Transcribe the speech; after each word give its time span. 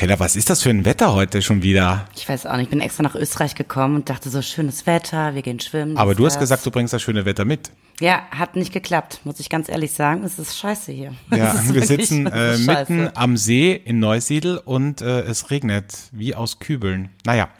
Keller, 0.00 0.18
was 0.18 0.34
ist 0.34 0.48
das 0.48 0.62
für 0.62 0.70
ein 0.70 0.86
Wetter 0.86 1.12
heute 1.12 1.42
schon 1.42 1.62
wieder? 1.62 2.06
Ich 2.16 2.26
weiß 2.26 2.46
auch 2.46 2.56
nicht, 2.56 2.62
ich 2.62 2.70
bin 2.70 2.80
extra 2.80 3.02
nach 3.02 3.14
Österreich 3.14 3.54
gekommen 3.54 3.96
und 3.96 4.08
dachte 4.08 4.30
so, 4.30 4.40
schönes 4.40 4.86
Wetter, 4.86 5.34
wir 5.34 5.42
gehen 5.42 5.60
schwimmen. 5.60 5.98
Aber 5.98 6.14
du 6.14 6.24
hast 6.24 6.36
das. 6.36 6.40
gesagt, 6.40 6.64
du 6.64 6.70
bringst 6.70 6.94
das 6.94 7.02
schöne 7.02 7.26
Wetter 7.26 7.44
mit. 7.44 7.70
Ja, 8.00 8.22
hat 8.30 8.56
nicht 8.56 8.72
geklappt, 8.72 9.20
muss 9.24 9.40
ich 9.40 9.50
ganz 9.50 9.68
ehrlich 9.68 9.92
sagen. 9.92 10.24
Es 10.24 10.38
ist 10.38 10.58
scheiße 10.58 10.90
hier. 10.90 11.12
Ja, 11.36 11.54
wir 11.70 11.84
sitzen 11.84 12.26
äh, 12.28 12.56
mitten 12.56 13.10
am 13.14 13.36
See 13.36 13.74
in 13.74 13.98
Neusiedl 13.98 14.62
und 14.64 15.02
äh, 15.02 15.20
es 15.20 15.50
regnet 15.50 15.94
wie 16.12 16.34
aus 16.34 16.60
Kübeln. 16.60 17.10
Naja, 17.26 17.50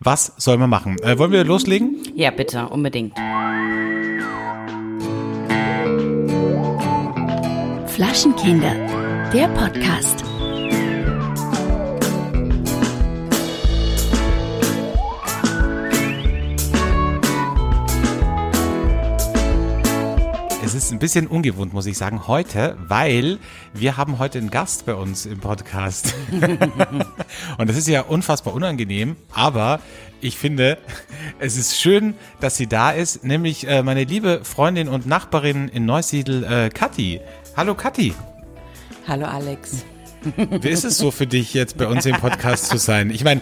was 0.00 0.32
soll 0.38 0.58
man 0.58 0.68
machen? 0.68 0.98
Äh, 1.04 1.18
wollen 1.18 1.30
wir 1.30 1.44
loslegen? 1.44 1.98
Ja, 2.16 2.32
bitte, 2.32 2.68
unbedingt. 2.68 3.16
Flaschenkinder, 7.86 8.74
der 9.32 9.46
Podcast. 9.54 10.25
Es 20.66 20.74
ist 20.74 20.90
ein 20.90 20.98
bisschen 20.98 21.28
ungewohnt, 21.28 21.72
muss 21.72 21.86
ich 21.86 21.96
sagen, 21.96 22.26
heute, 22.26 22.76
weil 22.88 23.38
wir 23.72 23.96
haben 23.96 24.18
heute 24.18 24.38
einen 24.38 24.50
Gast 24.50 24.84
bei 24.84 24.96
uns 24.96 25.24
im 25.24 25.38
Podcast. 25.38 26.12
und 27.58 27.68
das 27.68 27.76
ist 27.76 27.86
ja 27.86 28.00
unfassbar 28.00 28.52
unangenehm, 28.52 29.14
aber 29.32 29.78
ich 30.20 30.36
finde, 30.36 30.78
es 31.38 31.56
ist 31.56 31.80
schön, 31.80 32.14
dass 32.40 32.56
sie 32.56 32.66
da 32.66 32.90
ist, 32.90 33.22
nämlich 33.22 33.68
äh, 33.68 33.84
meine 33.84 34.02
liebe 34.02 34.40
Freundin 34.42 34.88
und 34.88 35.06
Nachbarin 35.06 35.68
in 35.68 35.86
Neusiedl, 35.86 36.42
äh, 36.42 36.68
Kathi. 36.68 37.20
Hallo 37.56 37.76
Kathi. 37.76 38.12
Hallo 39.06 39.26
Alex. 39.26 39.84
Wie 40.36 40.68
ist 40.68 40.84
es 40.84 40.98
so 40.98 41.10
für 41.10 41.26
dich, 41.26 41.54
jetzt 41.54 41.76
bei 41.76 41.86
uns 41.86 42.06
im 42.06 42.16
Podcast 42.16 42.66
zu 42.66 42.78
sein? 42.78 43.10
Ich 43.10 43.24
meine, 43.24 43.40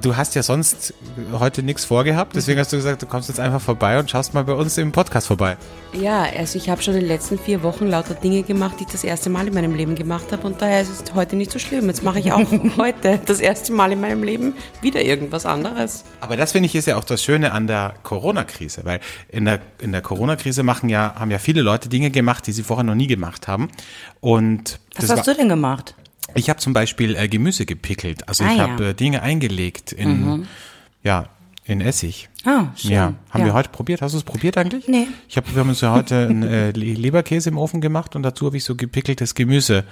du 0.00 0.16
hast 0.16 0.34
ja 0.34 0.42
sonst 0.42 0.94
heute 1.32 1.62
nichts 1.62 1.84
vorgehabt, 1.84 2.36
deswegen 2.36 2.60
hast 2.60 2.72
du 2.72 2.76
gesagt, 2.76 3.02
du 3.02 3.06
kommst 3.06 3.28
jetzt 3.28 3.40
einfach 3.40 3.60
vorbei 3.60 3.98
und 3.98 4.10
schaust 4.10 4.34
mal 4.34 4.44
bei 4.44 4.52
uns 4.52 4.76
im 4.78 4.92
Podcast 4.92 5.26
vorbei. 5.26 5.56
Ja, 5.92 6.24
also 6.36 6.58
ich 6.58 6.68
habe 6.68 6.82
schon 6.82 6.94
in 6.94 7.00
den 7.00 7.08
letzten 7.08 7.38
vier 7.38 7.62
Wochen 7.62 7.86
lauter 7.86 8.14
Dinge 8.14 8.42
gemacht, 8.42 8.76
die 8.78 8.84
ich 8.84 8.90
das 8.90 9.04
erste 9.04 9.30
Mal 9.30 9.46
in 9.46 9.54
meinem 9.54 9.74
Leben 9.74 9.94
gemacht 9.94 10.32
habe 10.32 10.46
und 10.46 10.60
daher 10.60 10.82
ist 10.82 10.90
es 10.90 11.14
heute 11.14 11.36
nicht 11.36 11.50
so 11.50 11.58
schlimm. 11.58 11.86
Jetzt 11.86 12.02
mache 12.02 12.18
ich 12.18 12.32
auch 12.32 12.50
heute 12.76 13.20
das 13.24 13.40
erste 13.40 13.72
Mal 13.72 13.92
in 13.92 14.00
meinem 14.00 14.22
Leben 14.22 14.54
wieder 14.82 15.02
irgendwas 15.02 15.46
anderes. 15.46 16.04
Aber 16.20 16.36
das 16.36 16.52
finde 16.52 16.66
ich 16.66 16.74
ist 16.74 16.86
ja 16.86 16.96
auch 16.96 17.04
das 17.04 17.22
Schöne 17.22 17.52
an 17.52 17.66
der 17.66 17.94
Corona-Krise, 18.02 18.82
weil 18.84 19.00
in 19.28 19.44
der, 19.44 19.60
in 19.80 19.92
der 19.92 20.02
Corona-Krise 20.02 20.62
machen 20.62 20.88
ja, 20.88 21.14
haben 21.18 21.30
ja 21.30 21.38
viele 21.38 21.62
Leute 21.62 21.88
Dinge 21.88 22.10
gemacht, 22.10 22.46
die 22.46 22.52
sie 22.52 22.62
vorher 22.62 22.84
noch 22.84 22.94
nie 22.94 23.06
gemacht 23.06 23.48
haben. 23.48 23.68
Und 24.20 24.78
Was 24.96 25.10
hast 25.10 25.26
du 25.26 25.34
denn 25.34 25.48
gemacht? 25.48 25.94
Ich 26.36 26.48
habe 26.50 26.60
zum 26.60 26.72
Beispiel 26.72 27.16
äh, 27.16 27.28
Gemüse 27.28 27.66
gepickelt. 27.66 28.28
Also 28.28 28.44
Ah, 28.44 28.50
ich 28.52 28.58
ja. 28.58 28.68
habe 28.68 28.88
äh, 28.88 28.94
Dinge 28.94 29.22
eingelegt 29.22 29.92
in, 29.92 30.46
ja, 31.02 31.26
in 31.64 31.80
Essig. 31.80 32.28
Ah, 32.44 32.66
schön. 32.76 32.90
Ja, 32.92 33.14
haben 33.30 33.40
Ja. 33.40 33.46
wir 33.46 33.54
heute 33.54 33.70
probiert. 33.70 34.02
Hast 34.02 34.12
du 34.12 34.18
es 34.18 34.24
probiert 34.24 34.56
eigentlich? 34.56 34.86
Nee. 34.88 35.08
Ich 35.28 35.36
hab, 35.36 35.52
wir 35.52 35.60
haben 35.60 35.68
uns 35.68 35.80
ja 35.80 35.92
heute 35.92 36.28
einen 36.28 36.42
äh, 36.44 36.70
Le- 36.76 36.94
Leberkäse 36.94 37.48
im 37.50 37.58
Ofen 37.58 37.80
gemacht 37.80 38.14
und 38.14 38.22
dazu 38.22 38.46
habe 38.46 38.56
ich 38.56 38.64
so 38.64 38.74
gepickeltes 38.76 39.34
Gemüse 39.34 39.84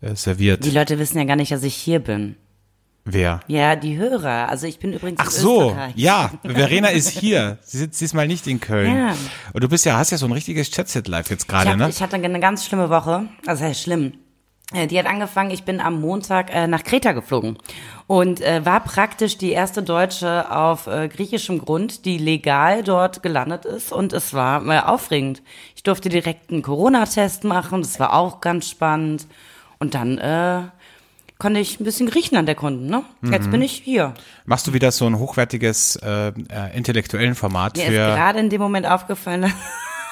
äh, 0.00 0.14
serviert. 0.14 0.64
Die 0.64 0.70
Leute 0.70 0.98
wissen 0.98 1.18
ja 1.18 1.24
gar 1.24 1.36
nicht, 1.36 1.50
dass 1.52 1.62
ich 1.64 1.74
hier 1.74 1.98
bin. 1.98 2.36
Wer? 3.08 3.38
Ja, 3.46 3.76
die 3.76 3.96
Hörer. 3.96 4.48
Also 4.48 4.66
ich 4.66 4.80
bin 4.80 4.92
übrigens 4.92 5.20
Ach 5.22 5.30
so, 5.30 5.68
Österreich. 5.70 5.92
ja, 5.96 6.32
Verena 6.42 6.88
ist 6.88 7.08
hier. 7.10 7.58
Sie 7.62 7.78
sitzt 7.78 8.00
diesmal 8.00 8.26
nicht 8.26 8.48
in 8.48 8.60
Köln. 8.60 8.96
Ja. 8.96 9.14
Und 9.52 9.62
du 9.62 9.68
bist 9.68 9.84
ja, 9.84 9.96
hast 9.96 10.10
ja 10.10 10.18
so 10.18 10.26
ein 10.26 10.32
richtiges 10.32 10.70
Chatset 10.72 11.06
live 11.06 11.30
jetzt 11.30 11.46
gerade, 11.48 11.76
ne? 11.76 11.88
ich 11.88 12.02
hatte 12.02 12.16
eine 12.16 12.40
ganz 12.40 12.64
schlimme 12.66 12.90
Woche. 12.90 13.28
Also 13.46 13.62
heißt 13.64 13.80
schlimm. 13.82 14.14
Äh, 14.72 14.86
Die 14.88 14.98
hat 14.98 15.06
angefangen, 15.06 15.50
ich 15.50 15.64
bin 15.64 15.80
am 15.80 16.00
Montag 16.00 16.52
äh, 16.52 16.66
nach 16.66 16.82
Kreta 16.82 17.12
geflogen 17.12 17.56
und 18.08 18.40
äh, 18.40 18.64
war 18.64 18.80
praktisch 18.80 19.38
die 19.38 19.52
erste 19.52 19.82
Deutsche 19.82 20.50
auf 20.50 20.88
äh, 20.88 21.08
griechischem 21.08 21.58
Grund, 21.60 22.04
die 22.04 22.18
legal 22.18 22.82
dort 22.82 23.22
gelandet 23.22 23.64
ist 23.64 23.92
und 23.92 24.12
es 24.12 24.34
war 24.34 24.66
äh, 24.66 24.80
aufregend. 24.80 25.42
Ich 25.76 25.84
durfte 25.84 26.08
direkt 26.08 26.50
einen 26.50 26.62
Corona-Test 26.62 27.44
machen, 27.44 27.82
das 27.82 28.00
war 28.00 28.12
auch 28.12 28.40
ganz 28.40 28.68
spannend 28.68 29.28
und 29.78 29.94
dann 29.94 30.18
äh, 30.18 30.62
konnte 31.38 31.60
ich 31.60 31.78
ein 31.78 31.84
bisschen 31.84 32.08
Griechenland 32.08 32.48
erkunden. 32.48 32.86
Ne? 32.86 33.04
Mhm. 33.20 33.32
Jetzt 33.32 33.50
bin 33.50 33.62
ich 33.62 33.72
hier. 33.72 34.14
Machst 34.46 34.66
du 34.66 34.72
wieder 34.72 34.90
so 34.90 35.06
ein 35.06 35.18
hochwertiges 35.18 35.96
äh, 35.96 36.28
äh, 36.28 36.76
intellektuellen 36.76 37.34
Format 37.34 37.76
Mir 37.76 37.82
ist 37.84 37.88
für 37.88 37.94
gerade 37.94 38.40
in 38.40 38.50
dem 38.50 38.60
Moment 38.60 38.86
aufgefallen, 38.86 39.52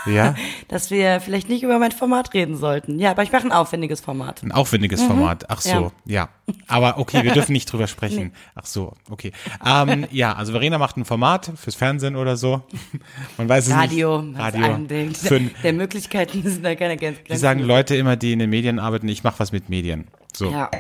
ja, 0.06 0.34
dass 0.69 0.91
wir 0.91 1.20
vielleicht 1.20 1.48
nicht 1.48 1.62
über 1.62 1.78
mein 1.78 1.92
Format 1.92 2.34
reden 2.34 2.56
sollten. 2.56 2.98
Ja, 2.98 3.10
aber 3.12 3.22
ich 3.22 3.32
mache 3.32 3.44
ein 3.44 3.53
aufwendiges 3.53 4.00
Format. 4.00 4.42
ein 4.42 4.53
aufwendiges 4.53 5.03
Format. 5.03 5.50
Ach 5.50 5.60
so, 5.60 5.92
ja. 6.04 6.28
Aber 6.69 6.98
okay, 6.98 7.22
wir 7.22 7.32
dürfen 7.32 7.53
nicht 7.53 7.72
drüber 7.72 7.87
sprechen. 7.87 8.32
Ach 8.54 8.66
so, 8.66 8.93
okay. 9.10 9.32
Ähm, 9.64 10.06
ja, 10.10 10.34
also 10.34 10.53
Verena 10.53 10.78
macht 10.78 10.97
ein 10.97 11.04
Format 11.04 11.53
fürs 11.56 11.75
Fernsehen 11.75 12.16
oder 12.16 12.37
so. 12.37 12.62
Man 13.38 13.48
weiß 13.48 13.69
es 13.69 13.72
Radio, 13.72 14.20
nicht. 14.22 14.38
Radio. 14.38 14.76
denkt. 14.78 15.16
Für, 15.16 15.41
der 15.41 15.72
Möglichkeiten 15.72 16.43
sind 16.43 16.64
da 16.64 16.75
keine 16.75 16.97
Grenzen. 16.97 17.22
die 17.31 17.37
sagen 17.37 17.60
Leute 17.60 17.97
immer, 17.97 18.16
die 18.16 18.32
in 18.32 18.38
den 18.41 18.50
Medien 18.50 18.78
arbeiten, 18.78 19.09
ich 19.09 19.25
mache 19.25 19.38
was 19.38 19.53
mit 19.53 19.69
Medien. 19.69 20.06
So. 20.37 20.50
Ja, 20.50 20.70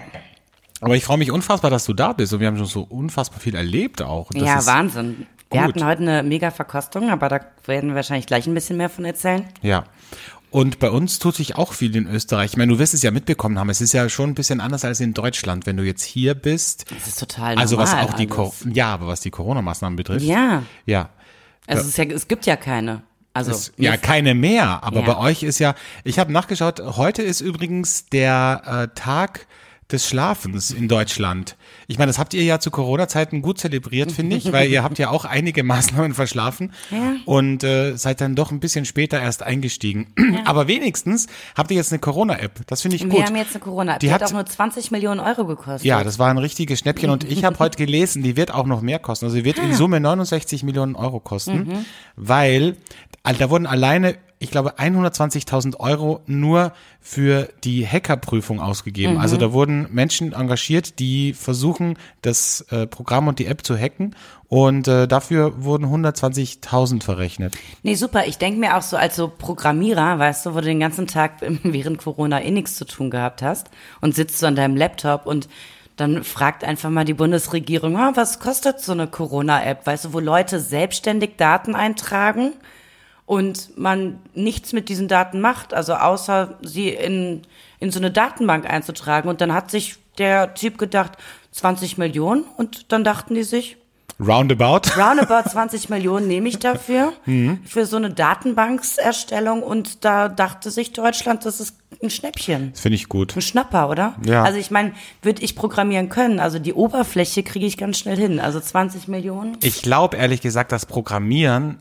Aber 0.80 0.96
ich 0.96 1.04
freue 1.04 1.16
mich 1.18 1.30
unfassbar, 1.30 1.70
dass 1.70 1.84
du 1.86 1.92
da 1.94 2.12
bist 2.12 2.32
und 2.34 2.40
wir 2.40 2.46
haben 2.48 2.56
schon 2.58 2.66
so 2.66 2.82
unfassbar 2.82 3.40
viel 3.40 3.54
erlebt 3.54 4.02
auch. 4.02 4.30
Das 4.32 4.42
ja 4.42 4.58
ist- 4.58 4.66
Wahnsinn. 4.66 5.26
Wir 5.54 5.62
gut. 5.62 5.74
hatten 5.76 5.86
heute 5.86 6.02
eine 6.02 6.22
mega 6.22 6.50
Verkostung, 6.50 7.10
aber 7.10 7.28
da 7.28 7.40
werden 7.66 7.90
wir 7.90 7.96
wahrscheinlich 7.96 8.26
gleich 8.26 8.46
ein 8.46 8.54
bisschen 8.54 8.76
mehr 8.76 8.88
von 8.90 9.04
erzählen. 9.04 9.46
Ja. 9.62 9.84
Und 10.50 10.78
bei 10.78 10.88
uns 10.90 11.18
tut 11.18 11.34
sich 11.34 11.56
auch 11.56 11.72
viel 11.72 11.96
in 11.96 12.06
Österreich. 12.06 12.52
Ich 12.52 12.56
meine, 12.56 12.72
du 12.72 12.78
wirst 12.78 12.94
es 12.94 13.02
ja 13.02 13.10
mitbekommen 13.10 13.58
haben. 13.58 13.70
Es 13.70 13.80
ist 13.80 13.92
ja 13.92 14.08
schon 14.08 14.30
ein 14.30 14.34
bisschen 14.34 14.60
anders 14.60 14.84
als 14.84 15.00
in 15.00 15.12
Deutschland, 15.12 15.66
wenn 15.66 15.76
du 15.76 15.82
jetzt 15.82 16.04
hier 16.04 16.34
bist. 16.34 16.84
Das 16.94 17.08
ist 17.08 17.18
total 17.18 17.56
Also 17.56 17.76
was 17.76 17.90
normal 17.90 18.06
auch 18.08 18.14
die 18.14 18.28
Co 18.28 18.54
ja, 18.72 18.94
aber 18.94 19.08
was 19.08 19.20
die 19.20 19.30
Corona-Maßnahmen 19.30 19.96
betrifft. 19.96 20.24
Ja, 20.24 20.62
Ja. 20.86 21.08
also 21.66 21.88
es, 21.88 21.96
ja, 21.96 22.04
es 22.04 22.28
gibt 22.28 22.46
ja 22.46 22.54
keine. 22.54 23.02
Also 23.32 23.50
Es, 23.50 23.72
ja, 23.78 23.96
keine 23.96 24.36
mehr. 24.36 24.84
Aber 24.84 25.00
Ja. 25.00 25.06
bei 25.14 25.16
euch 25.16 25.42
ist 25.42 25.58
ja, 25.58 25.74
ich 26.04 26.20
habe 26.20 26.30
nachgeschaut, 26.30 26.78
heute 26.78 27.22
ist 27.22 27.40
übrigens 27.40 28.06
der 28.06 28.62
äh, 28.92 28.94
Tag 28.94 29.48
des 29.90 30.08
Schlafens 30.08 30.70
in 30.70 30.86
Deutschland. 30.86 31.56
Ich 31.86 31.98
meine, 31.98 32.08
das 32.10 32.18
habt 32.18 32.34
ihr 32.34 32.42
ja 32.44 32.58
zu 32.60 32.70
Corona-Zeiten 32.70 33.42
gut 33.42 33.58
zelebriert, 33.58 34.12
finde 34.12 34.36
ich, 34.36 34.52
weil 34.52 34.70
ihr 34.70 34.82
habt 34.82 34.98
ja 34.98 35.10
auch 35.10 35.24
einige 35.24 35.62
Maßnahmen 35.62 36.14
verschlafen 36.14 36.72
Ja. 36.90 37.14
und 37.26 37.62
äh, 37.64 37.96
seid 37.96 38.20
dann 38.20 38.34
doch 38.34 38.50
ein 38.50 38.60
bisschen 38.60 38.84
später 38.84 39.20
erst 39.20 39.42
eingestiegen. 39.42 40.06
Aber 40.44 40.68
wenigstens 40.68 41.26
habt 41.56 41.70
ihr 41.70 41.76
jetzt 41.76 41.92
eine 41.92 41.98
Corona-App. 41.98 42.60
Das 42.66 42.82
finde 42.82 42.96
ich 42.96 43.02
wir 43.04 43.10
gut. 43.10 43.24
haben 43.26 43.36
jetzt 43.36 43.54
eine 43.54 43.60
Corona. 43.64 43.98
Die 43.98 44.06
Die, 44.06 44.12
hat, 44.12 44.22
hat- 44.22 44.28
auch 44.30 44.34
nur 44.34 44.46
20 44.46 44.90
Millionen 44.90 45.20
Euro 45.20 45.44
gekostet. 45.46 45.84
Ja, 45.84 46.02
das 46.04 46.18
war 46.18 46.28
ein 46.30 46.38
richtiges 46.38 46.78
Schnäppchen 46.80 47.10
und 47.10 47.24
ich 47.24 47.44
habe 47.44 47.58
heute 47.58 47.76
gelesen, 47.76 48.22
die 48.22 48.36
wird 48.36 48.52
auch 48.52 48.66
noch 48.66 48.80
mehr 48.80 48.98
kosten. 48.98 49.26
Also 49.26 49.36
sie 49.36 49.44
wird 49.44 49.58
in 49.58 49.74
Summe 49.74 50.00
69 50.00 50.62
Millionen 50.62 50.94
Euro 50.96 51.20
kosten, 51.20 51.84
weil 52.16 52.76
also 53.22 53.38
da 53.38 53.50
wurden 53.50 53.66
alleine, 53.66 54.16
ich 54.44 54.50
glaube, 54.50 54.74
120.000 54.78 55.80
Euro 55.80 56.20
nur 56.26 56.72
für 57.00 57.48
die 57.64 57.86
Hackerprüfung 57.86 58.60
ausgegeben. 58.60 59.18
Also 59.18 59.36
da 59.36 59.52
wurden 59.52 59.88
Menschen 59.90 60.32
engagiert, 60.32 60.98
die 60.98 61.32
versuchen, 61.32 61.96
das 62.22 62.60
äh, 62.70 62.86
Programm 62.86 63.26
und 63.26 63.38
die 63.38 63.46
App 63.46 63.64
zu 63.64 63.76
hacken 63.76 64.14
und 64.48 64.86
äh, 64.86 65.08
dafür 65.08 65.64
wurden 65.64 65.86
120.000 65.86 67.02
verrechnet. 67.02 67.56
Nee, 67.82 67.94
super. 67.94 68.26
Ich 68.26 68.36
denke 68.38 68.60
mir 68.60 68.76
auch 68.76 68.82
so 68.82 68.96
als 68.96 69.16
so 69.16 69.28
Programmierer, 69.28 70.18
weißt 70.18 70.46
du, 70.46 70.54
wo 70.54 70.60
du 70.60 70.66
den 70.66 70.80
ganzen 70.80 71.06
Tag 71.06 71.40
während 71.62 71.98
Corona 71.98 72.42
eh 72.42 72.50
nichts 72.50 72.76
zu 72.76 72.84
tun 72.84 73.10
gehabt 73.10 73.42
hast 73.42 73.70
und 74.02 74.14
sitzt 74.14 74.38
so 74.38 74.46
an 74.46 74.56
deinem 74.56 74.76
Laptop 74.76 75.26
und 75.26 75.48
dann 75.96 76.22
fragt 76.22 76.64
einfach 76.64 76.90
mal 76.90 77.04
die 77.04 77.14
Bundesregierung, 77.14 77.96
ah, 77.96 78.12
was 78.14 78.40
kostet 78.40 78.80
so 78.80 78.92
eine 78.92 79.06
Corona-App, 79.06 79.86
weißt 79.86 80.06
du, 80.06 80.12
wo 80.12 80.20
Leute 80.20 80.60
selbstständig 80.60 81.36
Daten 81.38 81.74
eintragen 81.74 82.52
und 83.26 83.76
man 83.78 84.18
nichts 84.34 84.72
mit 84.72 84.88
diesen 84.88 85.08
Daten 85.08 85.40
macht, 85.40 85.72
also 85.74 85.94
außer 85.94 86.58
sie 86.62 86.88
in, 86.90 87.42
in 87.80 87.90
so 87.90 87.98
eine 87.98 88.10
Datenbank 88.10 88.68
einzutragen. 88.68 89.28
Und 89.28 89.40
dann 89.40 89.52
hat 89.54 89.70
sich 89.70 89.96
der 90.18 90.54
Typ 90.54 90.76
gedacht, 90.78 91.12
20 91.52 91.98
Millionen 91.98 92.44
und 92.56 92.92
dann 92.92 93.02
dachten 93.04 93.34
die 93.34 93.42
sich, 93.44 93.76
Roundabout. 94.20 94.82
Roundabout 94.96 95.48
20 95.50 95.88
Millionen 95.88 96.28
nehme 96.28 96.48
ich 96.48 96.58
dafür, 96.60 97.12
Mhm. 97.26 97.60
für 97.64 97.84
so 97.84 97.96
eine 97.96 98.10
Datenbankserstellung 98.10 99.62
und 99.62 100.04
da 100.04 100.28
dachte 100.28 100.70
sich 100.70 100.92
Deutschland, 100.92 101.44
das 101.44 101.60
ist 101.60 101.76
ein 102.02 102.10
Schnäppchen. 102.10 102.70
Das 102.72 102.80
finde 102.80 102.94
ich 102.96 103.08
gut. 103.08 103.34
Ein 103.36 103.40
Schnapper, 103.42 103.88
oder? 103.88 104.14
Ja. 104.24 104.42
Also 104.44 104.58
ich 104.58 104.70
meine, 104.70 104.92
würde 105.22 105.42
ich 105.42 105.56
programmieren 105.56 106.08
können, 106.10 106.38
also 106.40 106.58
die 106.58 106.74
Oberfläche 106.74 107.42
kriege 107.42 107.66
ich 107.66 107.76
ganz 107.76 107.98
schnell 107.98 108.16
hin, 108.16 108.38
also 108.40 108.60
20 108.60 109.08
Millionen. 109.08 109.56
Ich 109.62 109.82
glaube 109.82 110.16
ehrlich 110.16 110.40
gesagt, 110.40 110.70
dass 110.72 110.86
Programmieren 110.86 111.78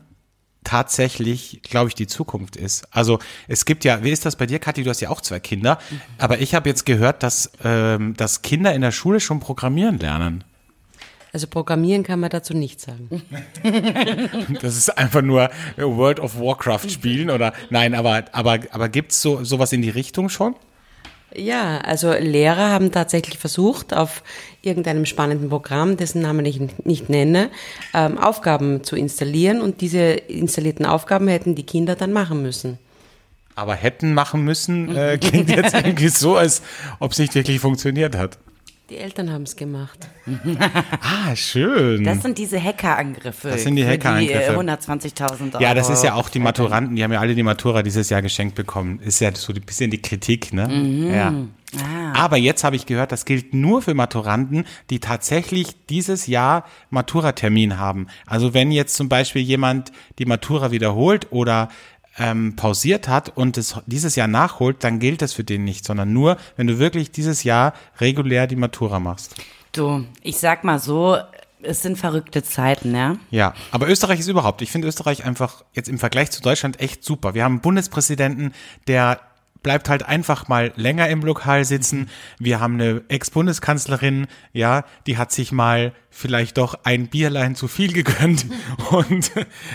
tatsächlich, 0.64 1.60
glaube 1.62 1.88
ich, 1.88 1.94
die 1.94 2.06
Zukunft 2.06 2.56
ist. 2.56 2.88
Also 2.90 3.18
es 3.46 3.64
gibt 3.64 3.84
ja, 3.84 4.02
wie 4.02 4.10
ist 4.10 4.26
das 4.26 4.36
bei 4.36 4.46
dir, 4.46 4.58
Kathi? 4.58 4.82
Du 4.82 4.90
hast 4.90 5.00
ja 5.00 5.10
auch 5.10 5.20
zwei 5.20 5.38
Kinder, 5.40 5.78
aber 6.18 6.40
ich 6.40 6.54
habe 6.54 6.68
jetzt 6.68 6.86
gehört, 6.86 7.22
dass, 7.22 7.52
ähm, 7.62 8.14
dass 8.16 8.42
Kinder 8.42 8.74
in 8.74 8.80
der 8.80 8.92
Schule 8.92 9.20
schon 9.20 9.40
programmieren 9.40 9.98
lernen. 9.98 10.44
Also 11.32 11.48
programmieren 11.48 12.04
kann 12.04 12.20
man 12.20 12.30
dazu 12.30 12.54
nichts 12.54 12.84
sagen. 12.84 13.22
Das 14.62 14.76
ist 14.76 14.96
einfach 14.96 15.20
nur 15.20 15.50
World 15.76 16.20
of 16.20 16.38
Warcraft 16.38 16.88
spielen 16.88 17.28
oder 17.28 17.52
nein, 17.70 17.94
aber 17.94 18.24
aber 18.32 18.60
aber 18.70 18.88
gibt's 18.88 19.20
so 19.20 19.42
sowas 19.42 19.72
in 19.72 19.82
die 19.82 19.90
Richtung 19.90 20.28
schon? 20.28 20.54
Ja, 21.36 21.78
also 21.78 22.12
Lehrer 22.12 22.70
haben 22.70 22.92
tatsächlich 22.92 23.38
versucht, 23.38 23.92
auf 23.92 24.22
irgendeinem 24.62 25.04
spannenden 25.04 25.48
Programm, 25.48 25.96
dessen 25.96 26.22
Namen 26.22 26.46
ich 26.46 26.60
nicht 26.84 27.08
nenne, 27.08 27.50
ähm, 27.92 28.18
Aufgaben 28.18 28.84
zu 28.84 28.96
installieren 28.96 29.60
und 29.60 29.80
diese 29.80 30.00
installierten 30.00 30.86
Aufgaben 30.86 31.26
hätten 31.28 31.54
die 31.54 31.66
Kinder 31.66 31.96
dann 31.96 32.12
machen 32.12 32.42
müssen. 32.42 32.78
Aber 33.56 33.74
hätten 33.74 34.14
machen 34.14 34.42
müssen, 34.42 34.94
äh, 34.96 35.18
klingt 35.20 35.50
jetzt 35.50 35.74
irgendwie 35.74 36.08
so, 36.08 36.36
als 36.36 36.62
ob 37.00 37.12
es 37.12 37.18
nicht 37.18 37.34
wirklich 37.34 37.60
funktioniert 37.60 38.16
hat. 38.16 38.38
Die 38.94 39.00
Eltern 39.00 39.32
haben 39.32 39.42
es 39.42 39.56
gemacht. 39.56 40.08
Ah, 41.26 41.34
schön. 41.34 42.04
Das 42.04 42.22
sind 42.22 42.38
diese 42.38 42.62
Hackerangriffe. 42.62 43.48
Das 43.48 43.64
sind 43.64 43.76
die 43.76 43.84
Hackerangriffe. 43.84 44.52
Die, 44.52 44.54
äh, 44.54 44.56
120.000 44.56 45.54
Euro. 45.54 45.62
Ja, 45.62 45.74
das 45.74 45.90
ist 45.90 46.04
ja 46.04 46.14
auch 46.14 46.28
die 46.28 46.38
Maturanten, 46.38 46.94
die 46.96 47.02
haben 47.02 47.12
ja 47.12 47.20
alle 47.20 47.34
die 47.34 47.42
Matura 47.42 47.82
dieses 47.82 48.08
Jahr 48.08 48.22
geschenkt 48.22 48.54
bekommen. 48.54 49.00
Ist 49.00 49.20
ja 49.20 49.34
so 49.34 49.52
ein 49.52 49.60
bisschen 49.62 49.90
die 49.90 50.00
Kritik, 50.00 50.52
ne? 50.52 50.68
Ja. 51.12 51.34
Aber 52.14 52.36
jetzt 52.36 52.62
habe 52.62 52.76
ich 52.76 52.86
gehört, 52.86 53.10
das 53.10 53.24
gilt 53.24 53.52
nur 53.52 53.82
für 53.82 53.94
Maturanten, 53.94 54.64
die 54.90 55.00
tatsächlich 55.00 55.86
dieses 55.88 56.26
Jahr 56.26 56.64
Maturatermin 56.90 57.78
haben. 57.78 58.06
Also 58.26 58.54
wenn 58.54 58.70
jetzt 58.70 58.94
zum 58.94 59.08
Beispiel 59.08 59.42
jemand 59.42 59.90
die 60.18 60.26
Matura 60.26 60.70
wiederholt 60.70 61.32
oder 61.32 61.68
ähm, 62.18 62.56
pausiert 62.56 63.08
hat 63.08 63.36
und 63.36 63.58
es 63.58 63.76
dieses 63.86 64.16
Jahr 64.16 64.28
nachholt, 64.28 64.84
dann 64.84 64.98
gilt 65.00 65.22
das 65.22 65.32
für 65.32 65.44
den 65.44 65.64
nicht, 65.64 65.84
sondern 65.84 66.12
nur, 66.12 66.36
wenn 66.56 66.66
du 66.66 66.78
wirklich 66.78 67.10
dieses 67.10 67.44
Jahr 67.44 67.74
regulär 67.98 68.46
die 68.46 68.56
Matura 68.56 69.00
machst. 69.00 69.34
Du, 69.72 70.04
ich 70.22 70.38
sag 70.38 70.62
mal 70.64 70.78
so, 70.78 71.18
es 71.62 71.82
sind 71.82 71.98
verrückte 71.98 72.42
Zeiten, 72.42 72.94
ja. 72.94 73.16
Ja, 73.30 73.54
aber 73.70 73.88
Österreich 73.88 74.20
ist 74.20 74.28
überhaupt, 74.28 74.62
ich 74.62 74.70
finde 74.70 74.86
Österreich 74.86 75.24
einfach 75.24 75.64
jetzt 75.72 75.88
im 75.88 75.98
Vergleich 75.98 76.30
zu 76.30 76.40
Deutschland 76.40 76.80
echt 76.80 77.04
super. 77.04 77.34
Wir 77.34 77.44
haben 77.44 77.54
einen 77.54 77.60
Bundespräsidenten, 77.60 78.52
der 78.86 79.20
bleibt 79.64 79.88
halt 79.88 80.04
einfach 80.04 80.46
mal 80.46 80.72
länger 80.76 81.08
im 81.08 81.22
Lokal 81.22 81.64
sitzen. 81.64 82.08
Wir 82.38 82.60
haben 82.60 82.74
eine 82.74 83.02
Ex-Bundeskanzlerin, 83.08 84.28
ja, 84.52 84.84
die 85.08 85.18
hat 85.18 85.32
sich 85.32 85.50
mal 85.50 85.92
vielleicht 86.10 86.58
doch 86.58 86.78
ein 86.84 87.08
Bierlein 87.08 87.56
zu 87.56 87.66
viel 87.66 87.92
gegönnt 87.92 88.46
und, 88.90 89.32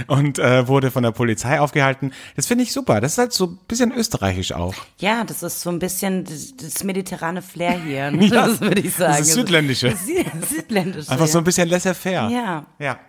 und 0.08 0.40
äh, 0.40 0.70
wurde 0.70 0.90
von 0.92 1.04
der 1.04 1.12
Polizei 1.12 1.60
aufgehalten. 1.60 2.14
Das 2.38 2.48
finde 2.48 2.64
ich 2.64 2.72
super. 2.72 3.02
Das 3.02 3.14
ist 3.14 3.18
halt 3.18 3.34
so 3.34 3.48
ein 3.48 3.60
bisschen 3.68 3.92
österreichisch 3.92 4.54
auch. 4.54 4.76
Ja, 5.00 5.26
das 5.26 5.44
ist 5.44 5.60
so 5.60 5.70
ein 5.70 5.80
bisschen 5.80 6.24
das, 6.24 6.56
das 6.56 6.84
mediterrane 6.86 7.42
Flair 7.42 7.82
hier, 7.84 8.12
ne? 8.12 8.30
das 8.30 8.62
würde 8.62 8.80
ich 8.80 8.94
sagen. 8.94 9.18
Das 9.18 9.28
ist 9.28 9.34
Südländische. 9.34 9.90
Das 9.90 10.00
Sü- 10.08 10.46
Südländische. 10.56 11.12
Einfach 11.12 11.28
so 11.28 11.40
ja. 11.40 11.42
ein 11.42 11.44
bisschen 11.46 11.68
laissez-faire. 11.68 12.30
Ja. 12.30 12.66
Ja. 12.80 13.00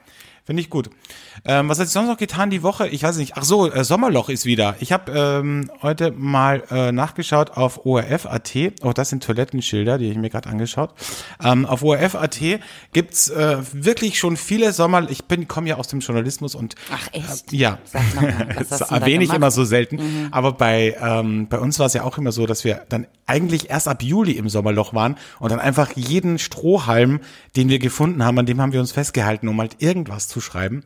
Finde 0.45 0.63
ich 0.63 0.71
gut. 0.71 0.91
Ähm, 1.45 1.69
was 1.69 1.79
hat 1.79 1.87
sich 1.87 1.93
sonst 1.93 2.09
noch 2.09 2.17
getan 2.17 2.51
die 2.51 2.63
Woche? 2.63 2.89
Ich 2.89 3.03
weiß 3.03 3.17
nicht. 3.17 3.37
Ach 3.37 3.45
so, 3.45 3.71
äh, 3.71 3.85
Sommerloch 3.85 4.29
ist 4.29 4.45
wieder. 4.45 4.77
Ich 4.81 4.93
habe 4.93 5.13
ähm, 5.13 5.71
heute 5.83 6.11
mal 6.11 6.63
äh, 6.71 6.93
nachgeschaut 6.93 7.53
auf 7.53 7.85
ORF.at. 7.87 8.57
Oh, 8.83 8.93
das 8.93 9.11
sind 9.11 9.23
Toilettenschilder, 9.23 9.99
die 9.99 10.11
ich 10.11 10.17
mir 10.17 10.31
gerade 10.31 10.49
angeschaut. 10.49 10.95
Ähm, 11.43 11.67
auf 11.67 11.83
ORF.at 11.83 12.41
gibt's 12.93 13.29
äh, 13.31 13.59
wirklich 13.73 14.19
schon 14.19 14.37
viele 14.37 14.73
Sommer. 14.73 15.09
Ich 15.11 15.25
bin 15.25 15.49
komme 15.49 15.69
ja 15.69 15.77
aus 15.77 15.89
dem 15.89 16.01
Journalismus 16.01 16.55
und 16.55 16.75
Ach, 16.93 17.09
echt? 17.13 17.53
Äh, 17.53 17.57
ja. 17.57 17.79
Sag 17.85 18.15
mal, 18.15 18.49
was 18.57 18.69
das 18.79 18.81
erwähne 18.91 19.25
ich 19.25 19.33
immer 19.33 19.51
so 19.51 19.65
selten. 19.65 20.29
Aber 20.31 20.53
bei 20.53 20.97
ähm, 21.01 21.49
bei 21.49 21.59
uns 21.59 21.79
war 21.79 21.87
es 21.87 21.95
ja 21.95 22.05
auch 22.05 22.19
immer 22.19 22.33
so, 22.33 22.47
dass 22.47 22.65
wir 22.65 22.83
dann 22.89 23.07
eigentlich 23.27 23.71
erst 23.71 23.89
ab 23.89 24.03
Juli 24.03 24.33
im 24.33 24.49
Sommerloch 24.49 24.93
waren 24.93 25.17
und 25.39 25.53
dann 25.53 25.61
einfach 25.61 25.93
jeden 25.95 26.39
Strohhalm, 26.39 27.21
den 27.57 27.69
wir 27.69 27.79
gefunden 27.79 28.25
haben, 28.25 28.39
an 28.39 28.47
dem 28.47 28.61
haben 28.61 28.73
wir 28.73 28.81
uns 28.81 28.93
festgehalten, 28.93 29.49
um 29.49 29.61
halt 29.61 29.77
irgendwas 29.79 30.29
zu 30.29 30.41
schreiben. 30.41 30.85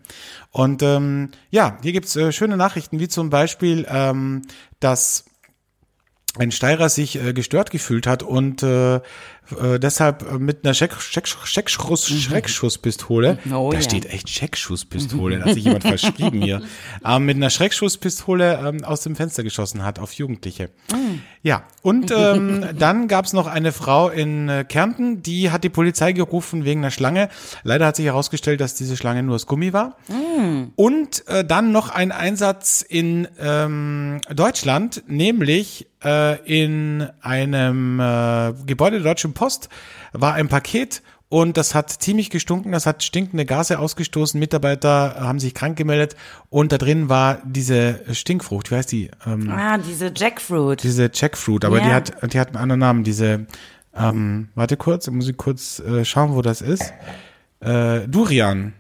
Und 0.55 0.85
ähm, 0.85 1.31
ja, 1.51 1.79
hier 1.83 1.91
gibt's 1.91 2.15
äh, 2.15 2.31
schöne 2.31 2.57
Nachrichten, 2.57 3.01
wie 3.01 3.09
zum 3.09 3.29
Beispiel, 3.29 3.87
ähm, 3.91 4.43
dass 4.79 5.25
ein 6.39 6.53
Steirer 6.53 6.89
sich 6.89 7.21
äh, 7.21 7.33
gestört 7.33 7.73
gefühlt 7.73 8.07
hat 8.07 8.23
und 8.23 8.63
äh, 8.63 9.01
äh, 9.61 9.79
deshalb 9.79 10.31
äh, 10.31 10.39
mit 10.39 10.65
einer 10.65 10.75
Scheck, 10.75 10.95
Scheck, 11.01 11.29
Scheckschuss, 11.29 12.09
Schreckschusspistole, 12.09 13.39
Oh, 13.53 13.71
da 13.71 13.79
ja. 13.79 13.83
steht 13.83 14.07
echt 14.07 14.29
Scheckschusspistole, 14.29 15.39
da 15.39 15.45
hat 15.47 15.55
sich 15.55 15.65
jemand 15.65 15.83
verschrieben 15.87 16.43
hier, 16.43 16.63
ähm, 17.05 17.27
mit 17.27 17.37
einer 17.37 17.51
Schreckschusspistole 17.51 18.61
ähm, 18.65 18.85
aus 18.85 19.03
dem 19.03 19.17
Fenster 19.17 19.43
geschossen 19.43 19.85
hat 19.85 19.99
auf 19.99 20.13
Jugendliche. 20.13 20.71
Ja, 21.43 21.65
und 21.83 22.11
ähm, 22.11 22.65
dann 22.79 23.09
gab's 23.09 23.33
noch 23.33 23.47
eine 23.47 23.73
Frau 23.73 24.09
in 24.09 24.49
äh, 24.49 24.65
Kärnten, 24.65 25.23
die 25.23 25.51
hat 25.51 25.65
die 25.65 25.69
Polizei 25.69 26.13
gerufen 26.13 26.65
wegen 26.65 26.81
einer 26.81 26.91
Schlange. 26.91 27.29
Leider 27.63 27.87
hat 27.87 27.97
sich 27.97 28.07
herausgestellt, 28.07 28.61
dass 28.61 28.75
diese 28.75 28.97
Schlange 28.97 29.23
nur 29.23 29.35
aus 29.35 29.47
Gummi 29.47 29.73
war. 29.73 29.97
Und 30.77 31.29
äh, 31.29 31.45
dann 31.45 31.73
noch 31.73 31.91
ein 31.91 32.13
Einsatz 32.13 32.83
in 32.87 33.29
ähm, 33.39 34.21
Deutschland, 34.35 35.05
nämlich 35.07 35.87
äh, 36.05 36.39
in 36.45 37.07
einem 37.21 38.01
äh, 38.01 38.53
Gebäude 38.67 39.01
der 39.01 39.13
Deutschen 39.13 39.34
Post 39.35 39.69
war 40.13 40.35
ein 40.35 40.49
Paket 40.49 41.03
und 41.29 41.57
das 41.57 41.75
hat 41.75 41.91
ziemlich 41.91 42.31
gestunken, 42.31 42.71
das 42.73 42.87
hat 42.87 43.03
stinkende 43.03 43.45
Gase 43.45 43.79
ausgestoßen, 43.79 44.39
Mitarbeiter 44.39 45.17
haben 45.19 45.41
sich 45.41 45.53
krank 45.55 45.77
gemeldet 45.77 46.15
und 46.49 46.71
da 46.73 46.79
drin 46.79 47.09
war 47.09 47.39
diese 47.45 48.01
Stinkfrucht, 48.13 48.71
wie 48.71 48.77
heißt 48.77 48.93
die? 48.93 49.11
Ähm, 49.27 49.51
Ah, 49.51 49.79
diese 49.79 50.13
Jackfruit. 50.15 50.83
diese 50.83 51.11
Jackfruit, 51.13 51.65
aber 51.65 51.81
die 51.81 51.89
Ja. 51.89 51.95
hat 51.95 52.33
die 52.33 52.39
hat 52.39 52.49
einen 52.49 52.57
anderen 52.59 52.81
Namen, 52.81 53.05
diese 53.05 53.47
ähm, 53.97 54.49
warte 54.55 54.77
kurz, 54.77 55.09
muss 55.11 55.29
ich 55.29 55.37
kurz 55.37 55.79
äh, 55.81 56.05
schauen, 56.05 56.35
wo 56.35 56.43
das 56.43 56.61
ist. 56.61 56.93
Äh, 57.61 58.07
Durian. 58.09 58.73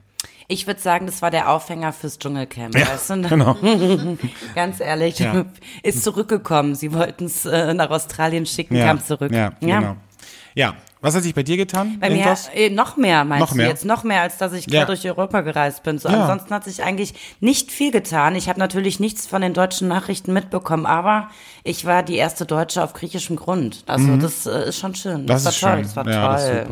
Ich 0.47 0.67
würde 0.67 0.81
sagen, 0.81 1.07
das 1.07 1.23
war 1.23 1.31
der 1.31 1.49
Aufhänger 1.51 1.93
fürs 1.93 2.19
Dschungelcamp. 2.19 2.75
weißt 2.75 3.11
du? 3.11 3.23
Genau. 3.29 3.57
Ganz 4.55 4.81
ehrlich, 4.81 5.19
Ja. 5.21 5.47
ist 5.83 6.03
zurückgekommen. 6.05 6.75
Sie 6.75 6.93
wollten 6.93 7.25
es 7.27 7.47
äh, 7.47 7.73
nach 7.75 7.91
Australien 7.91 8.45
schicken, 8.45 8.77
Ja, 8.77 8.87
kam 8.87 9.01
zurück. 9.03 9.33
ja, 9.33 9.53
genau. 9.61 9.97
Ja, 10.55 10.77
was 11.05 11.15
hat 11.15 11.23
sich 11.23 11.35
bei 11.35 11.43
dir 11.43 11.57
getan? 11.57 11.99
Bei 12.01 12.11
mir 12.11 12.35
äh, 12.55 12.71
noch 12.71 12.97
mehr, 12.97 13.25
meinst 13.25 13.41
Noch 13.43 13.51
du 13.51 13.57
mehr? 13.59 13.69
jetzt? 13.69 13.85
Noch 13.85 14.03
mehr, 14.05 14.23
als 14.23 14.39
dass 14.39 14.53
ich 14.53 14.67
Ja. 14.67 14.85
durch 14.87 15.07
Europa 15.07 15.43
gereist 15.43 15.83
bin. 15.83 15.99
So, 15.99 16.09
Ja. 16.09 16.23
Ansonsten 16.23 16.53
hat 16.55 16.65
sich 16.65 16.83
eigentlich 16.83 17.15
nicht 17.41 17.71
viel 17.71 17.91
getan. 17.93 18.35
Ich 18.35 18.49
habe 18.49 18.59
natürlich 18.59 18.99
nichts 19.01 19.27
von 19.27 19.43
den 19.43 19.55
deutschen 19.55 19.87
Nachrichten 19.89 20.33
mitbekommen, 20.33 20.87
aber 20.87 21.29
ich 21.63 21.85
war 21.85 22.03
die 22.03 22.17
erste 22.17 22.47
Deutsche 22.47 22.83
auf 22.83 22.93
griechischem 22.95 23.37
Grund. 23.37 23.85
Also 23.87 24.17
das 24.17 24.47
äh, 24.47 24.69
ist 24.71 24.79
schon 24.79 24.95
schön. 24.95 25.23
Mhm. 25.23 25.27
Das 25.27 25.45
Das, 25.45 25.57
ist 25.57 25.63
war 25.63 25.71
toll, 25.71 25.79
schön. 25.79 25.87
das 25.87 25.97
war 25.97 26.09
Ja, 26.09 26.33
das 26.33 26.47
toll. 26.47 26.67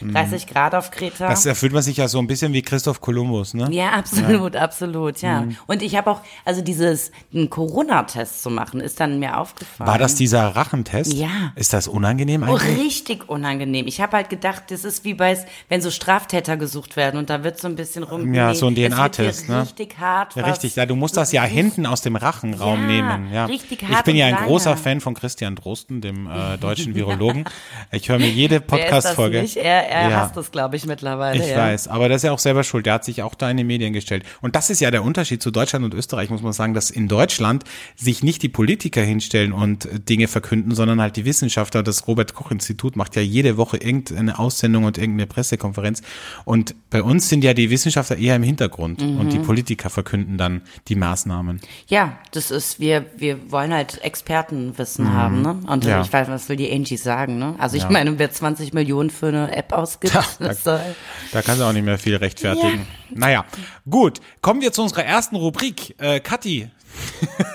Mhm. 0.00 0.14
Ja. 0.14 0.22
30 0.22 0.46
Grad 0.46 0.74
auf 0.74 0.90
Kreta. 0.90 1.28
Das 1.28 1.46
erfüllt 1.46 1.72
man 1.72 1.82
sich 1.82 1.96
ja 1.96 2.06
so 2.08 2.18
ein 2.18 2.26
bisschen 2.26 2.52
wie 2.52 2.62
Christoph 2.62 3.00
Kolumbus, 3.00 3.54
ne? 3.54 3.68
Ja, 3.70 3.90
absolut, 3.90 4.56
absolut, 4.56 5.22
ja. 5.22 5.40
Mhm. 5.42 5.56
Und 5.66 5.82
ich 5.82 5.96
habe 5.96 6.10
auch, 6.10 6.20
also 6.44 6.60
dieses, 6.62 7.12
einen 7.34 7.48
Corona-Test 7.50 8.42
zu 8.42 8.50
machen, 8.50 8.80
ist 8.80 9.00
dann 9.00 9.18
mir 9.18 9.38
aufgefallen. 9.38 9.88
War 9.88 9.98
das 9.98 10.14
dieser 10.16 10.48
Rachentest? 10.54 11.12
Ja. 11.14 11.52
Ist 11.56 11.72
das 11.72 11.88
unangenehm 11.88 12.42
Oh, 12.42 12.56
eigentlich? 12.56 12.78
richtig 12.78 13.28
unangenehm. 13.28 13.69
Ich 13.74 14.00
habe 14.00 14.16
halt 14.16 14.28
gedacht, 14.30 14.64
das 14.68 14.84
ist 14.84 15.04
wie 15.04 15.14
bei, 15.14 15.38
wenn 15.68 15.80
so 15.80 15.90
Straftäter 15.90 16.56
gesucht 16.56 16.96
werden 16.96 17.18
und 17.18 17.30
da 17.30 17.44
wird 17.44 17.58
so 17.60 17.68
ein 17.68 17.76
bisschen 17.76 18.02
rum. 18.02 18.32
Ja, 18.34 18.54
so 18.54 18.66
ein 18.66 18.74
DNA-Test, 18.74 19.48
ne? 19.48 19.62
Richtig 19.62 19.98
hart. 19.98 20.34
Ja, 20.36 20.44
richtig, 20.44 20.76
ja, 20.76 20.86
du 20.86 20.96
musst 20.96 21.16
das 21.16 21.32
ja 21.32 21.42
hinten 21.44 21.86
aus 21.86 22.02
dem 22.02 22.16
Rachenraum 22.16 22.80
Ja, 22.82 22.86
nehmen. 22.86 23.32
Ja, 23.32 23.44
richtig 23.46 23.82
Ich 23.82 23.88
hart 23.88 24.04
bin 24.04 24.16
ja 24.16 24.26
ein 24.26 24.36
großer 24.46 24.70
lange. 24.70 24.82
Fan 24.82 25.00
von 25.00 25.14
Christian 25.14 25.56
Drosten, 25.56 26.00
dem 26.00 26.26
äh, 26.26 26.58
deutschen 26.58 26.94
Virologen. 26.94 27.44
Ich 27.92 28.08
höre 28.08 28.18
mir 28.18 28.28
jede 28.30 28.60
Podcast-Folge. 28.60 29.44
Er, 29.56 29.88
er 29.88 30.10
Ja. 30.10 30.16
hasst 30.20 30.36
das, 30.36 30.50
glaube 30.50 30.76
ich, 30.76 30.86
mittlerweile. 30.86 31.42
Ich 31.42 31.50
ja. 31.50 31.56
weiß, 31.58 31.88
aber 31.88 32.08
das 32.08 32.18
ist 32.18 32.22
ja 32.24 32.32
auch 32.32 32.38
selber 32.38 32.64
schuld. 32.64 32.86
Der 32.86 32.94
hat 32.94 33.04
sich 33.04 33.22
auch 33.22 33.34
da 33.34 33.50
in 33.50 33.56
die 33.56 33.64
Medien 33.64 33.92
gestellt. 33.92 34.24
Und 34.40 34.56
das 34.56 34.70
ist 34.70 34.80
ja 34.80 34.90
der 34.90 35.02
Unterschied 35.04 35.42
zu 35.42 35.50
Deutschland 35.50 35.84
und 35.84 35.94
Österreich, 35.94 36.30
muss 36.30 36.42
man 36.42 36.52
sagen, 36.52 36.74
dass 36.74 36.90
in 36.90 37.08
Deutschland 37.08 37.64
sich 37.96 38.22
nicht 38.22 38.42
die 38.42 38.48
Politiker 38.48 39.02
hinstellen 39.02 39.52
und 39.52 39.88
Dinge 40.08 40.28
verkünden, 40.28 40.74
sondern 40.74 41.00
halt 41.00 41.16
die 41.16 41.24
Wissenschaftler. 41.24 41.82
Das 41.82 42.06
Robert-Koch-Institut 42.06 42.96
macht 42.96 43.16
ja 43.16 43.22
jede 43.22 43.49
Woche 43.56 43.76
irgendeine 43.76 44.38
Aussendung 44.38 44.84
und 44.84 44.98
irgendeine 44.98 45.26
Pressekonferenz. 45.26 46.02
Und 46.44 46.74
bei 46.90 47.02
uns 47.02 47.28
sind 47.28 47.44
ja 47.44 47.54
die 47.54 47.70
Wissenschaftler 47.70 48.16
eher 48.18 48.36
im 48.36 48.42
Hintergrund 48.42 49.00
und 49.02 49.24
Mhm. 49.26 49.30
die 49.30 49.38
Politiker 49.38 49.90
verkünden 49.90 50.38
dann 50.38 50.62
die 50.88 50.94
Maßnahmen. 50.96 51.60
Ja, 51.88 52.18
das 52.32 52.50
ist, 52.50 52.80
wir, 52.80 53.06
wir 53.16 53.50
wollen 53.52 53.72
halt 53.72 54.02
Expertenwissen 54.02 55.12
haben, 55.12 55.42
ne? 55.42 55.58
Und 55.66 55.84
Mhm. 55.84 55.90
Ja. 55.90 56.00
ich 56.02 56.12
weiß, 56.12 56.28
was 56.28 56.48
will 56.48 56.56
die 56.56 56.70
Angie 56.72 56.96
sagen, 56.96 57.38
ne? 57.38 57.54
Also 57.58 57.76
ich 57.76 57.84
Ja. 57.84 57.90
meine, 57.90 58.18
wer 58.18 58.30
20 58.30 58.72
Millionen 58.72 59.10
für 59.10 59.28
eine 59.28 59.54
App 59.56 59.72
ausgibt, 59.72 60.14
das 60.38 60.64
soll. 60.64 60.80
Da 61.32 61.42
kannst 61.42 61.60
du 61.60 61.64
auch 61.64 61.72
nicht 61.72 61.84
mehr 61.84 61.98
viel 61.98 62.16
rechtfertigen. 62.16 62.86
Naja, 63.12 63.44
gut. 63.88 64.20
Kommen 64.42 64.60
wir 64.60 64.72
zu 64.72 64.82
unserer 64.82 65.04
ersten 65.04 65.36
Rubrik. 65.36 65.94
Äh, 65.98 66.20
Kathi. 66.20 66.68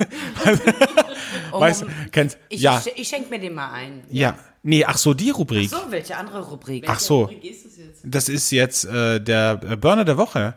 weißt 1.52 1.82
du, 1.84 1.86
kennst, 2.12 2.38
Ich, 2.50 2.62
ja, 2.62 2.82
ich, 2.86 3.02
ich 3.02 3.08
schenke 3.08 3.30
mir 3.30 3.40
den 3.40 3.54
mal 3.54 3.72
ein. 3.72 4.04
ja. 4.10 4.36
Nee, 4.68 4.84
ach 4.84 4.98
so, 4.98 5.14
die 5.14 5.30
Rubrik. 5.30 5.70
So, 5.70 5.78
welche 5.90 6.18
andere 6.18 6.42
Rubrik? 6.42 6.86
Ach 6.88 7.00
so. 7.00 7.30
Das 8.04 8.30
ist 8.30 8.50
jetzt 8.50 8.86
äh, 8.86 9.22
der 9.22 9.60
äh, 9.70 9.76
Burner 9.76 10.04
der 10.06 10.18
Woche. 10.18 10.56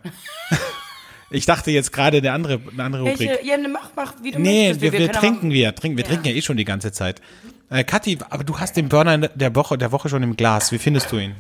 ich 1.31 1.45
dachte 1.45 1.71
jetzt 1.71 1.93
gerade 1.93 2.23
der 2.23 2.33
andere, 2.33 2.59
eine 2.73 2.85
andere 2.85 3.03
Rubrik. 3.03 3.29
Welche? 3.29 3.47
Ja, 3.47 3.59
ne, 3.59 3.69
mach, 3.69 3.91
mach, 3.95 4.15
wie 4.23 4.31
du 4.31 4.39
Nee, 4.41 4.69
möchtest. 4.69 4.81
wir, 4.81 4.93
wir 4.93 5.11
aber- 5.11 5.19
trinken 5.21 5.51
wir, 5.51 5.75
trinken, 5.75 5.99
wir 5.99 6.05
Ja. 6.05 6.09
trinken 6.09 6.27
ja 6.29 6.33
eh 6.35 6.41
schon 6.41 6.57
die 6.57 6.65
ganze 6.65 6.91
Zeit. 6.91 7.21
Äh, 7.69 7.85
Kathi, 7.85 8.17
aber 8.31 8.45
du 8.45 8.59
hast 8.59 8.79
den 8.79 8.89
Burner 8.89 9.19
der 9.29 9.55
Woche, 9.55 9.77
der 9.77 9.93
Woche 9.93 10.09
schon 10.09 10.23
im 10.23 10.37
Glas. 10.37 10.73
Wie 10.73 10.79
findest 10.79 11.13
du 11.13 11.19
ihn? 11.19 11.35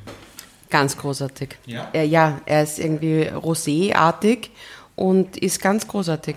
Ganz 0.69 0.95
großartig. 0.99 1.57
Ja? 1.65 1.89
Äh, 1.95 2.05
ja, 2.05 2.39
er 2.45 2.65
ist 2.65 2.79
irgendwie 2.79 3.31
roséartig 3.31 4.51
und 4.95 5.39
ist 5.39 5.63
ganz 5.63 5.89
großartig. 5.89 6.37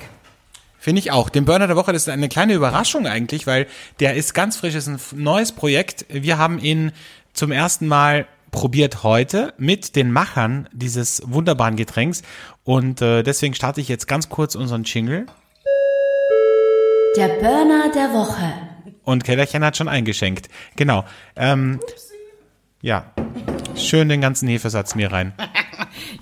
Finde 0.81 0.97
ich 0.97 1.11
auch. 1.11 1.29
Den 1.29 1.45
Burner 1.45 1.67
der 1.67 1.75
Woche, 1.75 1.93
das 1.93 2.01
ist 2.01 2.09
eine 2.09 2.27
kleine 2.27 2.55
Überraschung 2.55 3.05
eigentlich, 3.05 3.45
weil 3.45 3.67
der 3.99 4.15
ist 4.15 4.33
ganz 4.33 4.57
frisch, 4.57 4.73
ist 4.73 4.87
ein 4.87 4.99
neues 5.13 5.51
Projekt. 5.51 6.07
Wir 6.09 6.39
haben 6.39 6.57
ihn 6.57 6.91
zum 7.33 7.51
ersten 7.51 7.87
Mal 7.87 8.25
probiert 8.49 9.03
heute 9.03 9.53
mit 9.59 9.95
den 9.95 10.11
Machern 10.11 10.67
dieses 10.71 11.21
wunderbaren 11.23 11.75
Getränks 11.75 12.23
und 12.63 12.99
äh, 12.99 13.21
deswegen 13.21 13.53
starte 13.53 13.79
ich 13.79 13.89
jetzt 13.89 14.07
ganz 14.07 14.27
kurz 14.29 14.55
unseren 14.55 14.81
Jingle 14.83 15.27
Der 17.15 17.27
Burner 17.27 17.91
der 17.93 18.11
Woche. 18.13 18.51
und 19.03 19.23
Kellerchen 19.23 19.63
hat 19.63 19.77
schon 19.77 19.87
eingeschenkt. 19.87 20.49
Genau. 20.77 21.05
Ähm, 21.35 21.79
ja, 22.81 23.13
schön 23.75 24.09
den 24.09 24.19
ganzen 24.19 24.47
Hefesatz 24.49 24.95
mir 24.95 25.11
rein. 25.11 25.33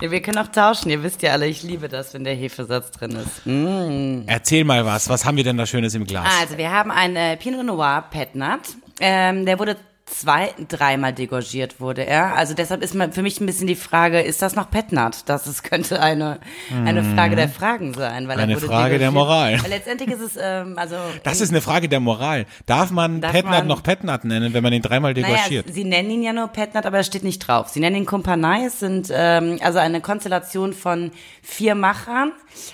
Ja, 0.00 0.10
wir 0.10 0.22
können 0.22 0.38
auch 0.38 0.48
tauschen. 0.48 0.90
Ihr 0.90 1.02
wisst 1.02 1.22
ja 1.22 1.32
alle, 1.32 1.46
ich 1.46 1.62
liebe 1.62 1.88
das, 1.88 2.14
wenn 2.14 2.24
der 2.24 2.34
Hefesatz 2.34 2.90
drin 2.92 3.12
ist. 3.12 3.46
Mm. 3.46 4.22
Erzähl 4.26 4.64
mal 4.64 4.84
was, 4.84 5.08
was 5.08 5.24
haben 5.24 5.36
wir 5.36 5.44
denn 5.44 5.56
da 5.56 5.66
Schönes 5.66 5.94
im 5.94 6.04
Glas? 6.04 6.26
Also, 6.40 6.58
wir 6.58 6.70
haben 6.70 6.90
einen 6.90 7.16
äh, 7.16 7.36
Pinot 7.36 7.64
Noir 7.64 8.04
Petnat. 8.10 8.60
Ähm, 9.00 9.46
der 9.46 9.58
wurde 9.58 9.76
zwei, 10.10 10.52
dreimal 10.68 11.12
degorgiert 11.12 11.80
wurde 11.80 12.04
er. 12.06 12.34
Also 12.34 12.54
deshalb 12.54 12.82
ist 12.82 12.94
mal 12.94 13.12
für 13.12 13.22
mich 13.22 13.40
ein 13.40 13.46
bisschen 13.46 13.66
die 13.66 13.76
Frage, 13.76 14.20
ist 14.20 14.42
das 14.42 14.56
noch 14.56 14.70
Petnat? 14.70 15.28
Das 15.28 15.46
ist, 15.46 15.62
könnte 15.62 16.02
eine, 16.02 16.40
eine 16.84 17.04
Frage 17.04 17.36
der 17.36 17.48
Fragen 17.48 17.94
sein. 17.94 18.28
Weil 18.28 18.38
er 18.38 18.42
Eine 18.42 18.58
Frage 18.58 18.98
der. 18.98 19.10
Moral. 19.10 19.62
Weil 19.62 19.70
letztendlich 19.70 20.10
ist 20.10 20.20
es, 20.20 20.38
ähm, 20.40 20.74
also... 20.76 20.96
Das 21.22 21.40
ist 21.40 21.50
eine 21.50 21.60
Frage 21.60 21.88
der 21.88 22.00
Moral. 22.00 22.46
Darf 22.66 22.90
man 22.90 23.20
Darf 23.20 23.32
Petnat 23.32 23.60
man- 23.60 23.68
noch 23.68 23.82
Petnat 23.82 24.24
nennen, 24.24 24.52
wenn 24.52 24.62
man 24.62 24.72
ihn 24.72 24.82
dreimal 24.82 25.14
degorgiert? 25.14 25.66
Naja, 25.66 25.74
sie 25.74 25.84
nennen 25.84 26.10
ihn 26.10 26.22
ja 26.22 26.32
nur 26.32 26.48
Petnat, 26.48 26.86
aber 26.86 26.98
er 26.98 27.04
steht 27.04 27.24
nicht 27.24 27.38
drauf. 27.46 27.68
Sie 27.68 27.80
nennen 27.80 27.96
ihn 27.96 28.06
Kumpanei. 28.06 28.64
Es 28.66 28.80
sind 28.80 29.08
ähm, 29.12 29.58
also 29.62 29.78
eine 29.78 30.00
Konstellation 30.00 30.72
von 30.72 31.12
vier 31.42 31.74
Machern, 31.74 32.32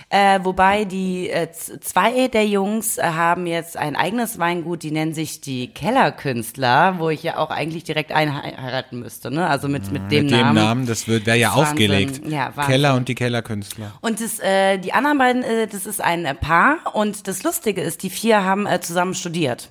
äh, 0.09 0.41
wobei 0.43 0.85
die 0.85 1.31
äh, 1.31 1.51
zwei 1.53 2.29
der 2.29 2.47
Jungs 2.47 2.99
äh, 2.99 3.03
haben 3.03 3.47
jetzt 3.47 3.77
ein 3.77 3.97
eigenes 3.97 4.39
Weingut, 4.39 4.83
die 4.83 4.91
nennen 4.91 5.15
sich 5.15 5.41
die 5.41 5.69
Kellerkünstler, 5.69 6.99
wo 6.99 7.11
ich 7.11 7.26
ja 7.27 7.37
auch 7.39 7.51
eigentlich 7.51 7.85
direkt 7.85 8.13
einheiraten 8.13 9.01
müsste, 9.01 9.31
ne? 9.31 9.47
Also 9.47 9.69
mit, 9.69 9.93
mit 9.93 10.11
dem 10.11 10.25
Mit 10.25 10.33
dem 10.33 10.41
Namen. 10.41 10.55
Namen, 10.55 10.87
das 10.87 11.07
wäre 11.07 11.37
ja 11.37 11.51
Wahnsinn. 11.51 11.63
aufgelegt. 11.65 12.21
Ja, 12.27 12.53
Wahnsinn. 12.55 12.73
Keller 12.73 12.95
und 12.95 13.09
die 13.09 13.15
Kellerkünstler. 13.15 13.93
Und 14.01 14.21
das, 14.21 14.39
äh, 14.39 14.79
die 14.79 14.93
anderen 14.93 15.19
beiden, 15.19 15.43
äh, 15.43 15.67
das 15.67 15.85
ist 15.87 16.01
ein 16.01 16.25
äh, 16.25 16.35
Paar. 16.35 16.79
Und 16.95 17.29
das 17.29 17.43
Lustige 17.43 17.83
ist, 17.83 18.03
die 18.03 18.11
vier 18.11 18.45
haben 18.45 18.67
äh, 18.67 18.81
zusammen 18.81 19.15
studiert 19.15 19.71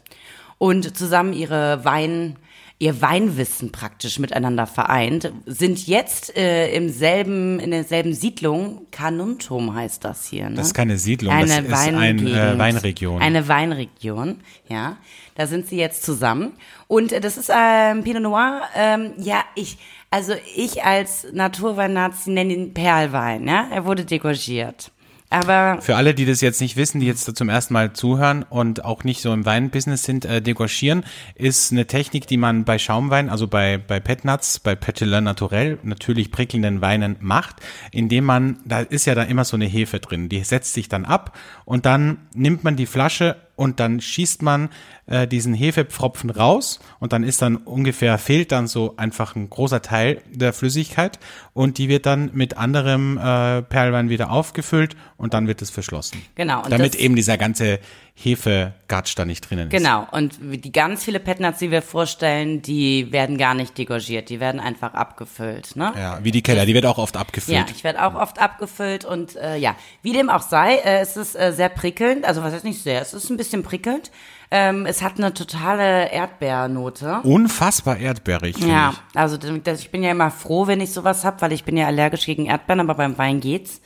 und 0.58 0.96
zusammen 0.98 1.34
ihre 1.34 1.84
Wein, 1.84 2.36
ihr 2.78 3.02
Weinwissen 3.02 3.72
praktisch 3.72 4.20
miteinander 4.20 4.68
vereint, 4.68 5.32
sind 5.46 5.88
jetzt 5.88 6.36
äh, 6.36 6.74
im 6.76 6.90
selben, 6.90 7.60
in 7.60 7.72
derselben 7.72 8.14
Siedlung. 8.14 8.88
Carnuntum 8.92 9.74
heißt 9.74 10.04
das 10.04 10.26
hier. 10.26 10.50
Ne? 10.50 10.58
Das 10.58 10.68
ist 10.68 10.74
keine 10.74 10.98
Siedlung, 10.98 11.34
eine 11.34 11.64
das 11.64 11.66
ist 11.66 11.74
eine 11.74 12.22
äh, 12.22 12.58
Weinregion. 12.58 13.22
Eine 13.22 13.48
Weinregion, 13.48 14.42
ja. 14.68 14.98
Da 15.36 15.48
sind 15.48 15.68
sie 15.68 15.78
jetzt 15.78 16.04
zusammen. 16.04 16.54
Und 16.88 17.12
äh, 17.12 17.22
das 17.22 17.38
ist 17.38 17.50
ähm, 17.54 18.04
Pinot 18.04 18.24
Noir. 18.24 18.62
Ähm, 18.76 19.14
ja, 19.18 19.44
ich, 19.56 19.78
also 20.12 20.34
ich 20.56 20.84
als 20.84 21.28
Naturwein-Nazi 21.32 22.32
nenne 22.32 22.54
ihn 22.54 22.74
Perlwein, 22.74 23.48
ja. 23.48 23.68
Er 23.72 23.86
wurde 23.86 24.04
degorgiert. 24.04 24.92
Aber 25.36 25.82
Für 25.82 25.98
alle, 25.98 26.14
die 26.14 26.26
das 26.26 26.40
jetzt 26.40 26.62
nicht 26.62 26.78
wissen, 26.78 27.02
die 27.02 27.08
jetzt 27.08 27.36
zum 27.36 27.50
ersten 27.50 27.74
Mal 27.74 27.92
zuhören 27.92 28.44
und 28.44 28.86
auch 28.86 29.04
nicht 29.04 29.22
so 29.22 29.34
im 29.34 29.46
Weinbusiness 29.46 30.04
sind, 30.04 30.24
äh, 30.24 30.42
degorgieren 30.42 31.04
ist 31.36 31.74
eine 31.74 31.88
Technik, 31.88 32.26
die 32.26 32.38
man 32.38 32.64
bei 32.64 32.80
Schaumwein, 32.80 33.30
also 33.30 33.46
bei, 33.46 33.78
bei 33.78 34.00
Petnuts, 34.00 34.62
bei 34.62 34.76
Petilin 34.76 35.26
Naturel, 35.26 35.78
natürlich 35.84 36.32
prickelnden 36.32 36.80
Weinen 36.80 37.18
macht, 37.20 37.58
indem 37.92 38.24
man, 38.24 38.60
da 38.64 38.80
ist 38.80 39.08
ja 39.08 39.14
da 39.14 39.24
immer 39.24 39.44
so 39.44 39.58
eine 39.58 39.66
Hefe 39.66 40.00
drin, 40.00 40.30
die 40.30 40.42
setzt 40.46 40.74
sich 40.74 40.88
dann 40.88 41.04
ab 41.04 41.38
und 41.66 41.86
dann 41.86 42.20
nimmt 42.34 42.64
man 42.64 42.78
die 42.78 42.86
Flasche 42.86 43.36
und 43.56 43.80
dann 43.80 44.02
schießt 44.02 44.42
man 44.42 44.70
äh, 45.08 45.28
diesen 45.28 45.54
Hefepfropfen 45.54 46.30
raus 46.30 46.80
und 47.00 47.14
dann 47.14 47.24
ist 47.24 47.42
dann 47.42 47.58
ungefähr, 47.58 48.18
fehlt 48.18 48.52
dann 48.52 48.68
so 48.68 48.96
einfach 48.98 49.36
ein 49.36 49.50
großer 49.50 49.82
Teil 49.82 50.22
der 50.32 50.54
Flüssigkeit 50.54 51.20
und 51.54 51.78
die 51.78 51.90
wird 51.90 52.06
dann 52.06 52.32
mit 52.34 52.58
anderem 52.58 53.18
äh, 53.18 53.62
Perlwein 53.62 54.10
wieder 54.10 54.32
aufgefüllt 54.32 54.96
und 55.18 55.34
dann 55.34 55.48
wird 55.48 55.62
es 55.62 55.70
verschlossen. 55.70 56.22
Genau, 56.36 56.64
und 56.64 56.72
Damit 56.72 56.96
eben 56.96 57.16
dieser 57.16 57.38
ganze 57.38 57.80
Hefegatsch 58.18 59.14
da 59.18 59.26
nicht 59.26 59.50
drinnen 59.50 59.70
ist. 59.70 59.78
Genau, 59.78 60.08
und 60.12 60.40
die 60.42 60.72
ganz 60.72 61.04
viele 61.04 61.20
Petnats, 61.20 61.60
die 61.60 61.70
wir 61.70 61.82
vorstellen, 61.82 62.62
die 62.62 63.12
werden 63.12 63.38
gar 63.38 63.54
nicht 63.54 63.78
degorgiert, 63.78 64.30
die 64.30 64.40
werden 64.40 64.62
einfach 64.62 64.94
abgefüllt. 64.94 65.76
Ne? 65.76 65.92
Ja, 65.98 66.20
wie 66.24 66.32
die 66.32 66.42
Keller, 66.42 66.66
die 66.66 66.74
wird 66.74 66.86
auch 66.86 66.98
oft 66.98 67.18
abgefüllt. 67.18 67.58
Ja, 67.58 67.66
ich 67.76 67.84
werde 67.84 68.02
auch 68.06 68.16
oft 68.16 68.40
abgefüllt 68.40 69.04
und 69.04 69.36
äh, 69.36 69.58
ja, 69.58 69.76
wie 70.02 70.14
dem 70.14 70.30
auch 70.30 70.42
sei, 70.42 70.76
äh, 70.76 71.00
es 71.02 71.18
ist 71.18 71.36
äh, 71.36 71.52
sehr 71.52 71.68
prickelnd, 71.68 72.24
also 72.26 72.42
was 72.42 72.54
heißt 72.54 72.64
nicht 72.64 72.82
sehr, 72.82 73.02
es 73.02 73.14
ist 73.14 73.30
ein 73.30 73.38
bisschen 73.38 73.64
prickelnd. 73.64 74.12
Ähm, 74.50 74.86
es 74.86 75.02
hat 75.02 75.18
eine 75.18 75.34
totale 75.34 76.10
Erdbeernote. 76.12 77.20
Unfassbar 77.24 77.98
erdbeerig, 77.98 78.58
Ja, 78.60 78.94
ich. 78.94 79.20
also 79.20 79.38
das, 79.38 79.80
ich 79.82 79.92
bin 79.92 80.04
ja 80.04 80.12
immer 80.12 80.32
froh, 80.32 80.68
wenn 80.68 80.80
ich 80.80 80.94
sowas 80.94 81.26
hab, 81.26 81.42
weil 81.42 81.52
ich 81.52 81.66
bin 81.66 81.76
ja 81.76 81.88
allergisch 81.88 82.26
gegen 82.26 82.46
Erdbeeren, 82.46 82.80
aber 82.80 82.94
beim 82.96 83.18
Wein 83.18 83.42
geht's. 83.42 83.82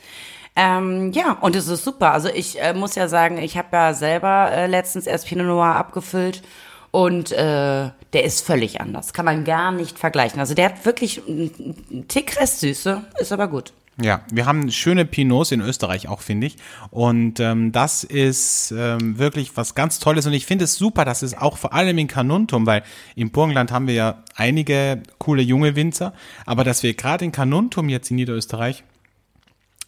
Ähm, 0.62 1.12
ja, 1.12 1.38
und 1.40 1.56
es 1.56 1.68
ist 1.68 1.84
super. 1.84 2.12
Also 2.12 2.28
ich 2.28 2.60
äh, 2.60 2.74
muss 2.74 2.94
ja 2.94 3.08
sagen, 3.08 3.38
ich 3.38 3.56
habe 3.56 3.68
ja 3.72 3.94
selber 3.94 4.50
äh, 4.52 4.66
letztens 4.66 5.06
erst 5.06 5.26
Pinot 5.26 5.46
Noir 5.46 5.74
abgefüllt 5.74 6.42
und 6.90 7.32
äh, 7.32 7.90
der 8.12 8.24
ist 8.24 8.44
völlig 8.44 8.78
anders. 8.78 9.14
Kann 9.14 9.24
man 9.24 9.44
gar 9.44 9.72
nicht 9.72 9.98
vergleichen. 9.98 10.38
Also 10.38 10.52
der 10.52 10.66
hat 10.66 10.84
wirklich 10.84 11.22
einen 11.26 12.04
Tick 12.08 12.38
Restsüße, 12.38 13.02
ist 13.18 13.32
aber 13.32 13.48
gut. 13.48 13.72
Ja, 14.02 14.20
wir 14.30 14.44
haben 14.44 14.70
schöne 14.70 15.06
Pinots 15.06 15.50
in 15.50 15.62
Österreich 15.62 16.08
auch, 16.08 16.20
finde 16.20 16.48
ich. 16.48 16.56
Und 16.90 17.40
ähm, 17.40 17.72
das 17.72 18.04
ist 18.04 18.74
ähm, 18.76 19.18
wirklich 19.18 19.56
was 19.56 19.74
ganz 19.74 19.98
Tolles. 19.98 20.26
Und 20.26 20.34
ich 20.34 20.44
finde 20.44 20.64
es 20.64 20.74
super, 20.74 21.06
dass 21.06 21.22
es 21.22 21.36
auch 21.36 21.56
vor 21.56 21.72
allem 21.72 21.96
in 21.96 22.06
Carnuntum, 22.06 22.66
weil 22.66 22.82
im 23.14 23.30
Burgenland 23.30 23.72
haben 23.72 23.86
wir 23.86 23.94
ja 23.94 24.22
einige 24.34 25.02
coole 25.16 25.40
junge 25.40 25.74
Winzer, 25.74 26.12
aber 26.44 26.64
dass 26.64 26.82
wir 26.82 26.92
gerade 26.92 27.24
in 27.24 27.32
Carnuntum 27.32 27.88
jetzt 27.88 28.10
in 28.10 28.16
Niederösterreich 28.16 28.84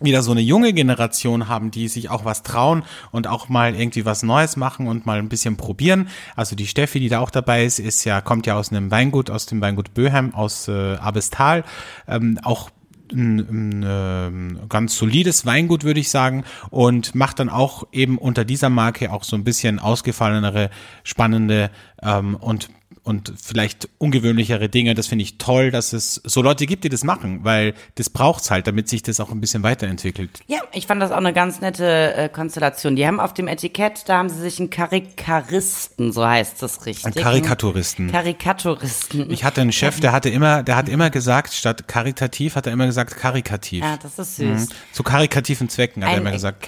wieder 0.04 0.22
so 0.22 0.32
eine 0.32 0.40
junge 0.40 0.72
Generation 0.72 1.48
haben, 1.48 1.70
die 1.70 1.88
sich 1.88 2.10
auch 2.10 2.24
was 2.24 2.42
trauen 2.42 2.82
und 3.10 3.26
auch 3.26 3.48
mal 3.48 3.74
irgendwie 3.74 4.04
was 4.04 4.22
Neues 4.22 4.56
machen 4.56 4.86
und 4.86 5.06
mal 5.06 5.18
ein 5.18 5.28
bisschen 5.28 5.56
probieren. 5.56 6.08
Also 6.36 6.56
die 6.56 6.66
Steffi, 6.66 7.00
die 7.00 7.08
da 7.08 7.20
auch 7.20 7.30
dabei 7.30 7.64
ist, 7.64 7.78
ist 7.78 8.04
ja, 8.04 8.20
kommt 8.20 8.46
ja 8.46 8.56
aus 8.56 8.70
einem 8.70 8.90
Weingut, 8.90 9.30
aus 9.30 9.46
dem 9.46 9.60
Weingut 9.60 9.94
Böheim, 9.94 10.34
aus 10.34 10.68
äh, 10.68 10.96
Abestal, 10.96 11.64
ähm, 12.06 12.38
auch 12.42 12.70
ein, 13.12 13.38
ein 13.38 13.84
ähm, 13.86 14.60
ganz 14.68 14.96
solides 14.96 15.46
Weingut, 15.46 15.84
würde 15.84 16.00
ich 16.00 16.10
sagen, 16.10 16.44
und 16.70 17.14
macht 17.14 17.38
dann 17.38 17.48
auch 17.48 17.84
eben 17.92 18.18
unter 18.18 18.44
dieser 18.44 18.70
Marke 18.70 19.12
auch 19.12 19.24
so 19.24 19.36
ein 19.36 19.44
bisschen 19.44 19.78
ausgefallenere, 19.78 20.70
spannende 21.04 21.70
ähm, 22.02 22.36
und 22.36 22.70
und 23.04 23.32
vielleicht 23.40 23.88
ungewöhnlichere 23.98 24.68
Dinge. 24.68 24.94
Das 24.94 25.08
finde 25.08 25.24
ich 25.24 25.38
toll, 25.38 25.70
dass 25.70 25.92
es 25.92 26.20
so 26.24 26.40
Leute 26.42 26.66
gibt, 26.66 26.84
die 26.84 26.88
das 26.88 27.04
machen, 27.04 27.40
weil 27.42 27.74
das 27.96 28.10
braucht's 28.10 28.50
halt, 28.50 28.66
damit 28.66 28.88
sich 28.88 29.02
das 29.02 29.18
auch 29.18 29.30
ein 29.30 29.40
bisschen 29.40 29.62
weiterentwickelt. 29.62 30.40
Ja, 30.46 30.60
ich 30.72 30.86
fand 30.86 31.02
das 31.02 31.10
auch 31.10 31.16
eine 31.16 31.32
ganz 31.32 31.60
nette 31.60 32.14
äh, 32.14 32.28
Konstellation. 32.28 32.94
Die 32.96 33.06
haben 33.06 33.18
auf 33.18 33.34
dem 33.34 33.48
Etikett, 33.48 34.08
da 34.08 34.18
haben 34.18 34.28
sie 34.28 34.40
sich 34.40 34.60
einen 34.60 34.70
Karikaristen, 34.70 36.12
so 36.12 36.26
heißt 36.26 36.62
das 36.62 36.86
richtig. 36.86 37.06
Ein 37.06 37.14
Karikaturisten. 37.14 38.10
Karikaturisten. 38.12 39.30
Ich 39.30 39.44
hatte 39.44 39.60
einen 39.60 39.72
Chef, 39.72 40.00
der 40.00 40.12
hatte 40.12 40.28
immer, 40.28 40.62
der 40.62 40.76
hat 40.76 40.88
immer 40.88 41.10
gesagt, 41.10 41.52
statt 41.52 41.88
karitativ 41.88 42.56
hat 42.56 42.66
er 42.66 42.72
immer 42.72 42.86
gesagt 42.86 43.16
karikativ. 43.16 43.82
ja, 43.82 43.96
das 43.96 44.18
ist 44.18 44.36
süß. 44.36 44.68
Zu 44.92 45.02
karikativen 45.02 45.68
Zwecken 45.68 46.04
hat 46.04 46.10
er 46.10 46.16
Ein 46.16 46.22
immer 46.22 46.32
gesagt. 46.32 46.62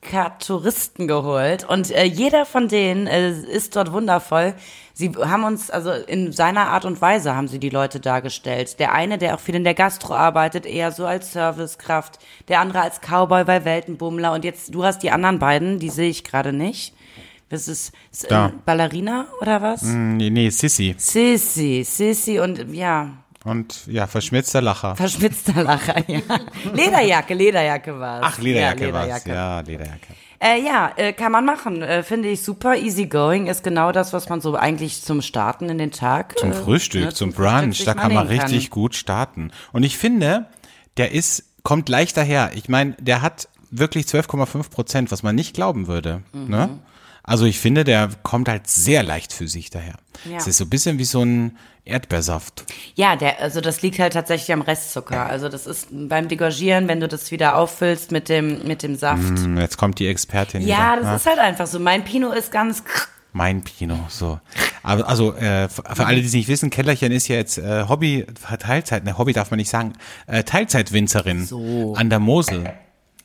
Karikaturisten 0.00 1.08
geholt 1.08 1.68
und 1.68 1.90
äh, 1.90 2.04
jeder 2.04 2.46
von 2.46 2.68
denen 2.68 3.06
äh, 3.06 3.30
ist 3.30 3.74
dort 3.74 3.92
wundervoll. 3.92 4.54
Sie 4.94 5.10
haben 5.10 5.44
uns, 5.44 5.70
also 5.70 5.90
in 5.92 6.32
seiner 6.32 6.68
Art 6.68 6.84
und 6.84 7.00
Weise 7.00 7.34
haben 7.34 7.48
sie 7.48 7.58
die 7.58 7.70
Leute 7.70 8.00
dargestellt. 8.00 8.78
Der 8.80 8.92
eine, 8.92 9.18
der 9.18 9.34
auch 9.34 9.40
viel 9.40 9.54
in 9.54 9.64
der 9.64 9.74
Gastro 9.74 10.14
arbeitet, 10.14 10.66
eher 10.66 10.92
so 10.92 11.06
als 11.06 11.32
Servicekraft. 11.32 12.18
Der 12.48 12.60
andere 12.60 12.80
als 12.80 13.00
Cowboy 13.00 13.44
bei 13.44 13.64
Weltenbummler. 13.64 14.32
Und 14.32 14.44
jetzt, 14.44 14.74
du 14.74 14.84
hast 14.84 15.02
die 15.02 15.10
anderen 15.10 15.38
beiden, 15.38 15.78
die 15.78 15.90
sehe 15.90 16.10
ich 16.10 16.24
gerade 16.24 16.52
nicht. 16.52 16.94
Das 17.48 17.68
ist, 17.68 17.92
ist 18.12 18.30
äh. 18.30 18.50
Ballerina 18.64 19.26
oder 19.40 19.62
was? 19.62 19.82
Nee, 19.82 20.30
nee, 20.30 20.50
Sissi. 20.50 20.94
Sissi, 20.98 21.84
Sissi 21.84 22.40
und 22.40 22.74
ja, 22.74 23.12
Und 23.48 23.86
ja, 23.86 24.06
verschmitzter 24.06 24.60
Lacher. 24.60 24.94
verschmitzter 24.96 25.62
Lacher, 25.62 25.96
ja. 26.06 26.20
Lederjacke, 26.72 27.34
Lederjacke 27.34 27.98
war's. 27.98 28.22
Ach, 28.24 28.38
Lederjacke 28.38 28.88
ja, 28.88 28.92
war's. 28.92 29.24
Lederjacke. 29.24 29.30
Ja, 29.30 29.60
Lederjacke. 29.60 30.14
Äh, 30.40 30.62
ja, 30.64 30.92
äh, 30.96 31.12
kann 31.12 31.32
man 31.32 31.44
machen. 31.44 31.82
Äh, 31.82 32.02
Finde 32.02 32.28
ich 32.28 32.42
super. 32.42 32.76
Easy 32.76 33.06
going 33.06 33.46
ist 33.48 33.64
genau 33.64 33.90
das, 33.90 34.12
was 34.12 34.28
man 34.28 34.40
so 34.40 34.54
eigentlich 34.54 35.02
zum 35.02 35.20
Starten 35.20 35.68
in 35.68 35.78
den 35.78 35.90
Tag. 35.90 36.38
Zum 36.38 36.52
äh, 36.52 36.54
Frühstück, 36.54 37.04
ne, 37.06 37.14
zum 37.14 37.32
Frühstück 37.32 37.60
Brunch, 37.60 37.76
sich 37.78 37.86
da 37.86 37.94
kann 37.94 38.14
man 38.14 38.28
richtig 38.28 38.70
gut 38.70 38.94
starten. 38.94 39.50
Und 39.72 39.82
ich 39.82 39.98
finde, 39.98 40.46
der 40.96 41.12
ist, 41.12 41.44
kommt 41.64 41.88
leicht 41.88 42.16
daher. 42.16 42.52
Ich 42.54 42.68
meine, 42.68 42.92
der 43.00 43.22
hat 43.22 43.48
wirklich 43.70 44.06
12,5 44.06 44.70
Prozent, 44.70 45.10
was 45.10 45.22
man 45.22 45.34
nicht 45.34 45.54
glauben 45.54 45.88
würde. 45.88 46.22
Mhm. 46.32 46.48
Ne? 46.48 46.78
Also 47.28 47.44
ich 47.44 47.58
finde, 47.60 47.84
der 47.84 48.08
kommt 48.22 48.48
halt 48.48 48.66
sehr 48.66 49.02
leichtfüßig 49.02 49.70
daher. 49.70 49.94
Ja. 50.28 50.38
Es 50.38 50.46
ist 50.46 50.58
so 50.58 50.64
ein 50.64 50.70
bisschen 50.70 50.98
wie 50.98 51.04
so 51.04 51.22
ein 51.22 51.56
Erdbeersaft. 51.84 52.64
Ja, 52.94 53.16
der, 53.16 53.40
also 53.40 53.60
das 53.60 53.82
liegt 53.82 53.98
halt 53.98 54.12
tatsächlich 54.12 54.52
am 54.52 54.62
Restzucker. 54.62 55.26
Also 55.26 55.48
das 55.48 55.66
ist 55.66 55.88
beim 55.90 56.28
Degorgieren, 56.28 56.88
wenn 56.88 57.00
du 57.00 57.08
das 57.08 57.30
wieder 57.30 57.56
auffüllst 57.56 58.12
mit 58.12 58.28
dem, 58.28 58.66
mit 58.66 58.82
dem 58.82 58.96
Saft. 58.96 59.22
Hm, 59.38 59.58
Jetzt 59.58 59.76
kommt 59.78 59.98
die 59.98 60.06
Expertin. 60.06 60.62
Ja, 60.66 60.96
wieder. 60.98 61.02
das 61.12 61.22
ist 61.22 61.26
halt 61.26 61.38
einfach 61.38 61.66
so. 61.66 61.78
Mein 61.78 62.04
Pinot 62.04 62.34
ist 62.36 62.50
ganz. 62.52 62.82
Mein 63.32 63.62
Pinot, 63.62 64.10
so. 64.10 64.40
Aber 64.82 65.06
also 65.08 65.34
äh, 65.34 65.68
für 65.68 65.82
für 65.94 66.06
alle, 66.06 66.20
die 66.20 66.26
es 66.26 66.32
nicht 66.32 66.48
wissen, 66.48 66.70
Kellerchen 66.70 67.12
ist 67.12 67.28
ja 67.28 67.36
jetzt 67.36 67.58
äh, 67.58 67.84
Hobby 67.88 68.26
Teilzeit, 68.58 69.04
ne 69.04 69.18
Hobby 69.18 69.32
darf 69.34 69.50
man 69.50 69.58
nicht 69.58 69.68
sagen, 69.70 69.92
äh, 70.26 70.44
Teilzeitwinzerin 70.44 71.44
So. 71.46 71.94
an 71.94 72.08
der 72.10 72.20
Mosel. 72.20 72.72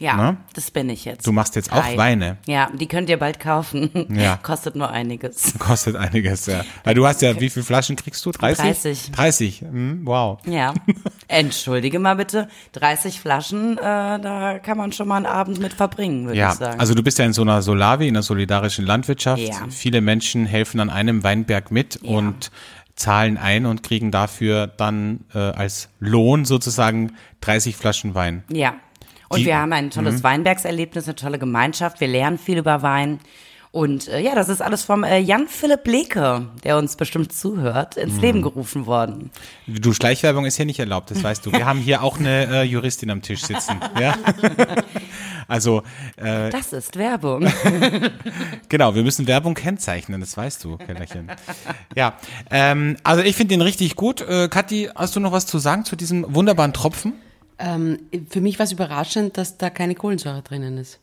Ja, 0.04 0.18
Ne? 0.18 0.38
das 0.54 0.70
bin 0.70 0.90
ich 0.90 1.06
jetzt. 1.06 1.26
Du 1.26 1.32
machst 1.32 1.56
jetzt 1.56 1.72
auch. 1.72 1.98
Weine. 1.98 2.38
Ja, 2.46 2.70
die 2.74 2.88
könnt 2.88 3.10
ihr 3.10 3.18
bald 3.18 3.40
kaufen. 3.40 4.08
Ja. 4.14 4.38
Kostet 4.44 4.76
nur 4.76 4.90
einiges. 4.92 5.54
Kostet 5.60 5.96
einiges, 5.96 6.46
ja. 6.48 6.62
Weil 6.84 6.94
du 6.96 7.08
hast 7.08 7.22
ja, 7.22 7.40
wie 7.40 7.50
viele 7.50 7.64
Flaschen 7.64 7.96
kriegst 7.96 8.26
du? 8.26 8.32
30? 8.32 8.64
30. 8.66 9.12
30, 9.12 9.62
hm, 9.62 10.02
wow. 10.04 10.40
Ja. 10.46 10.74
Entschuldige 11.28 12.00
mal 12.00 12.16
bitte. 12.16 12.48
30 12.74 13.20
Flaschen, 13.20 13.78
äh, 13.78 13.82
da 13.82 14.60
kann 14.60 14.78
man 14.78 14.92
schon 14.92 15.08
mal 15.08 15.18
einen 15.18 15.26
Abend 15.26 15.60
mit 15.60 15.74
verbringen, 15.74 16.26
würde 16.28 16.38
Ja, 16.40 16.52
ich 16.52 16.60
sagen. 16.60 16.80
also 16.80 16.94
du 16.94 17.04
bist 17.04 17.18
ja 17.20 17.26
in 17.26 17.34
so 17.34 17.42
einer 17.42 17.62
Solavi, 17.62 18.08
in 18.08 18.16
einer 18.16 18.24
solidarischen 18.24 18.86
Landwirtschaft. 18.86 19.42
Ja. 19.42 19.66
Viele 19.70 20.02
Menschen 20.02 20.46
helfen 20.46 20.80
an 20.80 20.90
einem 20.90 21.24
Weinberg 21.24 21.72
mit 21.72 22.00
Ja. 22.04 22.18
und 22.18 22.52
zahlen 22.96 23.38
ein 23.38 23.66
und 23.66 23.82
kriegen 23.82 24.12
dafür 24.12 24.68
dann 24.68 25.22
äh, 25.34 25.40
als 25.40 25.90
Lohn 26.00 26.46
sozusagen 26.46 27.14
30 27.42 27.76
Flaschen 27.76 28.14
Wein. 28.16 28.44
Ja. 28.52 28.76
Und 29.34 29.40
Die- 29.40 29.46
wir 29.48 29.58
haben 29.58 29.74
ein 29.74 29.90
tolles 29.90 30.20
Mhm. 30.20 30.24
Weinbergserlebnis, 30.24 31.06
eine 31.06 31.16
tolle 31.16 31.40
Gemeinschaft. 31.40 32.00
Wir 32.00 32.08
lernen 32.08 32.38
viel 32.38 32.58
über 32.58 32.82
Wein. 32.82 33.20
Und 33.72 34.08
äh, 34.08 34.20
ja, 34.20 34.36
das 34.36 34.50
ist 34.50 34.62
alles 34.62 34.84
vom 34.84 35.04
äh, 35.04 35.18
Jan 35.18 35.48
Philipp 35.48 35.88
Leke, 35.88 36.46
der 36.64 36.78
uns 36.78 36.96
bestimmt 36.96 37.34
zuhört, 37.34 37.98
Mhm. 37.98 38.04
ins 38.04 38.22
Leben 38.22 38.42
gerufen 38.44 38.86
worden. 38.86 39.32
Du, 39.66 39.94
Schleichwerbung 39.94 40.46
ist 40.46 40.58
hier 40.58 40.68
nicht 40.68 40.78
erlaubt, 40.80 41.10
das 41.10 41.24
weißt 41.24 41.44
du. 41.44 41.52
Wir 41.52 41.66
haben 41.66 41.80
hier 41.80 42.04
auch 42.04 42.20
eine 42.20 42.46
äh, 42.62 42.64
Juristin 42.64 43.10
am 43.10 43.24
Tisch 43.24 43.42
sitzen. 43.44 43.78
Ja? 44.00 44.14
Also, 45.48 45.84
äh, 46.16 46.50
Das 46.52 46.72
ist 46.72 46.96
Werbung. 46.98 47.46
genau, 48.70 48.96
wir 48.96 49.04
müssen 49.04 49.28
Werbung 49.28 49.56
kennzeichnen, 49.56 50.22
das 50.22 50.38
weißt 50.38 50.64
du, 50.64 50.78
Kellerchen. 50.78 51.30
Ja, 51.96 52.14
ähm, 52.50 52.96
also 53.04 53.22
ich 53.24 53.36
finde 53.36 53.56
den 53.56 53.62
richtig 53.62 53.96
gut. 53.98 54.22
Äh, 54.22 54.48
Kathi, 54.48 54.90
hast 54.96 55.16
du 55.16 55.20
noch 55.20 55.34
was 55.34 55.46
zu 55.46 55.60
sagen 55.60 55.84
zu 55.84 55.96
diesem 55.98 56.26
wunderbaren 56.34 56.72
Tropfen? 56.74 57.14
Ähm, 57.60 58.00
für 58.30 58.42
mich 58.42 58.60
war 58.60 58.66
es 58.66 58.72
überraschend, 58.72 59.38
dass 59.38 59.58
da 59.58 59.70
keine 59.70 59.96
Kohlensäure 59.96 60.42
drinnen 60.42 60.78
ist. 60.78 61.00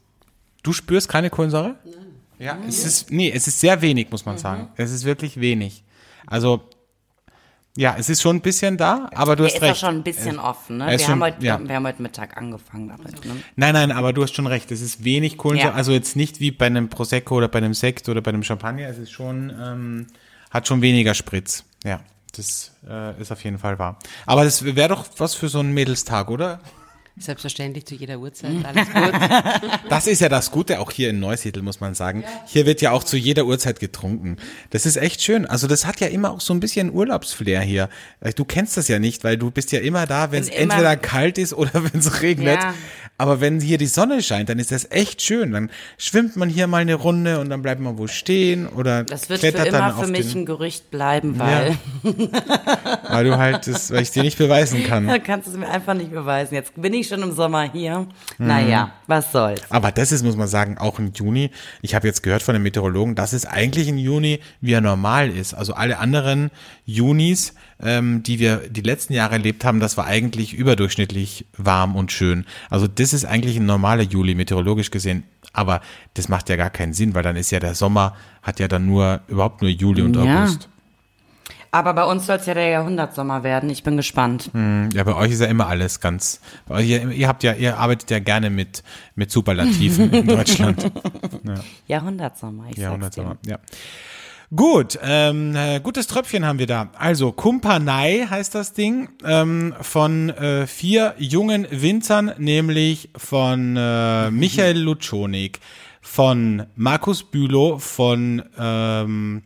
Du 0.62 0.73
spürst 0.73 1.09
keine 1.09 1.30
Kohlensäure? 1.30 1.76
Nein. 1.85 1.95
Ja, 2.38 2.59
es 2.66 2.85
ist, 2.85 3.11
nee, 3.11 3.30
es 3.30 3.47
ist 3.47 3.61
sehr 3.61 3.83
wenig, 3.83 4.11
muss 4.11 4.25
man 4.25 4.38
sagen. 4.38 4.69
Es 4.76 4.90
ist 4.90 5.04
wirklich 5.04 5.40
wenig. 5.40 5.85
Also, 6.26 6.62
ja, 7.76 7.97
es 7.99 8.09
ist 8.09 8.23
schon 8.23 8.37
ein 8.37 8.40
bisschen 8.40 8.76
da, 8.78 9.09
aber 9.14 9.37
du 9.37 9.45
hast 9.45 9.54
ist 9.54 9.61
ja 9.62 9.69
recht. 9.69 9.80
schon 9.80 9.97
ein 9.97 10.02
bisschen 10.02 10.38
offen. 10.38 10.78
Ne? 10.78 10.87
Wir, 10.87 10.95
ist 10.95 11.02
schon- 11.02 11.12
haben 11.12 11.23
heute, 11.23 11.45
ja. 11.45 11.61
wir 11.62 11.75
haben 11.76 11.87
heute 11.87 12.02
Mittag 12.02 12.37
angefangen 12.37 12.88
damit. 12.88 13.25
Ne? 13.25 13.37
Nein, 13.57 13.75
nein, 13.75 13.92
aber 13.92 14.12
du 14.12 14.23
hast 14.23 14.35
schon 14.35 14.47
recht. 14.47 14.71
Es 14.73 14.80
ist 14.80 15.04
wenig 15.04 15.37
Kohlensäure. 15.37 15.73
Ja. 15.73 15.76
Also 15.76 15.92
jetzt 15.92 16.16
nicht 16.16 16.40
wie 16.40 16.50
bei 16.50 16.66
einem 16.66 16.88
Prosecco 16.88 17.37
oder 17.37 17.49
bei 17.49 17.59
einem 17.59 17.75
Sekt 17.75 18.09
oder 18.09 18.23
bei 18.23 18.30
einem 18.30 18.42
Champagner. 18.42 18.88
Es 18.88 18.99
ist 18.99 19.11
schon, 19.12 19.52
ähm, 19.61 20.07
hat 20.50 20.66
schon 20.66 20.83
weniger 20.83 21.14
Spritz. 21.14 21.64
Ja, 21.85 22.00
das 22.32 22.72
äh, 22.88 23.20
ist 23.20 23.32
auf 23.32 23.42
jeden 23.44 23.58
Fall 23.58 23.78
wahr. 23.78 23.99
Aber 24.26 24.44
das 24.44 24.64
wäre 24.64 24.88
doch 24.88 25.06
was 25.18 25.34
für 25.34 25.49
so 25.49 25.60
einen 25.60 25.72
Mädelstag, 25.72 26.30
oder? 26.30 26.60
Selbstverständlich 27.19 27.87
zu 27.87 27.95
jeder 27.95 28.19
Uhrzeit, 28.19 28.64
alles 28.64 28.88
gut. 28.90 29.81
Das 29.88 30.07
ist 30.07 30.21
ja 30.21 30.29
das 30.29 30.50
Gute 30.50 30.81
auch 30.81 30.90
hier 30.90 31.11
in 31.11 31.21
Neusiedl, 31.21 31.62
muss 31.62 31.81
man 31.81 31.95
sagen. 31.95 32.25
Hier 32.47 32.64
wird 32.64 32.81
ja 32.81 32.93
auch 32.93 33.05
zu 33.05 33.17
jeder 33.17 33.45
Uhrzeit 33.45 33.81
getrunken. 33.81 34.37
Das 34.71 34.87
ist 34.87 34.97
echt 34.97 35.23
schön. 35.23 35.45
Also 35.47 35.67
das 35.67 35.85
hat 35.85 36.00
ja 36.00 36.07
immer 36.07 36.31
auch 36.31 36.40
so 36.40 36.55
ein 36.55 36.61
bisschen 36.61 36.93
Urlaubsflair 36.93 37.61
hier. 37.61 37.88
Du 38.37 38.45
kennst 38.45 38.76
das 38.76 38.88
ja 38.88 38.99
nicht, 38.99 39.25
weil 39.25 39.37
du 39.37 39.50
bist 39.50 39.73
ja 39.73 39.81
immer 39.81 40.07
da, 40.07 40.33
wenn 40.33 40.43
es 40.43 40.49
entweder 40.49 40.97
kalt 40.97 41.38
ist 41.38 41.52
oder 41.52 41.73
wenn 41.93 42.00
es 42.00 42.23
regnet. 42.23 42.61
Ja. 42.62 42.75
Aber 43.21 43.43
wenn 43.43 43.61
hier 43.61 43.76
die 43.76 43.87
Sonne 43.87 44.23
scheint, 44.23 44.49
dann 44.49 44.59
ist 44.59 44.73
das 44.73 44.90
echt 44.90 45.21
schön. 45.21 45.52
Dann 45.52 45.71
schwimmt 45.99 46.37
man 46.37 46.49
hier 46.49 46.67
mal 46.67 46.79
eine 46.79 46.95
Runde 46.95 47.38
und 47.38 47.50
dann 47.50 47.61
bleibt 47.61 47.79
man 47.83 47.99
wo 47.99 48.07
stehen 48.07 48.67
oder 48.67 49.05
Das 49.05 49.29
wird 49.29 49.40
für 49.40 49.49
klettert 49.49 49.75
dann 49.75 49.90
immer 49.90 49.99
auf 49.99 50.07
für 50.07 50.11
mich 50.11 50.35
ein 50.35 50.47
Gerücht 50.47 50.90
bleiben, 50.90 51.38
weil 51.38 51.76
weil 52.02 53.25
du 53.25 53.37
halt 53.37 53.67
das, 53.67 53.90
weil 53.90 54.02
ich 54.02 54.11
dir 54.11 54.23
nicht 54.23 54.38
beweisen 54.38 54.85
kann. 54.85 55.07
da 55.07 55.19
kannst 55.19 55.49
du 55.49 55.52
es 55.52 55.59
mir 55.59 55.69
einfach 55.69 55.93
nicht 55.93 56.12
beweisen. 56.12 56.55
Jetzt 56.55 56.81
bin 56.81 56.95
ich 56.95 57.00
schon 57.09 57.23
im 57.23 57.33
Sommer 57.33 57.71
hier. 57.71 58.07
Mhm. 58.38 58.47
Naja, 58.47 58.93
was 59.06 59.32
soll's. 59.32 59.63
Aber 59.71 59.93
das 59.93 60.13
ist, 60.13 60.23
muss 60.25 60.36
man 60.36 60.49
sagen, 60.49 60.78
auch 60.78 60.99
im 60.99 61.13
Juni. 61.13 61.50
Ich 61.82 61.95
habe 61.95 62.06
jetzt 62.06 62.23
gehört 62.23 62.43
von 62.43 62.54
den 62.54 62.63
Meteorologen, 62.63 63.15
dass 63.15 63.32
es 63.32 63.47
eigentlich 63.47 63.89
im 63.89 63.99
Juni 63.99 64.41
wie 64.60 64.73
er 64.73 64.80
normal 64.80 65.30
ist. 65.30 65.54
Also 65.54 65.75
alle 65.75 65.99
anderen 65.99 66.50
Junis, 66.84 67.54
ähm, 67.82 68.23
die 68.23 68.39
wir 68.39 68.58
die 68.69 68.80
letzten 68.82 69.13
Jahre 69.13 69.34
erlebt 69.34 69.65
haben, 69.65 69.80
das 69.80 69.97
war 69.97 70.06
eigentlich 70.06 70.54
überdurchschnittlich 70.54 71.47
warm 71.56 71.97
und 71.97 72.13
schön. 72.13 72.45
Also 72.69 72.86
das 72.86 73.13
ist 73.13 73.25
eigentlich 73.25 73.56
ein 73.56 73.67
normaler 73.67 74.02
Juli, 74.02 74.34
meteorologisch 74.34 74.91
gesehen. 74.91 75.25
Aber 75.52 75.80
das 76.15 76.28
macht 76.28 76.49
ja 76.49 76.56
gar 76.56 76.71
keinen 76.71 76.93
Sinn, 76.93 77.15
weil 77.15 77.23
dann 77.23 77.36
ist 77.36 77.50
ja 77.50 77.58
der 77.60 77.75
Sommer, 77.75 78.15
hat 78.43 78.60
ja 78.60 78.69
dann 78.69 78.86
nur, 78.86 79.21
überhaupt 79.28 79.63
nur 79.63 79.71
Juli 79.71 80.02
und 80.02 80.15
Ja. 80.17 80.43
August. 80.45 80.69
Aber 81.73 81.95
bei 81.95 82.04
uns 82.04 82.26
soll 82.26 82.37
es 82.37 82.47
ja 82.47 82.54
der 82.54 82.69
Jahrhundertsommer 82.69 83.43
werden. 83.45 83.71
Ich 83.71 83.83
bin 83.85 83.97
gespannt. 83.97 84.50
Ja, 84.93 85.04
bei 85.04 85.15
euch 85.15 85.30
ist 85.30 85.41
ja 85.41 85.47
immer 85.47 85.69
alles 85.69 86.00
ganz, 86.00 86.41
bei 86.67 86.76
euch, 86.76 86.89
ihr, 86.89 87.09
ihr 87.11 87.28
habt 87.28 87.43
ja, 87.45 87.52
ihr 87.52 87.78
arbeitet 87.78 88.11
ja 88.11 88.19
gerne 88.19 88.50
mit, 88.50 88.83
mit 89.15 89.30
Superlativen 89.30 90.13
in 90.13 90.26
Deutschland. 90.26 90.91
Jahrhundertsommer, 91.87 92.65
ich 92.71 92.76
Ja, 92.76 92.91
sag's 92.99 93.15
dir. 93.15 93.23
100 93.23 93.47
ja. 93.47 93.59
Gut, 94.54 94.99
ähm, 95.04 95.54
äh, 95.54 95.78
gutes 95.78 96.09
Tröpfchen 96.09 96.45
haben 96.45 96.59
wir 96.59 96.67
da. 96.67 96.89
Also 96.99 97.30
Kumpanei 97.30 98.26
heißt 98.28 98.52
das 98.56 98.73
Ding 98.73 99.09
ähm, 99.25 99.75
von 99.80 100.30
äh, 100.30 100.67
vier 100.67 101.15
jungen 101.19 101.69
Winzern, 101.71 102.33
nämlich 102.39 103.11
von 103.17 103.76
äh, 103.76 104.28
Michael 104.33 104.76
Lutschonik, 104.76 105.61
von 106.00 106.67
Markus 106.75 107.23
Bülow, 107.23 107.78
von 107.78 108.43
ähm, 108.59 109.43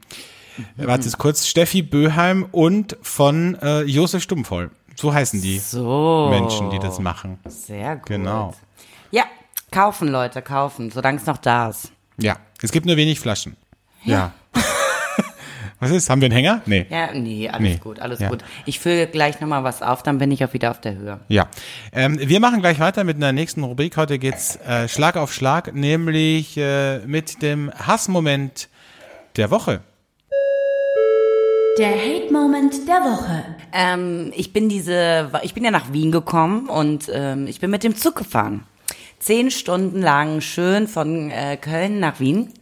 warte 0.76 1.10
kurz, 1.18 1.46
Steffi 1.46 1.82
Böheim 1.82 2.46
und 2.52 2.96
von 3.02 3.56
äh, 3.60 3.82
Josef 3.82 4.22
Stummvoll. 4.22 4.70
So 4.96 5.12
heißen 5.12 5.40
die 5.42 5.58
So. 5.58 6.28
Menschen, 6.30 6.70
die 6.70 6.78
das 6.78 6.98
machen. 7.00 7.38
Sehr 7.46 7.96
gut. 7.96 8.06
Genau. 8.06 8.54
Ja, 9.10 9.24
kaufen, 9.72 10.08
Leute, 10.08 10.40
kaufen, 10.42 10.90
solange 10.90 11.18
es 11.18 11.26
noch 11.26 11.38
da 11.38 11.68
ist. 11.70 11.90
Ja, 12.18 12.36
es 12.62 12.70
gibt 12.70 12.86
nur 12.86 12.96
wenig 12.96 13.18
Flaschen. 13.18 13.56
Ja. 14.04 14.32
Was 15.80 15.90
ist? 15.90 16.08
Haben 16.08 16.20
wir 16.20 16.26
einen 16.26 16.34
Hänger? 16.34 16.62
Nee. 16.66 16.86
Ja, 16.88 17.12
nee, 17.12 17.48
alles 17.48 17.60
Nee. 17.60 17.76
gut, 17.82 17.98
alles 17.98 18.20
Ja. 18.20 18.28
gut. 18.30 18.44
Ich 18.64 18.78
fülle 18.78 19.06
gleich 19.06 19.40
nochmal 19.40 19.64
was 19.64 19.82
auf, 19.82 20.02
dann 20.02 20.18
bin 20.18 20.30
ich 20.30 20.42
auch 20.44 20.52
wieder 20.54 20.70
auf 20.70 20.80
der 20.80 20.94
Höhe. 20.94 21.20
Ja, 21.28 21.48
ähm, 21.92 22.18
wir 22.18 22.40
machen 22.40 22.60
gleich 22.60 22.78
weiter 22.78 23.04
mit 23.04 23.16
einer 23.16 23.32
nächsten 23.32 23.62
Rubrik. 23.64 23.96
Heute 23.96 24.18
geht's 24.18 24.56
äh, 24.66 24.88
Schlag 24.88 25.16
auf 25.16 25.34
Schlag, 25.34 25.74
nämlich 25.74 26.56
äh, 26.56 27.00
mit 27.00 27.42
dem 27.42 27.70
Hassmoment 27.74 28.68
der 29.36 29.50
Woche. 29.50 29.80
Der 31.76 31.90
Hate-Moment 31.90 32.86
der 32.86 33.00
Woche. 33.00 33.44
Ähm, 33.72 34.32
ich 34.36 34.52
bin 34.52 34.68
diese, 34.68 35.32
ich 35.42 35.54
bin 35.54 35.64
ja 35.64 35.72
nach 35.72 35.92
Wien 35.92 36.12
gekommen 36.12 36.68
und 36.68 37.10
ähm, 37.12 37.48
ich 37.48 37.58
bin 37.58 37.70
mit 37.70 37.82
dem 37.82 37.96
Zug 37.96 38.14
gefahren. 38.14 38.64
Zehn 39.18 39.50
Stunden 39.50 40.00
lang 40.00 40.40
schön 40.40 40.86
von 40.86 41.32
äh, 41.32 41.56
Köln 41.56 41.98
nach 41.98 42.20
Wien. 42.20 42.52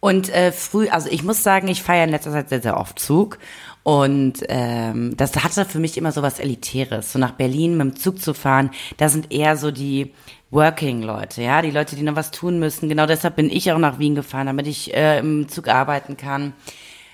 Und 0.00 0.30
äh, 0.30 0.52
früh, 0.52 0.88
also 0.88 1.10
ich 1.10 1.22
muss 1.22 1.42
sagen, 1.42 1.68
ich 1.68 1.82
feiere 1.82 2.04
in 2.04 2.10
letzter 2.10 2.32
Zeit 2.32 2.48
sehr, 2.48 2.62
sehr 2.62 2.78
oft 2.78 2.98
Zug. 2.98 3.38
Und 3.82 4.38
ähm, 4.48 5.14
das 5.16 5.36
hatte 5.36 5.66
für 5.66 5.78
mich 5.78 5.98
immer 5.98 6.12
so 6.12 6.22
was 6.22 6.38
Elitäres. 6.38 7.12
So 7.12 7.18
nach 7.18 7.32
Berlin 7.32 7.76
mit 7.76 7.86
dem 7.88 7.96
Zug 7.96 8.22
zu 8.22 8.32
fahren, 8.32 8.70
da 8.96 9.10
sind 9.10 9.32
eher 9.32 9.58
so 9.58 9.70
die 9.70 10.14
Working-Leute, 10.50 11.42
ja, 11.42 11.60
die 11.60 11.70
Leute, 11.70 11.94
die 11.94 12.02
noch 12.02 12.16
was 12.16 12.30
tun 12.30 12.58
müssen. 12.58 12.88
Genau 12.88 13.04
deshalb 13.04 13.36
bin 13.36 13.50
ich 13.50 13.70
auch 13.70 13.78
nach 13.78 13.98
Wien 13.98 14.14
gefahren, 14.14 14.46
damit 14.46 14.66
ich 14.66 14.94
äh, 14.94 15.18
im 15.18 15.48
Zug 15.48 15.68
arbeiten 15.68 16.16
kann. 16.16 16.54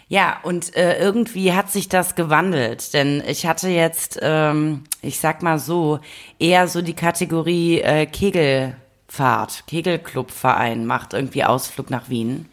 Ja, 0.08 0.38
und 0.42 0.76
äh, 0.76 0.98
irgendwie 0.98 1.52
hat 1.52 1.70
sich 1.70 1.88
das 1.88 2.14
gewandelt, 2.14 2.92
denn 2.92 3.22
ich 3.26 3.46
hatte 3.46 3.68
jetzt, 3.68 4.18
ähm, 4.20 4.84
ich 5.00 5.18
sag 5.18 5.42
mal 5.42 5.58
so, 5.58 6.00
eher 6.38 6.68
so 6.68 6.82
die 6.82 6.94
Kategorie 6.94 7.80
äh, 7.80 8.06
Kegelfahrt, 8.06 9.64
Kegelclubverein 9.66 10.84
macht 10.84 11.14
irgendwie 11.14 11.44
Ausflug 11.44 11.90
nach 11.90 12.10
Wien. 12.10 12.48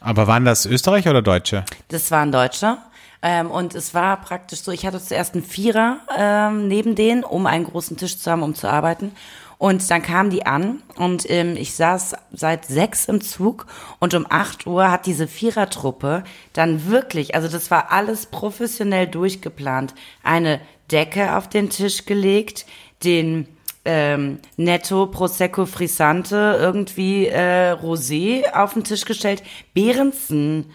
Aber 0.00 0.26
waren 0.26 0.44
das 0.44 0.66
Österreicher 0.66 1.10
oder 1.10 1.22
Deutsche? 1.22 1.64
Das 1.88 2.10
war 2.10 2.22
ein 2.22 2.32
Deutscher. 2.32 2.78
Ähm, 3.20 3.50
und 3.50 3.74
es 3.74 3.94
war 3.94 4.20
praktisch 4.20 4.60
so, 4.60 4.70
ich 4.70 4.86
hatte 4.86 5.02
zuerst 5.02 5.34
einen 5.34 5.42
Vierer 5.42 5.98
ähm, 6.16 6.68
neben 6.68 6.94
denen, 6.94 7.24
um 7.24 7.46
einen 7.46 7.64
großen 7.64 7.96
Tisch 7.96 8.16
zu 8.18 8.30
haben, 8.30 8.42
um 8.42 8.54
zu 8.54 8.68
arbeiten. 8.68 9.12
Und 9.58 9.90
dann 9.90 10.02
kamen 10.02 10.30
die 10.30 10.46
an 10.46 10.82
und 10.94 11.28
ähm, 11.28 11.56
ich 11.56 11.74
saß 11.74 12.14
seit 12.32 12.66
sechs 12.66 13.06
im 13.06 13.20
Zug 13.20 13.66
und 13.98 14.14
um 14.14 14.24
acht 14.28 14.68
Uhr 14.68 14.88
hat 14.88 15.04
diese 15.04 15.26
Vierertruppe 15.26 16.22
dann 16.52 16.86
wirklich, 16.86 17.34
also 17.34 17.48
das 17.48 17.68
war 17.68 17.90
alles 17.90 18.26
professionell 18.26 19.08
durchgeplant, 19.08 19.94
eine 20.22 20.60
Decke 20.92 21.36
auf 21.36 21.48
den 21.48 21.70
Tisch 21.70 22.06
gelegt, 22.06 22.66
den 23.02 23.48
ähm, 23.84 24.38
Netto, 24.56 25.06
Prosecco, 25.06 25.66
Frisante, 25.66 26.56
irgendwie 26.60 27.26
äh, 27.26 27.72
Rosé 27.72 28.52
auf 28.52 28.74
den 28.74 28.84
Tisch 28.84 29.04
gestellt. 29.04 29.42
Behrensen 29.74 30.66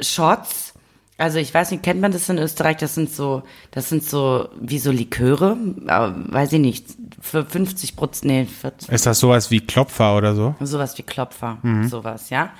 Shots. 0.00 0.74
Also 1.18 1.38
ich 1.38 1.52
weiß 1.52 1.72
nicht, 1.72 1.82
kennt 1.82 2.00
man 2.00 2.12
das 2.12 2.28
in 2.28 2.38
Österreich? 2.38 2.76
Das 2.76 2.94
sind 2.94 3.12
so, 3.12 3.42
das 3.72 3.88
sind 3.88 4.04
so 4.04 4.48
wie 4.60 4.78
so 4.78 4.92
Liköre, 4.92 5.56
aber 5.88 6.14
weiß 6.32 6.52
ich 6.52 6.60
nicht, 6.60 6.86
für 7.20 7.44
50 7.44 7.96
Prozent, 7.96 8.24
nee, 8.24 8.46
40, 8.46 8.88
Ist 8.88 9.04
das 9.04 9.18
sowas 9.18 9.50
wie 9.50 9.60
Klopfer 9.60 10.16
oder 10.16 10.36
so? 10.36 10.54
sowas 10.60 10.96
wie 10.96 11.02
Klopfer, 11.02 11.58
sowas, 11.88 12.30
ja. 12.30 12.50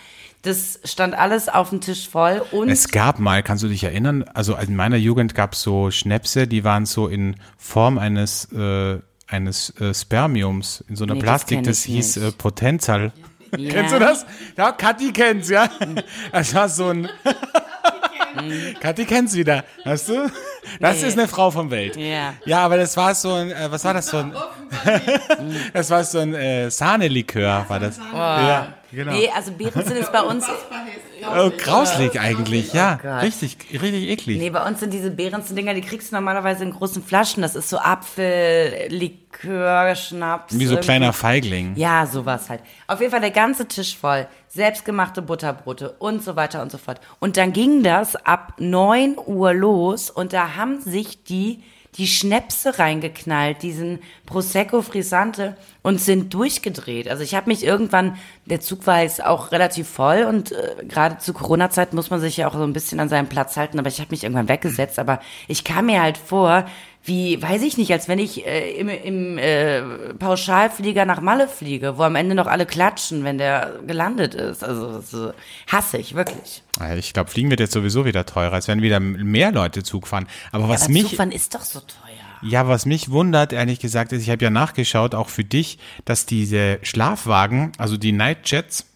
Das 0.43 0.81
stand 0.85 1.15
alles 1.17 1.49
auf 1.49 1.71
dem 1.71 1.81
Tisch 1.81 2.09
voll 2.09 2.43
und 2.53 2.69
Es 2.69 2.89
gab 2.91 3.19
mal, 3.21 3.43
kannst 3.45 3.63
du 3.63 3.69
dich 3.69 3.85
erinnern, 3.85 4.25
also 4.35 4.57
in 4.57 4.75
meiner 4.75 4.97
Jugend 4.97 5.35
gab 5.37 5.53
es 5.53 5.63
so 5.63 5.91
Schnäpse, 5.93 6.47
die 6.49 6.65
waren 6.65 6.85
so 6.87 7.07
in 7.07 7.37
Form 7.59 7.97
eines, 7.99 8.51
äh, 8.53 8.99
eines 9.29 9.71
äh, 9.81 9.95
Spermiums, 9.95 10.85
in 10.89 10.97
so 10.97 11.05
einer 11.05 11.15
Nee, 11.15 11.21
das 11.21 11.27
Plastik, 11.29 11.63
das 11.65 11.87
ich 11.87 11.95
hieß 11.95 12.17
äh, 12.19 12.33
Potenzial. 12.33 13.13
ja, 13.57 13.71
Kennst 13.73 13.95
du 13.95 13.99
das? 14.01 14.27
Ja, 14.57 14.73
Kathi 14.73 15.13
kennt's, 15.13 15.49
ja. 15.49 15.69
Das 16.33 16.55
war 16.55 16.69
so 16.69 16.89
ein. 16.89 17.09
Kathi 18.81 19.05
kennt's 19.05 19.35
wieder, 19.35 19.65
weißt 19.85 20.09
du? 20.11 20.31
Das 20.81 21.01
Nee. 21.01 21.09
ist 21.09 21.19
eine 21.19 21.29
Frau 21.29 21.51
vom 21.51 21.71
Welt. 21.71 21.97
Ja. 21.97 22.35
Ja, 22.45 22.59
aber 22.61 22.77
das 22.77 22.97
war 22.97 23.15
so 23.15 23.33
ein, 23.33 23.51
äh, 23.51 23.71
was 23.71 23.85
war 23.85 23.95
das 23.95 24.07
so 24.09 24.19
ein? 24.19 24.33
das 25.73 25.91
war 25.91 26.05
so 26.05 26.19
ein 26.19 26.35
äh, 26.35 26.71
Sahnelikör, 26.71 27.65
war 27.69 27.81
das. 27.81 27.99
Ja, 28.13 28.75
genau. 28.93 29.13
Nee, 29.13 29.31
also 29.35 29.53
Behrensen 29.53 29.97
ist 29.97 30.13
bei 30.13 30.23
uns, 30.23 30.45
Oh, 31.37 31.51
grauslig 31.57 32.21
eigentlich, 32.21 32.73
ja. 32.73 32.99
Gott. 33.03 33.23
richtig, 33.23 33.57
richtig 33.73 34.09
eklig. 34.09 34.39
nee, 34.39 34.51
bei 34.51 34.65
uns 34.65 34.81
sind 34.81 34.93
diese 34.93 35.11
Behrensen-Dinger, 35.11 35.75
die 35.75 35.81
kriegst 35.81 36.11
du 36.13 36.17
normalerweise 36.17 36.63
in 36.65 36.71
großen 36.73 37.03
Flaschen. 37.03 37.43
Das 37.43 37.55
ist 37.57 37.69
so 37.69 37.79
Apfel, 37.79 38.87
Likör, 38.89 39.95
Schnaps. 39.95 40.59
Wie 40.59 40.65
so 40.67 40.73
irgendwie. 40.75 40.85
kleiner 40.85 41.13
Feigling. 41.13 41.75
Ja, 41.77 42.07
sowas 42.07 42.49
halt. 42.49 42.63
Auf 42.87 43.01
jeden 43.01 43.11
Fall 43.11 43.21
der 43.21 43.33
ganze 43.33 43.67
Tisch 43.67 43.97
voll. 43.97 44.27
Selbstgemachte 44.49 45.23
Butterbrote 45.23 45.91
und 45.99 46.23
so 46.23 46.37
weiter 46.37 46.63
und 46.63 46.71
so 46.71 46.79
fort. 46.79 47.01
Und 47.19 47.37
dann 47.37 47.53
ging 47.53 47.83
das 47.83 48.17
ab 48.17 48.55
9 48.59 49.17
Uhr 49.27 49.55
los 49.55 50.11
und 50.11 50.33
da 50.33 50.57
haben 50.57 50.81
sich 50.81 51.25
die 51.25 51.63
die 51.97 52.07
Schnäpse 52.07 52.79
reingeknallt, 52.79 53.63
diesen 53.63 54.01
Prosecco 54.27 54.83
Frisante 54.83 55.57
und 55.83 56.01
sind 56.01 56.35
durchgedreht. 56.35 57.09
Also 57.09 57.23
ich 57.23 57.35
habe 57.35 57.49
mich 57.49 57.65
irgendwann, 57.65 58.17
der 58.47 58.61
Zug 58.61 58.87
war 58.87 59.03
jetzt 59.03 59.25
auch 59.25 59.53
relativ 59.53 59.89
voll 59.89 60.25
und 60.25 60.53
äh, 60.53 60.85
gerade 60.87 61.19
zu 61.19 61.33
Corona-Zeit 61.33 61.95
muss 61.95 62.11
man 62.11 62.21
sich 62.21 62.37
ja 62.37 62.49
auch 62.49 62.55
so 62.55 62.63
ein 62.63 62.73
bisschen 62.73 63.01
an 63.01 63.09
seinem 63.09 63.29
Platz 63.29 63.57
halten, 63.57 63.79
aber 63.79 63.89
ich 63.89 64.01
habe 64.01 64.11
mich 64.11 64.23
irgendwann 64.23 64.49
weggesetzt, 64.49 64.99
aber 64.99 65.21
ich 65.49 65.65
kam 65.65 65.87
mir 65.87 66.03
halt 66.03 66.19
vor, 66.19 66.67
wie, 67.09 67.43
weiß 67.43 67.63
ich 67.63 67.77
nicht, 67.77 67.91
als 67.91 68.07
wenn 68.07 68.19
ich 68.19 68.47
äh, 68.47 68.71
im, 68.79 68.89
im 68.89 69.39
äh, 69.39 69.83
Pauschalflieger 70.15 71.05
nach 71.05 71.21
Malle 71.21 71.49
fliege, 71.49 71.99
wo 71.99 72.03
am 72.03 72.15
Ende 72.15 72.35
noch 72.35 72.47
alle 72.47 72.67
klatschen, 72.67 73.25
wenn 73.25 73.39
der 73.39 73.81
gelandet 73.87 74.35
ist. 74.35 74.63
Also 74.63 75.01
so, 75.01 75.33
hasse 75.67 75.99
ich, 75.99 76.15
wirklich. 76.15 76.63
Ja, 76.79 76.95
Ich 76.95 77.13
glaube, 77.13 77.31
Fliegen 77.31 77.51
wird 77.51 77.61
jetzt 77.61 77.73
sowieso 77.73 78.05
wieder 78.05 78.25
teurer. 78.27 78.57
Es 78.57 78.69
werden 78.69 78.83
wieder 78.83 79.01
mehr 79.01 79.51
Leute 79.51 79.83
Zug 79.83 80.07
fahren. 80.07 80.29
Aber 80.53 80.69
was 80.69 80.85
Aber 80.85 80.93
mich, 80.93 81.09
Zugfahren 81.09 81.33
ist 81.33 81.55
doch 81.55 81.63
so 81.63 81.81
teuer. 81.81 81.99
ja, 82.43 82.69
was 82.69 82.87
mich 82.87 83.11
wundert, 83.11 83.53
ehrlich 83.53 83.81
gesagt, 83.81 84.13
ist, 84.13 84.23
ich 84.23 84.31
habe 84.31 84.45
ja 84.45 84.51
nachgeschaut, 84.51 85.15
auch 85.15 85.29
für 85.29 85.45
dich, 85.45 85.79
dass 86.05 86.27
diese 86.27 86.79
Schlafwagen, 86.83 87.73
also 87.79 87.97
die 87.97 88.13
Nightjets, 88.13 88.87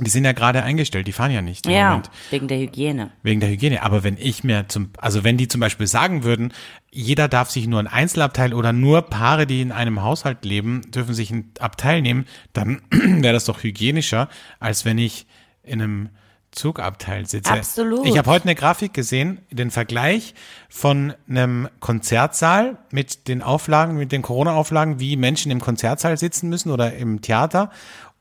die 0.00 0.10
sind 0.10 0.24
ja 0.24 0.32
gerade 0.32 0.62
eingestellt, 0.62 1.06
die 1.06 1.12
fahren 1.12 1.30
ja 1.30 1.42
nicht 1.42 1.66
Ja, 1.66 1.90
Moment. 1.90 2.10
wegen 2.30 2.48
der 2.48 2.58
Hygiene. 2.58 3.10
Wegen 3.22 3.40
der 3.40 3.50
Hygiene. 3.50 3.82
Aber 3.82 4.02
wenn 4.04 4.16
ich 4.18 4.42
mir 4.42 4.66
zum, 4.68 4.90
also 4.98 5.22
wenn 5.22 5.36
die 5.36 5.48
zum 5.48 5.60
Beispiel 5.60 5.86
sagen 5.86 6.24
würden, 6.24 6.54
jeder 6.90 7.28
darf 7.28 7.50
sich 7.50 7.66
nur 7.66 7.78
ein 7.78 7.86
Einzelabteil 7.86 8.54
oder 8.54 8.72
nur 8.72 9.02
Paare, 9.02 9.46
die 9.46 9.60
in 9.60 9.70
einem 9.70 10.02
Haushalt 10.02 10.44
leben, 10.44 10.80
dürfen 10.90 11.14
sich 11.14 11.30
ein 11.30 11.50
Abteil 11.58 12.00
nehmen, 12.00 12.26
dann 12.54 12.80
wäre 12.90 13.34
das 13.34 13.44
doch 13.44 13.62
hygienischer, 13.62 14.28
als 14.60 14.84
wenn 14.86 14.96
ich 14.96 15.26
in 15.62 15.82
einem 15.82 16.08
Zugabteil 16.52 17.26
sitze. 17.26 17.50
Absolut. 17.50 18.06
Ich 18.06 18.18
habe 18.18 18.30
heute 18.30 18.44
eine 18.44 18.54
Grafik 18.54 18.92
gesehen, 18.92 19.40
den 19.50 19.70
Vergleich 19.70 20.34
von 20.68 21.14
einem 21.28 21.68
Konzertsaal 21.80 22.76
mit 22.90 23.26
den 23.26 23.42
Auflagen, 23.42 23.96
mit 23.96 24.12
den 24.12 24.20
Corona-Auflagen, 24.22 25.00
wie 25.00 25.16
Menschen 25.16 25.50
im 25.50 25.60
Konzertsaal 25.60 26.18
sitzen 26.18 26.50
müssen 26.50 26.70
oder 26.70 26.94
im 26.94 27.22
Theater. 27.22 27.70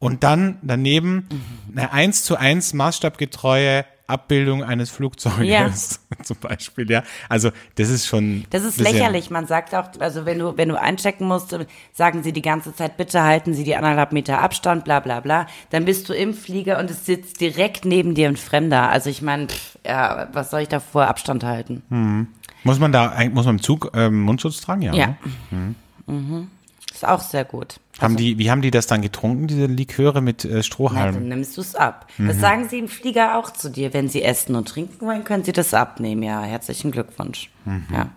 Und 0.01 0.23
dann 0.23 0.57
daneben 0.63 1.27
eine 1.73 1.93
eins 1.93 2.23
zu 2.25 2.35
eins 2.35 2.73
maßstabgetreue 2.73 3.85
Abbildung 4.07 4.61
eines 4.61 4.89
Flugzeuges 4.89 6.01
zum 6.23 6.35
Beispiel, 6.41 6.89
ja. 6.91 7.03
Also 7.29 7.51
das 7.75 7.87
ist 7.89 8.07
schon. 8.07 8.43
Das 8.49 8.63
ist 8.65 8.77
ja- 8.77 8.89
lächerlich. 8.91 9.29
Man 9.29 9.47
sagt 9.47 9.73
auch, 9.73 9.85
also 9.99 10.25
wenn 10.25 10.39
du, 10.39 10.57
wenn 10.57 10.67
du 10.67 10.77
einchecken 10.77 11.27
musst, 11.27 11.55
sagen 11.93 12.21
sie 12.23 12.33
die 12.33 12.41
ganze 12.41 12.75
Zeit, 12.75 12.97
bitte 12.97 13.23
halten 13.23 13.53
Sie 13.53 13.63
die 13.63 13.73
anderthalb 13.75 14.11
Meter 14.11 14.41
Abstand, 14.41 14.83
bla 14.83 14.99
bla 14.99 15.21
bla. 15.21 15.47
Dann 15.69 15.85
bist 15.85 16.09
du 16.09 16.13
im 16.13 16.33
Flieger 16.33 16.77
und 16.79 16.89
es 16.91 17.05
sitzt 17.05 17.39
direkt 17.39 17.85
neben 17.85 18.13
dir 18.15 18.27
ein 18.27 18.35
Fremder. 18.37 18.89
Also 18.89 19.09
ich 19.09 19.21
meine, 19.21 19.47
ja, 19.85 20.27
was 20.33 20.49
soll 20.49 20.61
ich 20.61 20.67
da 20.67 20.81
vor 20.81 21.07
Abstand 21.07 21.45
halten? 21.45 22.27
Muss 22.65 22.79
man 22.79 22.91
da, 22.91 23.09
eigentlich- 23.11 23.33
muss 23.35 23.45
man 23.45 23.55
im 23.57 23.61
Zug 23.61 23.91
ähm, 23.95 24.23
Mundschutz 24.23 24.59
tragen? 24.59 24.81
Ja. 24.81 24.93
Ja. 24.93 25.15
ne? 25.51 25.75
Mhm. 26.07 26.47
Ist 27.01 27.07
auch 27.07 27.21
sehr 27.21 27.45
gut. 27.45 27.79
Haben 27.99 28.15
die, 28.15 28.37
wie 28.37 28.51
haben 28.51 28.61
die 28.61 28.69
das 28.69 28.85
dann 28.85 29.01
getrunken, 29.01 29.47
diese 29.47 29.65
Liköre 29.65 30.21
mit 30.21 30.45
äh, 30.45 30.61
Strohhalm? 30.61 31.15
dann 31.15 31.27
nimmst 31.29 31.57
du 31.57 31.61
es 31.61 31.73
ab. 31.73 32.05
Mhm. 32.19 32.27
Das 32.27 32.39
sagen 32.39 32.69
sie 32.69 32.77
im 32.77 32.87
Flieger 32.87 33.39
auch 33.39 33.49
zu 33.49 33.71
dir. 33.71 33.91
Wenn 33.95 34.07
sie 34.07 34.21
essen 34.21 34.53
und 34.53 34.67
trinken 34.67 35.03
wollen, 35.07 35.23
können 35.23 35.43
sie 35.43 35.51
das 35.51 35.73
abnehmen. 35.73 36.21
Ja, 36.21 36.43
herzlichen 36.43 36.91
Glückwunsch. 36.91 37.49
Mhm. 37.65 37.87
Ja. 37.91 38.09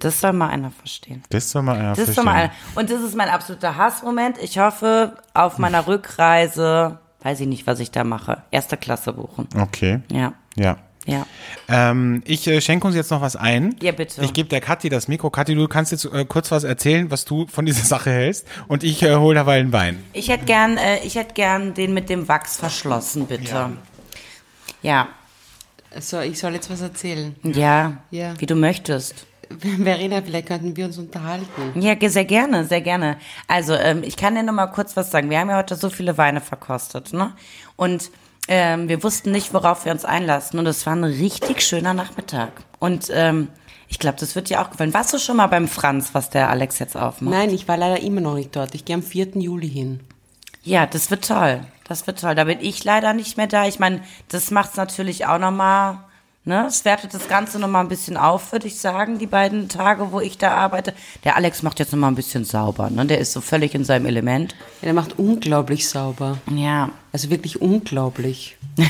Das 0.00 0.20
soll 0.20 0.34
mal 0.34 0.50
einer 0.50 0.70
verstehen. 0.70 1.22
Das 1.30 1.50
soll 1.50 1.62
mal 1.62 1.78
einer 1.78 1.94
Das 1.94 2.10
ist 2.10 2.18
doch 2.18 2.24
mal 2.24 2.34
einer. 2.34 2.52
Und 2.74 2.90
das 2.90 3.00
ist 3.02 3.16
mein 3.16 3.30
absoluter 3.30 3.78
Hassmoment. 3.78 4.36
Ich 4.42 4.58
hoffe, 4.58 5.16
auf 5.32 5.56
meiner 5.56 5.86
Rückreise, 5.86 6.98
weiß 7.22 7.40
ich 7.40 7.46
nicht, 7.46 7.66
was 7.66 7.80
ich 7.80 7.90
da 7.90 8.04
mache. 8.04 8.42
Erste 8.50 8.76
Klasse 8.76 9.14
buchen. 9.14 9.48
Okay. 9.58 10.00
Ja. 10.12 10.34
Ja. 10.56 10.76
Ja. 11.06 11.26
Ähm, 11.68 12.22
ich 12.26 12.46
äh, 12.46 12.60
schenke 12.60 12.86
uns 12.86 12.96
jetzt 12.96 13.10
noch 13.10 13.20
was 13.20 13.36
ein. 13.36 13.76
Ja, 13.80 13.92
bitte. 13.92 14.22
Ich 14.22 14.32
gebe 14.32 14.48
der 14.48 14.60
Kathi 14.60 14.88
das 14.88 15.08
Mikro. 15.08 15.30
Kathi, 15.30 15.54
du 15.54 15.68
kannst 15.68 15.92
jetzt 15.92 16.04
äh, 16.04 16.24
kurz 16.24 16.50
was 16.50 16.64
erzählen, 16.64 17.10
was 17.10 17.24
du 17.24 17.46
von 17.46 17.64
dieser 17.64 17.84
Sache 17.86 18.10
hältst. 18.10 18.46
Und 18.68 18.84
ich 18.84 19.02
äh, 19.02 19.16
hole 19.16 19.36
dabei 19.36 19.60
einen 19.60 19.72
Wein. 19.72 20.02
Ich 20.12 20.28
hätte 20.28 20.44
gern, 20.44 20.76
äh, 20.76 20.98
ich 21.04 21.14
hätte 21.14 21.34
gern 21.34 21.74
den 21.74 21.94
mit 21.94 22.10
dem 22.10 22.28
Wachs 22.28 22.56
verschlossen, 22.56 23.26
bitte. 23.26 23.70
Ja. 24.82 25.08
So, 25.98 26.20
ich 26.20 26.38
soll 26.38 26.54
jetzt 26.54 26.70
was 26.70 26.80
erzählen. 26.82 27.34
Ja. 27.42 27.98
Ja. 28.10 28.34
Wie 28.38 28.46
du 28.46 28.54
möchtest. 28.54 29.26
Verena, 29.82 30.22
vielleicht 30.22 30.48
könnten 30.48 30.76
wir 30.76 30.86
uns 30.86 30.98
unterhalten. 30.98 31.80
Ja, 31.80 31.94
sehr 32.08 32.24
gerne, 32.24 32.64
sehr 32.64 32.80
gerne. 32.80 33.16
Also, 33.46 33.74
ähm, 33.74 34.02
ich 34.02 34.16
kann 34.16 34.34
dir 34.34 34.42
noch 34.42 34.52
mal 34.52 34.66
kurz 34.66 34.96
was 34.96 35.12
sagen. 35.12 35.30
Wir 35.30 35.38
haben 35.38 35.50
ja 35.50 35.56
heute 35.56 35.76
so 35.76 35.88
viele 35.88 36.18
Weine 36.18 36.40
verkostet, 36.40 37.12
ne? 37.12 37.32
Und 37.76 38.10
ähm, 38.48 38.88
wir 38.88 39.02
wussten 39.02 39.30
nicht, 39.30 39.52
worauf 39.52 39.84
wir 39.84 39.92
uns 39.92 40.04
einlassen. 40.04 40.58
Und 40.58 40.66
es 40.66 40.86
war 40.86 40.94
ein 40.94 41.04
richtig 41.04 41.62
schöner 41.62 41.94
Nachmittag. 41.94 42.52
Und 42.78 43.10
ähm, 43.12 43.48
ich 43.88 43.98
glaube, 43.98 44.18
das 44.18 44.34
wird 44.34 44.50
dir 44.50 44.60
auch 44.60 44.70
gefallen. 44.70 44.94
Warst 44.94 45.12
du 45.12 45.18
schon 45.18 45.36
mal 45.36 45.46
beim 45.46 45.68
Franz, 45.68 46.10
was 46.12 46.30
der 46.30 46.50
Alex 46.50 46.78
jetzt 46.78 46.96
aufmacht? 46.96 47.34
Nein, 47.34 47.50
ich 47.50 47.68
war 47.68 47.76
leider 47.76 48.00
immer 48.00 48.20
noch 48.20 48.34
nicht 48.34 48.54
dort. 48.54 48.74
Ich 48.74 48.84
gehe 48.84 48.96
am 48.96 49.02
4. 49.02 49.38
Juli 49.38 49.68
hin. 49.68 50.00
Ja, 50.62 50.86
das 50.86 51.10
wird 51.10 51.26
toll. 51.26 51.60
Das 51.84 52.06
wird 52.06 52.20
toll. 52.20 52.34
Da 52.34 52.44
bin 52.44 52.60
ich 52.60 52.82
leider 52.82 53.12
nicht 53.12 53.36
mehr 53.36 53.46
da. 53.46 53.66
Ich 53.66 53.78
meine, 53.78 54.00
das 54.28 54.50
macht 54.50 54.70
es 54.70 54.76
natürlich 54.76 55.26
auch 55.26 55.38
noch 55.38 55.52
mal. 55.52 56.04
Ne, 56.48 56.64
es 56.68 56.84
wertet 56.84 57.12
das 57.12 57.26
Ganze 57.26 57.58
noch 57.58 57.66
mal 57.66 57.80
ein 57.80 57.88
bisschen 57.88 58.16
auf, 58.16 58.52
würde 58.52 58.68
ich 58.68 58.78
sagen, 58.78 59.18
die 59.18 59.26
beiden 59.26 59.68
Tage, 59.68 60.12
wo 60.12 60.20
ich 60.20 60.38
da 60.38 60.52
arbeite. 60.52 60.94
Der 61.24 61.34
Alex 61.34 61.64
macht 61.64 61.80
jetzt 61.80 61.90
noch 61.90 61.98
mal 61.98 62.06
ein 62.06 62.14
bisschen 62.14 62.44
sauber, 62.44 62.88
ne? 62.88 63.04
Der 63.04 63.18
ist 63.18 63.32
so 63.32 63.40
völlig 63.40 63.74
in 63.74 63.84
seinem 63.84 64.06
Element. 64.06 64.54
Ja, 64.80 64.84
der 64.84 64.94
macht 64.94 65.18
unglaublich 65.18 65.88
sauber. 65.88 66.38
Ja, 66.48 66.90
Also 67.12 67.30
wirklich 67.30 67.60
unglaublich. 67.60 68.56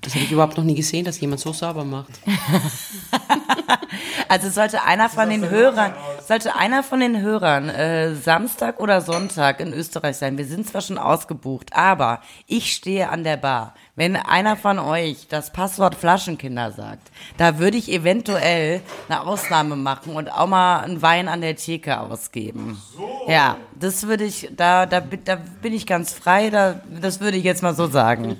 Das 0.00 0.12
habe 0.16 0.24
ich 0.24 0.32
überhaupt 0.32 0.56
noch 0.56 0.64
nie 0.64 0.74
gesehen, 0.74 1.04
dass 1.04 1.20
jemand 1.20 1.40
so 1.40 1.52
sauber 1.52 1.84
macht. 1.84 2.10
Also 4.28 4.50
sollte 4.50 4.82
einer 4.82 5.08
von 5.08 5.30
den 5.30 5.48
Hörern, 5.48 5.94
sollte 6.26 6.54
einer 6.54 6.82
von 6.82 7.00
den 7.00 7.20
Hörern 7.22 7.70
äh, 7.70 8.14
Samstag 8.14 8.78
oder 8.78 9.00
Sonntag 9.00 9.60
in 9.60 9.72
Österreich 9.72 10.18
sein. 10.18 10.36
Wir 10.36 10.44
sind 10.44 10.68
zwar 10.68 10.82
schon 10.82 10.98
ausgebucht, 10.98 11.72
aber 11.72 12.20
ich 12.46 12.72
stehe 12.74 13.08
an 13.08 13.24
der 13.24 13.38
Bar. 13.38 13.74
Wenn 13.98 14.14
einer 14.14 14.56
von 14.56 14.78
euch 14.78 15.26
das 15.28 15.52
Passwort 15.52 15.96
Flaschenkinder 15.96 16.70
sagt, 16.70 17.10
da 17.36 17.58
würde 17.58 17.76
ich 17.76 17.90
eventuell 17.90 18.80
eine 19.08 19.22
Ausnahme 19.22 19.74
machen 19.74 20.14
und 20.14 20.32
auch 20.32 20.46
mal 20.46 20.84
einen 20.84 21.02
Wein 21.02 21.26
an 21.26 21.40
der 21.40 21.56
Theke 21.56 21.98
ausgeben. 21.98 22.80
Ja, 23.26 23.56
das 23.74 24.06
würde 24.06 24.22
ich, 24.22 24.50
da, 24.56 24.86
da, 24.86 25.00
da 25.00 25.36
bin 25.60 25.72
ich 25.72 25.84
ganz 25.84 26.12
frei, 26.12 26.48
da, 26.48 26.80
das 27.00 27.18
würde 27.18 27.38
ich 27.38 27.42
jetzt 27.42 27.64
mal 27.64 27.74
so 27.74 27.88
sagen. 27.88 28.36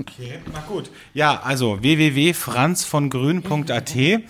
Okay, 0.00 0.40
na 0.52 0.60
gut. 0.68 0.90
Ja, 1.14 1.40
also 1.42 1.80
www.franzvongrün.at. 1.80 3.94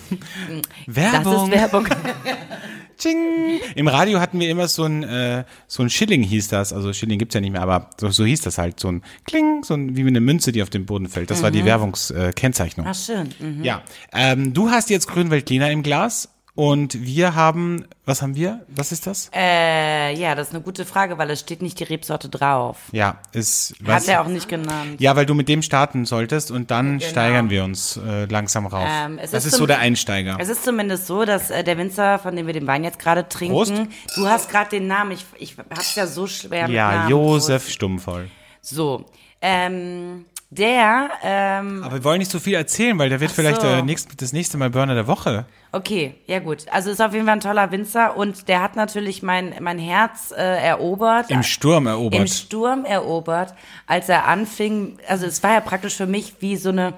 Das 0.86 0.86
Werbung. 0.86 1.46
ist 1.46 1.50
Werbung. 1.50 1.88
Tsching. 2.98 3.60
Im 3.74 3.88
Radio 3.88 4.20
hatten 4.20 4.40
wir 4.40 4.48
immer 4.48 4.68
so 4.68 4.84
ein, 4.84 5.02
äh, 5.02 5.44
so 5.66 5.82
ein 5.82 5.90
Schilling 5.90 6.22
hieß 6.22 6.48
das. 6.48 6.72
Also 6.72 6.92
Schilling 6.92 7.18
gibt's 7.18 7.34
ja 7.34 7.40
nicht 7.40 7.52
mehr, 7.52 7.62
aber 7.62 7.90
so, 7.98 8.10
so 8.10 8.24
hieß 8.24 8.42
das 8.42 8.58
halt. 8.58 8.80
So 8.80 8.88
ein 8.88 9.02
Kling, 9.26 9.64
so 9.64 9.74
ein, 9.74 9.96
wie 9.96 10.06
eine 10.06 10.20
Münze, 10.20 10.52
die 10.52 10.62
auf 10.62 10.70
den 10.70 10.86
Boden 10.86 11.08
fällt. 11.08 11.30
Das 11.30 11.42
war 11.42 11.50
die 11.50 11.64
Werbungskennzeichnung. 11.64 12.86
Ach 12.88 12.94
schön. 12.94 13.28
Mhm. 13.38 13.64
Ja, 13.64 13.82
ähm, 14.12 14.52
du 14.52 14.70
hast 14.70 14.90
jetzt 14.90 15.08
Grünweltliner 15.08 15.70
im 15.70 15.82
Glas 15.82 16.33
Und 16.56 17.04
wir 17.04 17.34
haben, 17.34 17.84
was 18.04 18.22
haben 18.22 18.36
wir? 18.36 18.64
Was 18.68 18.92
ist 18.92 19.08
das? 19.08 19.28
Äh, 19.34 20.14
ja, 20.14 20.36
das 20.36 20.48
ist 20.48 20.54
eine 20.54 20.62
gute 20.62 20.84
Frage, 20.84 21.18
weil 21.18 21.28
es 21.30 21.40
steht 21.40 21.62
nicht 21.62 21.80
die 21.80 21.84
Rebsorte 21.84 22.28
drauf. 22.28 22.78
Ja, 22.92 23.18
ist. 23.32 23.74
Hat 23.84 24.06
er 24.06 24.22
auch 24.22 24.28
nicht 24.28 24.48
genannt. 24.48 25.00
Ja, 25.00 25.16
weil 25.16 25.26
du 25.26 25.34
mit 25.34 25.48
dem 25.48 25.62
starten 25.62 26.04
solltest 26.04 26.52
und 26.52 26.70
dann 26.70 27.00
steigern 27.00 27.50
wir 27.50 27.64
uns 27.64 27.96
äh, 27.96 28.26
langsam 28.26 28.66
rauf. 28.66 28.86
Ähm, 28.88 29.18
das 29.20 29.32
ist 29.32 29.46
ist, 29.46 29.56
so 29.56 29.66
der 29.66 29.80
Einsteiger. 29.80 30.36
Es 30.38 30.48
ist 30.48 30.64
zumindest 30.64 31.08
so, 31.08 31.24
dass 31.24 31.50
äh, 31.50 31.64
der 31.64 31.76
Winzer, 31.76 32.20
von 32.20 32.36
dem 32.36 32.46
wir 32.46 32.54
den 32.54 32.68
Wein 32.68 32.84
jetzt 32.84 33.00
gerade 33.00 33.28
trinken, 33.28 33.54
Prost. 33.54 33.74
du 34.14 34.28
hast 34.28 34.48
gerade 34.48 34.70
den 34.70 34.86
Namen, 34.86 35.10
ich, 35.10 35.24
ich 35.38 35.56
hab's 35.58 35.96
ja 35.96 36.06
so 36.06 36.28
schwer 36.28 36.68
mit 36.68 36.76
ja, 36.76 36.92
Namen. 36.92 37.10
Josef 37.10 37.68
Stummvoll. 37.68 38.30
So, 38.60 39.06
ähm, 39.40 40.26
der, 40.54 41.10
ähm, 41.22 41.82
Aber 41.84 41.94
wir 41.96 42.04
wollen 42.04 42.18
nicht 42.18 42.30
so 42.30 42.38
viel 42.38 42.54
erzählen, 42.54 42.98
weil 42.98 43.08
der 43.08 43.20
wird 43.20 43.30
Ach 43.32 43.36
vielleicht 43.36 43.60
so. 43.60 43.66
äh, 43.66 43.82
nächst, 43.82 44.20
das 44.20 44.32
nächste 44.32 44.56
Mal 44.58 44.70
Burner 44.70 44.94
der 44.94 45.06
Woche. 45.06 45.46
okay, 45.72 46.14
ja 46.26 46.38
gut. 46.38 46.66
Also 46.70 46.90
ist 46.90 47.00
auf 47.00 47.12
jeden 47.12 47.26
Fall 47.26 47.34
ein 47.36 47.40
toller 47.40 47.70
Winzer 47.70 48.16
und 48.16 48.48
der 48.48 48.62
hat 48.62 48.76
natürlich 48.76 49.22
mein, 49.22 49.54
mein 49.60 49.78
Herz 49.78 50.32
äh, 50.36 50.42
erobert. 50.42 51.30
Im 51.30 51.42
Sturm 51.42 51.86
erobert. 51.86 52.20
Im 52.20 52.26
Sturm 52.26 52.84
erobert, 52.84 53.54
als 53.86 54.08
er 54.08 54.26
anfing, 54.26 54.98
also 55.08 55.26
es 55.26 55.42
war 55.42 55.52
ja 55.54 55.60
praktisch 55.60 55.96
für 55.96 56.06
mich 56.06 56.34
wie 56.40 56.56
so 56.56 56.70
eine 56.70 56.94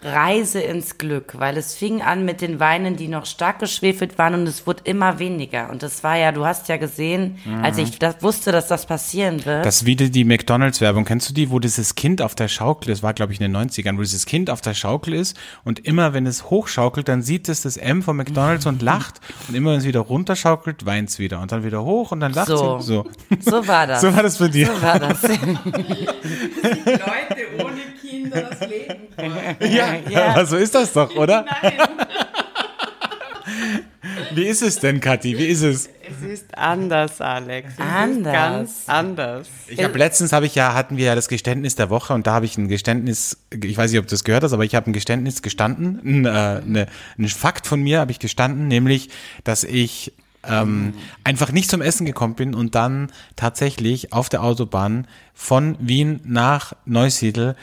Reise 0.00 0.60
ins 0.60 0.98
Glück, 0.98 1.34
weil 1.38 1.56
es 1.56 1.74
fing 1.74 2.02
an 2.02 2.24
mit 2.24 2.40
den 2.40 2.60
Weinen, 2.60 2.96
die 2.96 3.08
noch 3.08 3.26
stark 3.26 3.58
geschwefelt 3.58 4.16
waren 4.16 4.34
und 4.34 4.46
es 4.46 4.66
wurde 4.66 4.82
immer 4.84 5.18
weniger. 5.18 5.70
Und 5.70 5.82
das 5.82 6.04
war 6.04 6.16
ja, 6.16 6.30
du 6.30 6.44
hast 6.44 6.68
ja 6.68 6.76
gesehen, 6.76 7.38
als 7.62 7.78
ich 7.78 7.98
das 7.98 8.22
wusste, 8.22 8.52
dass 8.52 8.68
das 8.68 8.86
passieren 8.86 9.44
wird. 9.44 9.60
Mhm. 9.60 9.64
Das 9.64 9.76
ist 9.78 9.86
wieder 9.86 10.08
die 10.08 10.24
McDonalds-Werbung. 10.24 11.04
Kennst 11.04 11.30
du 11.30 11.34
die, 11.34 11.50
wo 11.50 11.58
dieses 11.58 11.96
Kind 11.96 12.22
auf 12.22 12.36
der 12.36 12.46
Schaukel, 12.48 12.92
das 12.92 13.02
war 13.02 13.12
glaube 13.12 13.32
ich 13.32 13.40
in 13.40 13.52
den 13.52 13.70
90ern, 13.70 13.96
wo 13.96 14.02
dieses 14.02 14.24
Kind 14.24 14.50
auf 14.50 14.60
der 14.60 14.74
Schaukel 14.74 15.14
ist 15.14 15.36
und 15.64 15.80
immer 15.80 16.14
wenn 16.14 16.26
es 16.26 16.48
hochschaukelt, 16.48 17.08
dann 17.08 17.22
sieht 17.22 17.48
es 17.48 17.62
das 17.62 17.76
M 17.76 18.02
von 18.02 18.16
McDonalds 18.16 18.66
und 18.66 18.82
lacht 18.82 19.20
und 19.48 19.56
immer 19.56 19.72
wenn 19.72 19.78
es 19.78 19.84
wieder 19.84 20.00
runterschaukelt, 20.00 20.86
weint 20.86 21.08
es 21.08 21.18
wieder 21.18 21.40
und 21.40 21.50
dann 21.50 21.64
wieder 21.64 21.82
hoch 21.82 22.12
und 22.12 22.20
dann 22.20 22.32
lacht 22.32 22.48
So. 22.48 22.78
sie. 22.78 22.86
So. 22.86 23.06
so 23.40 23.66
war 23.66 23.86
das. 23.86 24.02
So 24.08 24.14
war 24.14 24.22
das 24.22 24.36
für 24.36 24.48
dir. 24.48 24.68
So 24.68 24.82
war 24.82 24.98
das. 25.00 25.22
Leute 25.28 25.38
ohne 27.37 27.37
Kinder 28.30 28.50
das 28.50 28.68
Leben 28.68 29.74
Ja, 29.74 29.94
Ja. 30.08 30.26
aber 30.32 30.46
so 30.46 30.56
ist 30.56 30.74
das 30.74 30.92
doch, 30.92 31.14
oder? 31.16 31.44
Wie 34.34 34.44
ist 34.44 34.62
es 34.62 34.78
denn, 34.78 35.00
Kathi? 35.00 35.38
Wie 35.38 35.46
ist 35.46 35.62
es? 35.62 35.88
Es 36.02 36.22
ist 36.22 36.56
anders, 36.56 37.20
Alex. 37.20 37.72
Es 37.74 37.80
Anders. 37.80 38.26
Ist 38.26 38.32
ganz 38.32 38.82
anders. 38.86 39.48
Ich 39.68 39.82
habe 39.82 39.98
letztens 39.98 40.32
habe 40.32 40.46
ich 40.46 40.54
ja 40.54 40.74
hatten 40.74 40.96
wir 40.96 41.06
ja 41.06 41.14
das 41.14 41.28
Geständnis 41.28 41.74
der 41.76 41.90
Woche 41.90 42.12
und 42.14 42.26
da 42.26 42.34
habe 42.34 42.44
ich 42.44 42.56
ein 42.58 42.68
Geständnis, 42.68 43.38
ich 43.52 43.76
weiß 43.76 43.90
nicht, 43.90 44.00
ob 44.00 44.06
du 44.06 44.10
das 44.10 44.24
gehört 44.24 44.44
hast, 44.44 44.52
aber 44.52 44.64
ich 44.64 44.74
habe 44.74 44.90
ein 44.90 44.92
Geständnis 44.92 45.42
gestanden, 45.42 46.00
ein, 46.04 46.24
äh, 46.26 46.60
ne, 46.64 46.86
ein 47.18 47.28
Fakt 47.28 47.66
von 47.66 47.80
mir 47.82 48.00
habe 48.00 48.10
ich 48.12 48.18
gestanden, 48.18 48.68
nämlich, 48.68 49.08
dass 49.44 49.64
ich 49.64 50.12
ähm, 50.46 50.94
einfach 51.24 51.50
nicht 51.50 51.70
zum 51.70 51.80
Essen 51.82 52.06
gekommen 52.06 52.34
bin 52.34 52.54
und 52.54 52.74
dann 52.74 53.10
tatsächlich 53.34 54.12
auf 54.12 54.28
der 54.28 54.42
Autobahn 54.44 55.06
von 55.34 55.76
Wien 55.80 56.20
nach 56.24 56.74
Neusiedl 56.84 57.56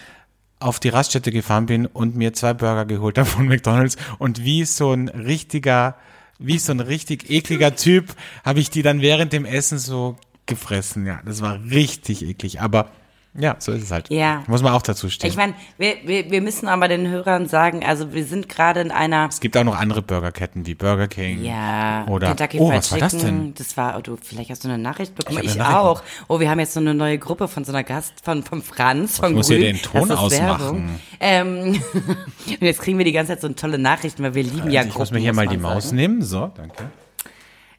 auf 0.59 0.79
die 0.79 0.89
Raststätte 0.89 1.31
gefahren 1.31 1.65
bin 1.65 1.85
und 1.85 2.15
mir 2.15 2.33
zwei 2.33 2.53
Burger 2.53 2.85
geholt 2.85 3.17
habe 3.17 3.29
von 3.29 3.47
McDonald's 3.47 3.97
und 4.17 4.43
wie 4.43 4.65
so 4.65 4.91
ein 4.91 5.09
richtiger, 5.09 5.95
wie 6.39 6.59
so 6.59 6.71
ein 6.71 6.79
richtig 6.79 7.29
ekliger 7.29 7.75
Typ 7.75 8.15
habe 8.43 8.59
ich 8.59 8.69
die 8.69 8.81
dann 8.81 9.01
während 9.01 9.33
dem 9.33 9.45
Essen 9.45 9.79
so 9.79 10.17
gefressen. 10.45 11.05
Ja, 11.05 11.21
das 11.25 11.41
war 11.41 11.59
richtig 11.69 12.23
eklig, 12.23 12.61
aber 12.61 12.89
ja, 13.37 13.55
so 13.59 13.73
ist 13.73 13.83
es 13.83 13.91
halt. 13.91 14.09
Ja. 14.09 14.43
Muss 14.47 14.61
man 14.61 14.73
auch 14.73 14.81
dazu 14.81 15.09
stehen. 15.09 15.29
Ich 15.29 15.35
meine, 15.35 15.53
wir, 15.77 15.95
wir, 16.05 16.31
wir 16.31 16.41
müssen 16.41 16.67
aber 16.67 16.87
den 16.87 17.07
Hörern 17.07 17.47
sagen, 17.47 17.83
also 17.85 18.13
wir 18.13 18.23
sind 18.23 18.47
gerade 18.47 18.79
in 18.79 18.91
einer 18.91 19.27
es 19.29 19.39
gibt 19.39 19.57
auch 19.57 19.63
noch 19.63 19.77
andere 19.77 20.01
Burgerketten 20.01 20.65
wie 20.65 20.75
Burger 20.75 21.07
King. 21.07 21.43
Ja, 21.43 22.05
Oder 22.07 22.27
Kentucky 22.27 22.59
oh, 22.59 22.69
Fried 22.69 22.77
was 22.77 22.91
war 22.91 22.99
das 22.99 23.11
Chicken, 23.11 23.27
denn? 23.27 23.53
Das 23.55 23.75
war, 23.75 23.97
oh, 23.97 24.01
du, 24.01 24.17
vielleicht 24.21 24.51
hast 24.51 24.63
du 24.63 24.69
eine 24.69 24.77
Nachricht 24.77 25.15
bekommen. 25.15 25.39
Ich 25.43 25.55
Ich, 25.55 25.61
eine 25.61 25.79
auch. 25.79 26.01
Oh, 26.27 26.39
wir 26.39 26.49
haben 26.49 26.59
jetzt 26.59 26.73
so 26.73 26.79
eine 26.79 26.93
neue 26.93 27.17
Gruppe 27.17 27.47
von 27.47 27.65
so 27.65 27.71
einer 27.71 27.83
Gast, 27.83 28.13
von, 28.23 28.43
von 28.43 28.61
Franz, 28.61 29.17
von 29.17 29.33
muss 29.33 29.47
Grün. 29.47 29.57
hier 29.57 29.73
den 29.73 29.81
Ton 29.81 30.11
ausmachen. 30.11 30.99
Ähm, 31.19 31.81
und 32.47 32.61
jetzt 32.61 32.81
kriegen 32.81 32.97
wir 32.97 33.05
die 33.05 33.11
ganze 33.11 33.33
Zeit 33.33 33.41
so 33.41 33.49
tolle 33.49 33.77
Nachrichten, 33.77 34.23
weil 34.23 34.35
wir 34.35 34.43
lieben 34.43 34.71
ja 34.71 34.81
ich 34.81 34.87
Gruppen. 34.87 34.99
muss 34.99 35.11
mir 35.11 35.19
hier 35.19 35.33
mal 35.33 35.47
die 35.47 35.57
Maus 35.57 35.85
sagen. 35.85 35.97
nehmen. 35.97 36.21
So, 36.21 36.51
danke. 36.55 36.89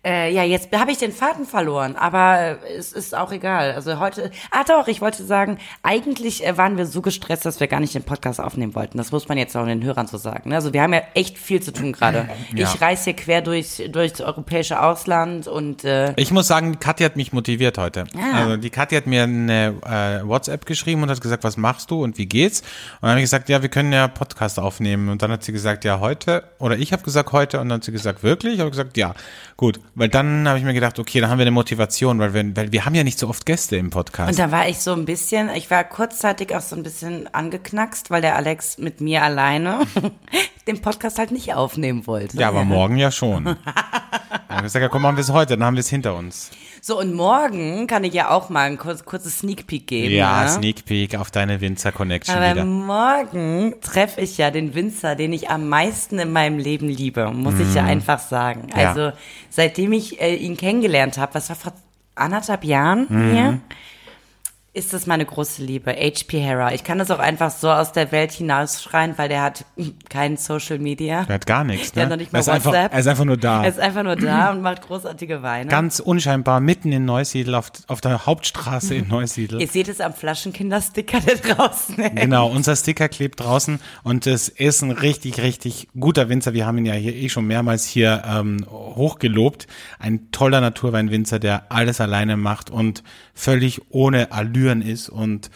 Äh, 0.06 0.32
ja, 0.32 0.44
jetzt 0.44 0.68
habe 0.72 0.92
ich 0.92 0.98
den 0.98 1.10
Faden 1.10 1.46
verloren, 1.46 1.96
aber 1.96 2.58
äh, 2.64 2.76
es 2.78 2.92
ist 2.92 3.12
auch 3.12 3.32
egal. 3.32 3.72
Also 3.72 3.98
heute, 3.98 4.30
ah 4.52 4.62
doch, 4.62 4.86
ich 4.86 5.00
wollte 5.00 5.24
sagen, 5.24 5.58
eigentlich 5.82 6.46
äh, 6.46 6.56
waren 6.56 6.76
wir 6.76 6.86
so 6.86 7.02
gestresst, 7.02 7.44
dass 7.44 7.58
wir 7.58 7.66
gar 7.66 7.80
nicht 7.80 7.92
den 7.92 8.04
Podcast 8.04 8.40
aufnehmen 8.40 8.76
wollten. 8.76 8.98
Das 8.98 9.10
muss 9.10 9.26
man 9.28 9.36
jetzt 9.36 9.56
auch 9.56 9.66
den 9.66 9.82
Hörern 9.82 10.06
so 10.06 10.16
sagen. 10.16 10.50
ne? 10.50 10.54
Also 10.54 10.72
wir 10.72 10.80
haben 10.82 10.92
ja 10.92 11.02
echt 11.14 11.38
viel 11.38 11.60
zu 11.60 11.72
tun 11.72 11.92
gerade. 11.92 12.28
Ja. 12.54 12.72
Ich 12.72 12.80
reise 12.80 13.04
hier 13.04 13.16
quer 13.16 13.42
durch 13.42 13.82
durchs 13.90 14.20
europäische 14.20 14.80
Ausland 14.80 15.48
und 15.48 15.84
äh, 15.84 16.12
Ich 16.16 16.30
muss 16.30 16.46
sagen, 16.46 16.72
die 16.72 16.78
Katja 16.78 17.06
hat 17.06 17.16
mich 17.16 17.32
motiviert 17.32 17.76
heute. 17.76 18.04
Ah. 18.16 18.44
Also 18.44 18.56
die 18.56 18.70
Katja 18.70 18.98
hat 18.98 19.06
mir 19.06 19.24
eine 19.24 19.74
äh, 19.84 20.26
WhatsApp 20.26 20.64
geschrieben 20.64 21.02
und 21.02 21.10
hat 21.10 21.20
gesagt, 21.20 21.42
was 21.44 21.56
machst 21.56 21.90
du 21.90 22.02
und 22.02 22.18
wie 22.18 22.26
geht's? 22.26 22.60
Und 22.60 23.02
dann 23.02 23.10
habe 23.10 23.20
ich 23.20 23.24
gesagt, 23.24 23.48
ja, 23.48 23.62
wir 23.62 23.68
können 23.68 23.92
ja 23.92 24.06
Podcast 24.06 24.58
aufnehmen. 24.60 25.08
Und 25.08 25.22
dann 25.22 25.32
hat 25.32 25.42
sie 25.42 25.52
gesagt, 25.52 25.84
ja, 25.84 25.98
heute. 25.98 26.44
Oder 26.58 26.78
ich 26.78 26.92
habe 26.92 27.02
gesagt, 27.02 27.32
heute. 27.32 27.60
Und 27.60 27.68
dann 27.68 27.78
hat 27.78 27.84
sie 27.84 27.92
gesagt, 27.92 28.22
wirklich? 28.22 28.54
Ich 28.54 28.60
habe 28.60 28.70
gesagt, 28.70 28.96
ja, 28.96 29.14
gut. 29.56 29.80
Weil 29.98 30.10
dann 30.10 30.46
habe 30.46 30.58
ich 30.58 30.64
mir 30.64 30.74
gedacht, 30.74 30.98
okay, 30.98 31.20
dann 31.20 31.30
haben 31.30 31.38
wir 31.38 31.44
eine 31.44 31.52
Motivation, 31.52 32.18
weil 32.18 32.34
wir, 32.34 32.54
weil 32.54 32.70
wir 32.70 32.84
haben 32.84 32.94
ja 32.94 33.02
nicht 33.02 33.18
so 33.18 33.30
oft 33.30 33.46
Gäste 33.46 33.76
im 33.76 33.88
Podcast. 33.88 34.28
Und 34.28 34.38
da 34.38 34.52
war 34.52 34.68
ich 34.68 34.78
so 34.78 34.92
ein 34.92 35.06
bisschen, 35.06 35.48
ich 35.48 35.70
war 35.70 35.84
kurzzeitig 35.84 36.54
auch 36.54 36.60
so 36.60 36.76
ein 36.76 36.82
bisschen 36.82 37.32
angeknackst, 37.34 38.10
weil 38.10 38.20
der 38.20 38.36
Alex 38.36 38.76
mit 38.76 39.00
mir 39.00 39.22
alleine 39.22 39.86
den 40.66 40.82
Podcast 40.82 41.18
halt 41.18 41.30
nicht 41.30 41.54
aufnehmen 41.54 42.06
wollte. 42.06 42.36
ja, 42.36 42.48
aber 42.48 42.64
morgen 42.64 42.98
ja 42.98 43.10
schon. 43.10 43.44
Dann 44.48 44.58
habe 44.58 44.58
ich 44.58 44.62
gesagt, 44.64 44.82
ja, 44.82 44.88
komm, 44.90 45.00
machen 45.00 45.16
wir 45.16 45.22
es 45.22 45.30
heute, 45.30 45.56
dann 45.56 45.64
haben 45.64 45.74
wir 45.74 45.80
es 45.80 45.88
hinter 45.88 46.14
uns. 46.14 46.50
So, 46.86 47.00
und 47.00 47.14
morgen 47.14 47.88
kann 47.88 48.04
ich 48.04 48.14
ja 48.14 48.30
auch 48.30 48.48
mal 48.48 48.68
ein 48.70 48.78
kurz, 48.78 49.04
kurzes 49.04 49.40
Sneak 49.40 49.66
Peek 49.66 49.88
geben. 49.88 50.14
Ja, 50.14 50.44
ne? 50.44 50.48
Sneak 50.50 50.84
Peek 50.84 51.16
auf 51.18 51.32
deine 51.32 51.60
Winzer 51.60 51.90
Connection 51.90 52.36
Aber 52.36 52.52
wieder. 52.52 52.64
morgen 52.64 53.74
treffe 53.80 54.20
ich 54.20 54.38
ja 54.38 54.52
den 54.52 54.72
Winzer, 54.76 55.16
den 55.16 55.32
ich 55.32 55.50
am 55.50 55.68
meisten 55.68 56.20
in 56.20 56.30
meinem 56.30 56.60
Leben 56.60 56.88
liebe, 56.88 57.32
muss 57.32 57.58
ich 57.58 57.74
ja 57.74 57.82
einfach 57.82 58.20
sagen. 58.20 58.68
Ja. 58.70 58.90
Also 58.90 59.10
seitdem 59.50 59.94
ich 59.94 60.20
äh, 60.20 60.36
ihn 60.36 60.56
kennengelernt 60.56 61.18
habe, 61.18 61.34
was 61.34 61.48
war 61.48 61.56
vor 61.56 61.72
anderthalb 62.14 62.62
Jahren 62.62 63.06
Mhm. 63.08 63.32
hier, 63.32 63.60
ist 64.76 64.92
das 64.92 65.06
meine 65.06 65.24
große 65.24 65.62
Liebe, 65.64 65.90
H.P. 65.90 66.38
Hera. 66.38 66.74
Ich 66.74 66.84
kann 66.84 66.98
das 66.98 67.10
auch 67.10 67.18
einfach 67.18 67.50
so 67.50 67.70
aus 67.70 67.92
der 67.92 68.12
Welt 68.12 68.32
hinausschreien, 68.32 69.16
weil 69.16 69.30
der 69.30 69.40
hat 69.40 69.64
kein 70.10 70.36
Social 70.36 70.78
Media. 70.78 71.24
Der 71.24 71.36
hat 71.36 71.46
gar 71.46 71.64
nichts, 71.64 71.92
Der 71.92 72.02
ne? 72.02 72.04
hat 72.04 72.10
noch 72.10 72.18
nicht 72.18 72.30
mal 72.30 72.38
er, 72.38 72.40
ist 72.40 72.48
einfach, 72.50 72.72
WhatsApp. 72.72 72.92
er 72.92 73.00
ist 73.00 73.06
einfach 73.06 73.24
nur 73.24 73.36
da. 73.38 73.62
Er 73.62 73.70
ist 73.70 73.80
einfach 73.80 74.02
nur 74.02 74.16
da 74.16 74.50
und 74.50 74.60
macht 74.60 74.82
großartige 74.82 75.42
Weine. 75.42 75.70
Ganz 75.70 75.98
unscheinbar, 75.98 76.60
mitten 76.60 76.92
in 76.92 77.06
Neusiedl, 77.06 77.54
auf, 77.54 77.72
auf 77.86 78.02
der 78.02 78.26
Hauptstraße 78.26 78.94
in 78.94 79.08
Neusiedl. 79.08 79.62
Ihr 79.62 79.66
seht 79.66 79.88
es 79.88 80.02
am 80.02 80.12
Flaschenkindersticker, 80.12 81.20
der 81.20 81.36
draußen 81.36 81.94
hängt. 81.94 82.16
Genau, 82.16 82.48
unser 82.48 82.76
Sticker 82.76 83.08
klebt 83.08 83.40
draußen 83.40 83.80
und 84.02 84.26
es 84.26 84.50
ist 84.50 84.82
ein 84.82 84.90
richtig, 84.90 85.40
richtig 85.40 85.88
guter 85.98 86.28
Winzer. 86.28 86.52
Wir 86.52 86.66
haben 86.66 86.76
ihn 86.76 86.86
ja 86.86 86.94
hier 86.94 87.14
eh 87.14 87.30
schon 87.30 87.46
mehrmals 87.46 87.86
hier 87.86 88.22
ähm, 88.26 88.66
hochgelobt. 88.70 89.66
Ein 89.98 90.30
toller 90.32 90.60
Naturweinwinzer, 90.60 91.38
der 91.38 91.72
alles 91.72 92.02
alleine 92.02 92.36
macht 92.36 92.68
und 92.68 93.02
völlig 93.32 93.80
ohne 93.90 94.32
Allüren 94.66 94.82
ist 94.82 95.08
und 95.08 95.50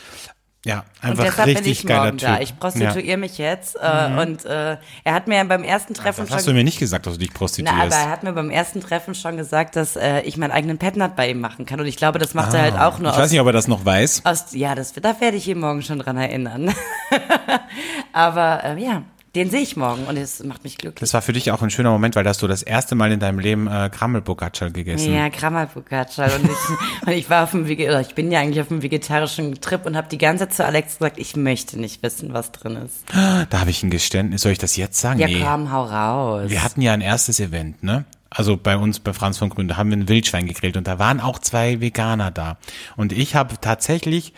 ja, 0.62 0.84
Und 1.02 1.08
einfach 1.12 1.24
deshalb 1.24 1.46
bin 1.46 1.56
richtig 1.56 1.80
ich 1.80 1.86
geiler 1.86 2.04
morgen 2.04 2.18
Typ. 2.18 2.28
Mhm. 2.28 2.32
da. 2.34 2.40
Ich 2.42 2.58
prostituiere 2.58 3.16
mich 3.16 3.38
jetzt. 3.38 3.76
Äh, 3.76 4.20
Und 4.20 4.44
äh, 4.44 4.76
er 5.04 5.14
hat 5.14 5.26
mir 5.26 5.42
beim 5.46 5.62
ersten 5.64 5.94
Treffen 5.94 6.26
Das 6.26 6.34
hast 6.34 6.44
du 6.46 6.50
schon. 6.50 6.56
mir 6.56 6.64
nicht 6.64 6.78
gesagt, 6.78 7.06
dass 7.06 7.14
du 7.14 7.18
dich 7.18 7.30
Na, 7.32 7.38
prostituierst. 7.38 7.80
aber 7.80 7.94
er 7.94 8.10
hat 8.10 8.22
mir 8.24 8.34
beim 8.34 8.50
ersten 8.50 8.82
Treffen 8.82 9.14
schon 9.14 9.38
gesagt, 9.38 9.74
dass 9.74 9.96
äh, 9.96 10.20
ich 10.20 10.36
meinen 10.36 10.50
eigenen 10.50 10.76
Petnat 10.76 11.16
bei 11.16 11.30
ihm 11.30 11.40
machen 11.40 11.64
kann. 11.64 11.80
Und 11.80 11.86
ich 11.86 11.96
glaube, 11.96 12.18
das 12.18 12.34
macht 12.34 12.52
er 12.52 12.60
halt 12.60 12.74
auch 12.78 12.98
nur 12.98 13.08
Ah, 13.08 13.12
ich 13.12 13.18
weiß 13.20 13.24
aus, 13.24 13.30
nicht, 13.30 13.40
ob 13.40 13.46
er 13.46 13.52
das 13.54 13.68
noch 13.68 13.86
weiß. 13.86 14.26
aus. 14.26 14.52
Ja, 14.52 14.74
das, 14.74 14.92
da 14.92 15.18
werde 15.22 15.38
ich 15.38 15.48
ihn 15.48 15.60
morgen 15.60 15.80
schon 15.82 15.98
dran 15.98 16.18
erinnern. 16.18 16.74
aber 18.12 18.62
äh, 18.64 18.82
ja, 18.82 19.02
den 19.34 19.48
sehe 19.48 19.60
ich 19.60 19.76
morgen 19.76 20.04
und 20.06 20.16
es 20.16 20.42
macht 20.42 20.64
mich 20.64 20.76
glücklich. 20.76 21.00
Das 21.00 21.14
war 21.14 21.22
für 21.22 21.32
dich 21.32 21.52
auch 21.52 21.62
ein 21.62 21.70
schöner 21.70 21.90
Moment, 21.90 22.16
weil 22.16 22.24
da 22.24 22.30
hast 22.30 22.42
du 22.42 22.48
das 22.48 22.62
erste 22.62 22.96
Mal 22.96 23.12
in 23.12 23.20
deinem 23.20 23.38
Leben 23.38 23.68
äh, 23.68 23.88
Krammelbocaccia 23.88 24.70
gegessen. 24.70 25.14
Ja, 25.14 25.30
Krammelfocaccia. 25.30 26.24
Und 26.24 26.44
ich, 26.44 27.02
und 27.06 27.12
ich 27.12 27.30
war 27.30 27.44
auf 27.44 27.52
dem 27.52 27.66
ich 27.66 28.14
bin 28.14 28.32
ja 28.32 28.40
eigentlich 28.40 28.60
auf 28.60 28.70
einem 28.70 28.82
vegetarischen 28.82 29.60
Trip 29.60 29.86
und 29.86 29.96
habe 29.96 30.08
die 30.08 30.18
ganze 30.18 30.48
Zeit 30.48 30.54
zu 30.54 30.64
Alex 30.64 30.98
gesagt, 30.98 31.18
ich 31.18 31.36
möchte 31.36 31.78
nicht 31.78 32.02
wissen, 32.02 32.32
was 32.32 32.50
drin 32.50 32.76
ist. 32.76 33.04
Da 33.12 33.60
habe 33.60 33.70
ich 33.70 33.82
ein 33.82 33.90
Geständnis. 33.90 34.42
Soll 34.42 34.52
ich 34.52 34.58
das 34.58 34.76
jetzt 34.76 35.00
sagen? 35.00 35.20
Ja, 35.20 35.28
nee. 35.28 35.40
komm, 35.44 35.70
hau 35.70 35.84
raus. 35.84 36.50
Wir 36.50 36.64
hatten 36.64 36.82
ja 36.82 36.92
ein 36.92 37.00
erstes 37.00 37.38
Event, 37.38 37.84
ne? 37.84 38.04
Also 38.30 38.56
bei 38.56 38.76
uns, 38.76 39.00
bei 39.00 39.12
Franz 39.12 39.38
von 39.38 39.48
Grün, 39.48 39.66
da 39.66 39.76
haben 39.76 39.90
wir 39.90 39.96
ein 39.96 40.08
Wildschwein 40.08 40.46
gegrillt 40.46 40.76
und 40.76 40.86
da 40.86 41.00
waren 41.00 41.20
auch 41.20 41.40
zwei 41.40 41.80
Veganer 41.80 42.30
da. 42.30 42.58
Und 42.96 43.12
ich 43.12 43.34
habe 43.34 43.56
tatsächlich 43.60 44.34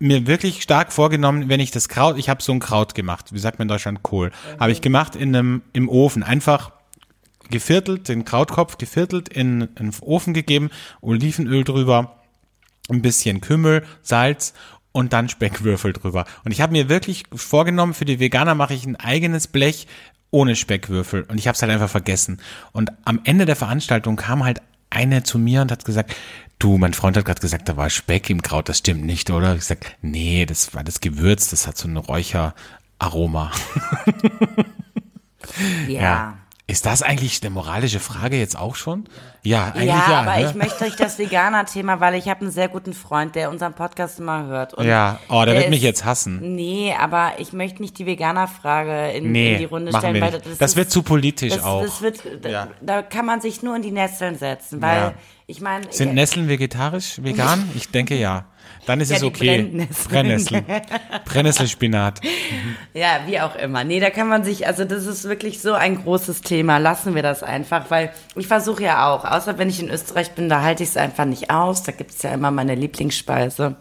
mir 0.00 0.26
wirklich 0.26 0.62
stark 0.62 0.92
vorgenommen, 0.92 1.48
wenn 1.48 1.60
ich 1.60 1.70
das 1.70 1.88
Kraut, 1.88 2.18
ich 2.18 2.28
habe 2.28 2.42
so 2.42 2.52
ein 2.52 2.58
Kraut 2.58 2.94
gemacht, 2.94 3.32
wie 3.32 3.38
sagt 3.38 3.58
man 3.58 3.66
in 3.66 3.68
Deutschland, 3.68 4.02
Kohl, 4.02 4.32
habe 4.58 4.72
ich 4.72 4.80
gemacht 4.80 5.14
in 5.14 5.36
einem, 5.36 5.62
im 5.72 5.88
Ofen, 5.88 6.22
einfach 6.22 6.72
geviertelt, 7.50 8.08
den 8.08 8.24
Krautkopf 8.24 8.78
geviertelt, 8.78 9.28
in, 9.28 9.62
in 9.62 9.90
den 9.90 9.94
Ofen 10.00 10.32
gegeben, 10.34 10.70
Olivenöl 11.02 11.64
drüber, 11.64 12.16
ein 12.88 13.02
bisschen 13.02 13.40
Kümmel, 13.42 13.84
Salz 14.02 14.54
und 14.92 15.12
dann 15.12 15.28
Speckwürfel 15.28 15.92
drüber. 15.92 16.24
Und 16.44 16.52
ich 16.52 16.62
habe 16.62 16.72
mir 16.72 16.88
wirklich 16.88 17.24
vorgenommen, 17.34 17.92
für 17.92 18.06
die 18.06 18.20
Veganer 18.20 18.54
mache 18.54 18.74
ich 18.74 18.86
ein 18.86 18.96
eigenes 18.96 19.48
Blech 19.48 19.86
ohne 20.30 20.56
Speckwürfel 20.56 21.24
und 21.24 21.38
ich 21.38 21.46
habe 21.46 21.56
es 21.56 21.62
halt 21.62 21.72
einfach 21.72 21.90
vergessen. 21.90 22.40
Und 22.72 22.90
am 23.04 23.20
Ende 23.24 23.44
der 23.44 23.56
Veranstaltung 23.56 24.16
kam 24.16 24.44
halt 24.44 24.62
eine 24.90 25.22
zu 25.22 25.38
mir 25.38 25.62
und 25.62 25.72
hat 25.72 25.84
gesagt, 25.84 26.14
du, 26.58 26.78
mein 26.78 26.94
Freund 26.94 27.16
hat 27.16 27.24
gerade 27.24 27.40
gesagt, 27.40 27.68
da 27.68 27.76
war 27.76 27.90
Speck 27.90 28.28
im 28.30 28.42
Kraut, 28.42 28.68
das 28.68 28.78
stimmt 28.78 29.04
nicht, 29.04 29.30
oder? 29.30 29.54
Ich 29.54 29.64
sag, 29.64 29.96
nee, 30.02 30.44
das 30.46 30.74
war 30.74 30.84
das 30.84 31.00
Gewürz, 31.00 31.48
das 31.50 31.66
hat 31.66 31.76
so 31.76 31.88
ein 31.88 31.96
Räucheraroma. 31.96 33.52
Ja. 35.88 36.36
Ist 36.70 36.86
das 36.86 37.02
eigentlich 37.02 37.40
eine 37.42 37.50
moralische 37.50 37.98
Frage 37.98 38.36
jetzt 38.38 38.56
auch 38.56 38.76
schon? 38.76 39.04
Ja, 39.42 39.66
eigentlich 39.74 39.86
Ja, 39.86 40.04
ja. 40.08 40.20
aber 40.20 40.36
ne? 40.36 40.48
ich 40.48 40.54
möchte 40.54 40.84
euch 40.84 40.94
das 40.94 41.18
Veganer-Thema, 41.18 41.98
weil 41.98 42.14
ich 42.14 42.28
habe 42.28 42.42
einen 42.42 42.50
sehr 42.52 42.68
guten 42.68 42.92
Freund, 42.94 43.34
der 43.34 43.50
unseren 43.50 43.72
Podcast 43.72 44.20
immer 44.20 44.46
hört. 44.46 44.74
Und 44.74 44.86
ja, 44.86 45.18
oh, 45.28 45.42
der 45.44 45.54
wird 45.56 45.70
mich 45.70 45.80
ist- 45.80 45.84
jetzt 45.84 46.04
hassen. 46.04 46.54
Nee, 46.54 46.94
aber 46.98 47.32
ich 47.38 47.52
möchte 47.52 47.82
nicht 47.82 47.98
die 47.98 48.06
Veganer-Frage 48.06 49.10
in, 49.12 49.32
Nee, 49.32 49.52
in 49.54 49.58
die 49.58 49.64
Runde 49.64 49.92
stellen. 49.96 50.14
wir 50.14 50.20
weil 50.22 50.30
das, 50.32 50.42
Das 50.58 50.70
ist- 50.72 50.76
wird 50.76 50.90
zu 50.90 51.02
politisch 51.02 51.54
das, 51.54 51.64
auch. 51.64 51.82
Das 51.82 52.00
wird, 52.02 52.20
da, 52.42 52.48
Ja. 52.48 52.68
da 52.80 53.02
kann 53.02 53.26
man 53.26 53.40
sich 53.40 53.62
nur 53.62 53.74
in 53.74 53.82
die 53.82 53.90
Nesseln 53.90 54.36
setzen, 54.38 54.80
weil 54.80 54.96
Ja. 55.00 55.14
ich 55.46 55.60
meine, 55.60 55.90
Sind 55.92 56.14
Nesseln 56.14 56.48
vegetarisch, 56.48 57.18
vegan? 57.22 57.68
Ich 57.74 57.90
denke 57.90 58.14
ja. 58.16 58.44
Dann 58.86 59.00
ist 59.00 59.10
Ja, 59.10 59.16
es 59.18 59.22
okay. 59.22 59.86
Brennnessel. 60.08 60.62
Brennnesselspinat. 61.24 62.20
Ja, 62.94 63.20
wie 63.26 63.40
auch 63.40 63.54
immer. 63.56 63.84
Nee, 63.84 64.00
da 64.00 64.10
kann 64.10 64.28
man 64.28 64.44
sich, 64.44 64.66
also 64.66 64.84
das 64.84 65.06
ist 65.06 65.24
wirklich 65.28 65.60
so 65.60 65.74
ein 65.74 66.02
großes 66.02 66.40
Thema. 66.42 66.78
Lassen 66.78 67.14
wir 67.14 67.22
das 67.22 67.42
einfach, 67.42 67.90
weil 67.90 68.10
ich 68.36 68.46
versuche 68.46 68.82
ja 68.82 69.08
auch, 69.08 69.24
außer 69.24 69.58
wenn 69.58 69.68
ich 69.68 69.80
in 69.80 69.90
Österreich 69.90 70.32
bin, 70.32 70.48
da 70.48 70.62
halte 70.62 70.82
ich 70.82 70.90
es 70.90 70.96
einfach 70.96 71.24
nicht 71.24 71.50
aus. 71.50 71.82
Da 71.82 71.92
gibt 71.92 72.10
es 72.10 72.22
ja 72.22 72.32
immer 72.32 72.50
meine 72.50 72.74
Lieblingsspeise. 72.74 73.76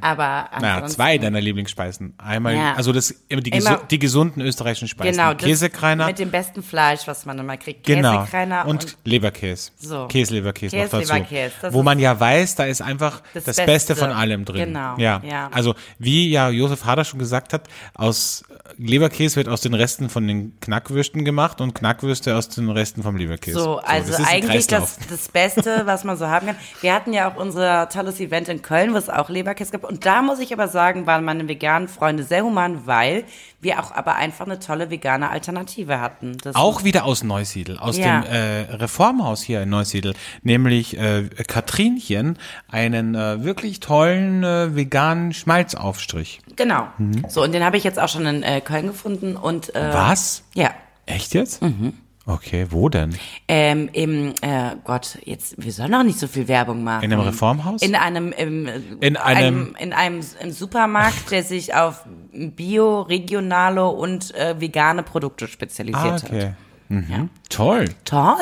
Aber 0.00 0.48
Na, 0.60 0.86
zwei 0.86 1.18
deiner 1.18 1.40
Lieblingsspeisen. 1.40 2.14
Einmal, 2.18 2.54
Ja. 2.54 2.74
also 2.74 2.92
das, 2.92 3.14
die, 3.30 3.50
Immer- 3.50 3.80
die 3.90 3.98
gesunden 3.98 4.40
österreichischen 4.42 4.88
Speisen. 4.88 5.12
Genau, 5.20 5.34
Käsekreiner. 5.34 6.06
mit 6.06 6.18
dem 6.18 6.30
besten 6.30 6.62
Fleisch, 6.62 7.00
was 7.06 7.26
man 7.26 7.38
immer 7.38 7.56
kriegt. 7.56 7.84
Genau. 7.86 8.20
Käsekreiner 8.20 8.66
Und, 8.66 8.96
Leberkäse. 9.04 9.70
So. 9.78 10.06
Käseleberkäse 10.08 10.76
noch 10.76 10.84
dazu. 10.84 10.98
Käseleberkäse, 10.98 11.54
das 11.62 11.74
Wo 11.74 11.82
man 11.82 11.98
ja 11.98 12.18
weiß, 12.18 12.54
da 12.56 12.64
ist 12.64 12.80
einfach 12.82 13.22
das, 13.34 13.44
Das 13.44 13.56
Beste. 13.56 13.66
Beste. 13.70 13.96
von 13.96 14.10
allem 14.10 14.19
drin. 14.26 14.44
Genau, 14.46 14.96
Ja. 14.98 15.20
ja. 15.24 15.48
Also, 15.52 15.74
wie 15.98 16.30
ja 16.30 16.50
Josef 16.50 16.84
Hader 16.84 17.04
schon 17.04 17.18
gesagt 17.18 17.52
hat, 17.52 17.68
aus 17.94 18.44
Leberkäse 18.78 19.36
wird 19.36 19.48
aus 19.48 19.60
den 19.60 19.74
Resten 19.74 20.08
von 20.08 20.26
den 20.26 20.58
Knackwürsten 20.60 21.24
gemacht 21.24 21.60
und 21.60 21.74
Knackwürste 21.74 22.36
aus 22.36 22.48
den 22.48 22.70
Resten 22.70 23.02
vom 23.02 23.16
Leberkäse. 23.16 23.58
So, 23.60 23.78
also 23.78 24.10
das 24.12 24.20
ist 24.20 24.26
ein 24.28 24.34
eigentlich 24.44 24.66
das, 24.68 24.98
das 25.08 25.28
Beste, 25.28 25.82
was 25.84 26.04
man 26.04 26.16
so 26.16 26.28
haben 26.28 26.46
kann. 26.46 26.56
Wir 26.80 26.94
hatten 26.94 27.12
ja 27.12 27.30
auch 27.30 27.36
unser 27.36 27.88
tolles 27.88 28.20
Event 28.20 28.48
in 28.48 28.62
Köln, 28.62 28.92
wo 28.92 28.96
es 28.96 29.10
auch 29.10 29.28
Leberkäse 29.28 29.72
gab. 29.72 29.84
Und 29.84 30.06
da 30.06 30.22
muss 30.22 30.38
ich 30.38 30.52
aber 30.52 30.68
sagen, 30.68 31.06
waren 31.06 31.24
meine 31.24 31.48
veganen 31.48 31.88
Freunde 31.88 32.22
sehr 32.22 32.44
human, 32.44 32.86
weil 32.86 33.24
wir 33.60 33.80
auch 33.80 33.92
aber 33.92 34.14
einfach 34.14 34.46
eine 34.46 34.58
tolle 34.58 34.88
vegane 34.90 35.28
Alternative 35.30 36.00
hatten. 36.00 36.38
Das 36.42 36.54
Auch 36.56 36.82
wieder 36.84 37.04
aus 37.04 37.22
Neusiedl, 37.22 37.76
aus 37.78 37.98
Ja. 37.98 38.22
dem 38.22 38.30
äh, 38.32 38.60
Reformhaus 38.76 39.42
hier 39.42 39.60
in 39.62 39.68
Neusiedl, 39.68 40.14
nämlich 40.42 40.96
äh, 40.96 41.24
Katrinchen, 41.46 42.38
einen 42.68 43.14
äh, 43.14 43.44
wirklich 43.44 43.80
tollen 43.80 43.99
äh, 44.08 44.74
veganen 44.76 45.32
Schmalzaufstrich. 45.32 46.40
Genau. 46.56 46.86
Mhm. 46.98 47.24
So, 47.28 47.42
und 47.42 47.52
den 47.52 47.64
habe 47.64 47.76
ich 47.76 47.84
jetzt 47.84 47.98
auch 47.98 48.08
schon 48.08 48.26
in 48.26 48.42
äh, 48.42 48.60
Köln 48.60 48.86
gefunden. 48.88 49.36
Und, 49.36 49.74
äh, 49.74 49.92
Was? 49.92 50.42
Ja. 50.54 50.70
Echt 51.06 51.34
jetzt? 51.34 51.62
Mhm. 51.62 51.94
Okay, 52.26 52.66
wo 52.70 52.88
denn? 52.88 53.16
Ähm, 53.48 53.88
Im, 53.92 54.34
äh, 54.42 54.76
Gott, 54.84 55.18
jetzt, 55.24 55.54
wir 55.58 55.72
sollen 55.72 55.90
doch 55.90 56.02
nicht 56.04 56.18
so 56.18 56.28
viel 56.28 56.46
Werbung 56.46 56.84
machen. 56.84 57.02
In 57.02 57.12
einem 57.12 57.22
Reformhaus? 57.22 57.82
In 57.82 57.96
einem, 57.96 58.30
im, 58.32 58.68
In 59.00 59.16
einem- 59.16 59.74
in 59.78 59.92
einem 59.92 60.20
im 60.40 60.50
Supermarkt, 60.52 61.30
der 61.32 61.42
sich 61.42 61.74
auf 61.74 62.04
Bio, 62.32 63.00
regionale 63.00 63.84
und 63.86 64.32
äh, 64.36 64.60
vegane 64.60 65.02
Produkte 65.02 65.48
spezialisiert 65.48 66.04
Ah, 66.04 66.12
hat. 66.22 66.54
Mhm. 66.90 67.30
Toll. 67.48 67.84
Toll. 68.04 68.36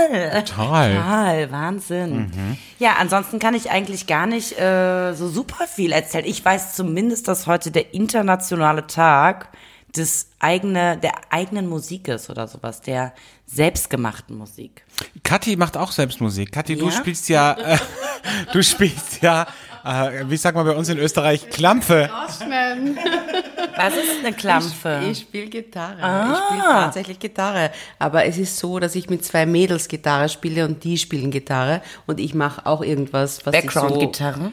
Toll. 0.47 0.95
Toll, 0.97 1.49
Wahnsinn. 1.51 2.33
Ja, 2.79 2.95
ansonsten 2.99 3.39
kann 3.39 3.53
ich 3.55 3.71
eigentlich 3.71 4.07
gar 4.07 4.27
nicht 4.27 4.59
äh, 4.59 5.13
so 5.15 5.29
super 5.29 5.67
viel 5.67 5.93
erzählen. 5.93 6.25
Ich 6.25 6.43
weiß 6.43 6.75
zumindest, 6.75 7.29
dass 7.29 7.47
heute 7.47 7.71
der 7.71 7.93
internationale 7.93 8.87
Tag 8.87 9.49
des 9.95 10.31
eigene, 10.39 10.97
der 10.97 11.13
eigenen 11.31 11.69
Musik 11.69 12.09
ist 12.09 12.31
oder 12.31 12.49
sowas, 12.49 12.81
der 12.81 13.13
selbstgemachten 13.47 14.37
Musik. 14.37 14.85
Kathi 15.25 15.57
macht 15.57 15.77
auch 15.77 15.93
selbst 15.93 16.21
Musik. 16.21 16.51
Kathi, 16.53 16.77
du 16.77 16.87
Ja? 16.87 16.93
spielst 16.93 17.29
ja, 17.29 17.53
äh, 17.53 17.79
du 18.53 18.63
spielst 18.63 19.21
ja, 19.23 19.47
äh, 19.89 20.29
wie 20.29 20.37
sagt 20.37 20.57
man 20.57 20.67
bei 20.67 20.75
uns 20.75 20.89
in 20.89 20.99
Österreich, 20.99 21.49
Klampfe. 21.51 22.11
Was 22.13 23.97
ist 23.97 24.25
eine 24.25 24.33
Klampfe? 24.35 25.01
Ich 25.11 25.21
spiele 25.21 25.47
Gitarre. 25.47 25.97
Ich 26.33 26.39
spiele 26.39 26.63
tatsächlich 26.63 27.19
Gitarre. 27.19 27.71
Aber 27.99 28.25
es 28.25 28.39
ist 28.39 28.59
so, 28.59 28.79
dass 28.79 28.95
ich 28.95 29.09
mit 29.09 29.25
zwei 29.25 29.47
Mädels 29.47 29.89
Gitarre 29.89 30.29
spiele 30.29 30.65
und 30.65 30.85
die 30.85 30.99
spielen 30.99 31.31
Gitarre 31.31 31.81
und 32.07 32.21
ich 32.21 32.35
mache 32.35 32.67
auch 32.67 32.83
irgendwas, 32.83 33.47
was 33.47 33.55
sich 33.55 33.71
so, 33.71 33.81
Background-Gitarre? 33.81 34.53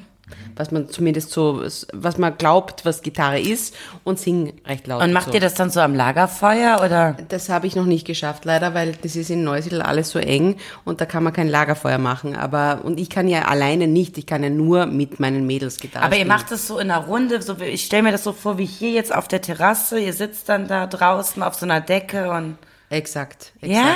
Was 0.55 0.71
man 0.71 0.89
zumindest 0.89 1.31
so, 1.31 1.63
was 1.93 2.17
man 2.17 2.37
glaubt, 2.37 2.85
was 2.85 3.01
Gitarre 3.01 3.39
ist 3.39 3.75
und 4.03 4.19
sing 4.19 4.53
recht 4.65 4.87
laut. 4.87 5.03
Und 5.03 5.13
macht 5.13 5.27
so. 5.27 5.33
ihr 5.33 5.39
das 5.39 5.53
dann 5.53 5.69
so 5.69 5.79
am 5.81 5.93
Lagerfeuer 5.93 6.81
oder? 6.83 7.17
Das 7.29 7.49
habe 7.49 7.67
ich 7.67 7.75
noch 7.75 7.85
nicht 7.85 8.07
geschafft, 8.07 8.45
leider, 8.45 8.73
weil 8.73 8.93
das 9.01 9.15
ist 9.15 9.29
in 9.29 9.43
Neusiedl 9.43 9.81
alles 9.81 10.09
so 10.09 10.19
eng 10.19 10.57
und 10.83 11.01
da 11.01 11.05
kann 11.05 11.23
man 11.23 11.33
kein 11.33 11.47
Lagerfeuer 11.47 11.97
machen. 11.97 12.35
Aber 12.35 12.81
und 12.83 12.99
ich 12.99 13.09
kann 13.09 13.27
ja 13.27 13.43
alleine 13.43 13.87
nicht, 13.87 14.17
ich 14.17 14.25
kann 14.25 14.43
ja 14.43 14.49
nur 14.49 14.85
mit 14.85 15.19
meinen 15.19 15.45
Mädels 15.45 15.77
Gitarre 15.77 16.05
Aber 16.05 16.15
ihr 16.15 16.21
spielen. 16.21 16.29
macht 16.29 16.51
es 16.51 16.67
so 16.67 16.79
in 16.79 16.89
einer 16.91 17.05
Runde, 17.05 17.41
so 17.41 17.57
ich 17.59 17.85
stelle 17.85 18.03
mir 18.03 18.11
das 18.11 18.23
so 18.23 18.33
vor 18.33 18.57
wie 18.57 18.65
hier 18.65 18.91
jetzt 18.91 19.13
auf 19.13 19.27
der 19.27 19.41
Terrasse, 19.41 19.99
ihr 19.99 20.13
sitzt 20.13 20.49
dann 20.49 20.67
da 20.67 20.87
draußen 20.87 21.43
auf 21.43 21.55
so 21.55 21.65
einer 21.65 21.81
Decke 21.81 22.31
und 22.31 22.57
Exakt, 22.95 23.51
exakt. 23.61 23.75
Ja? 23.75 23.95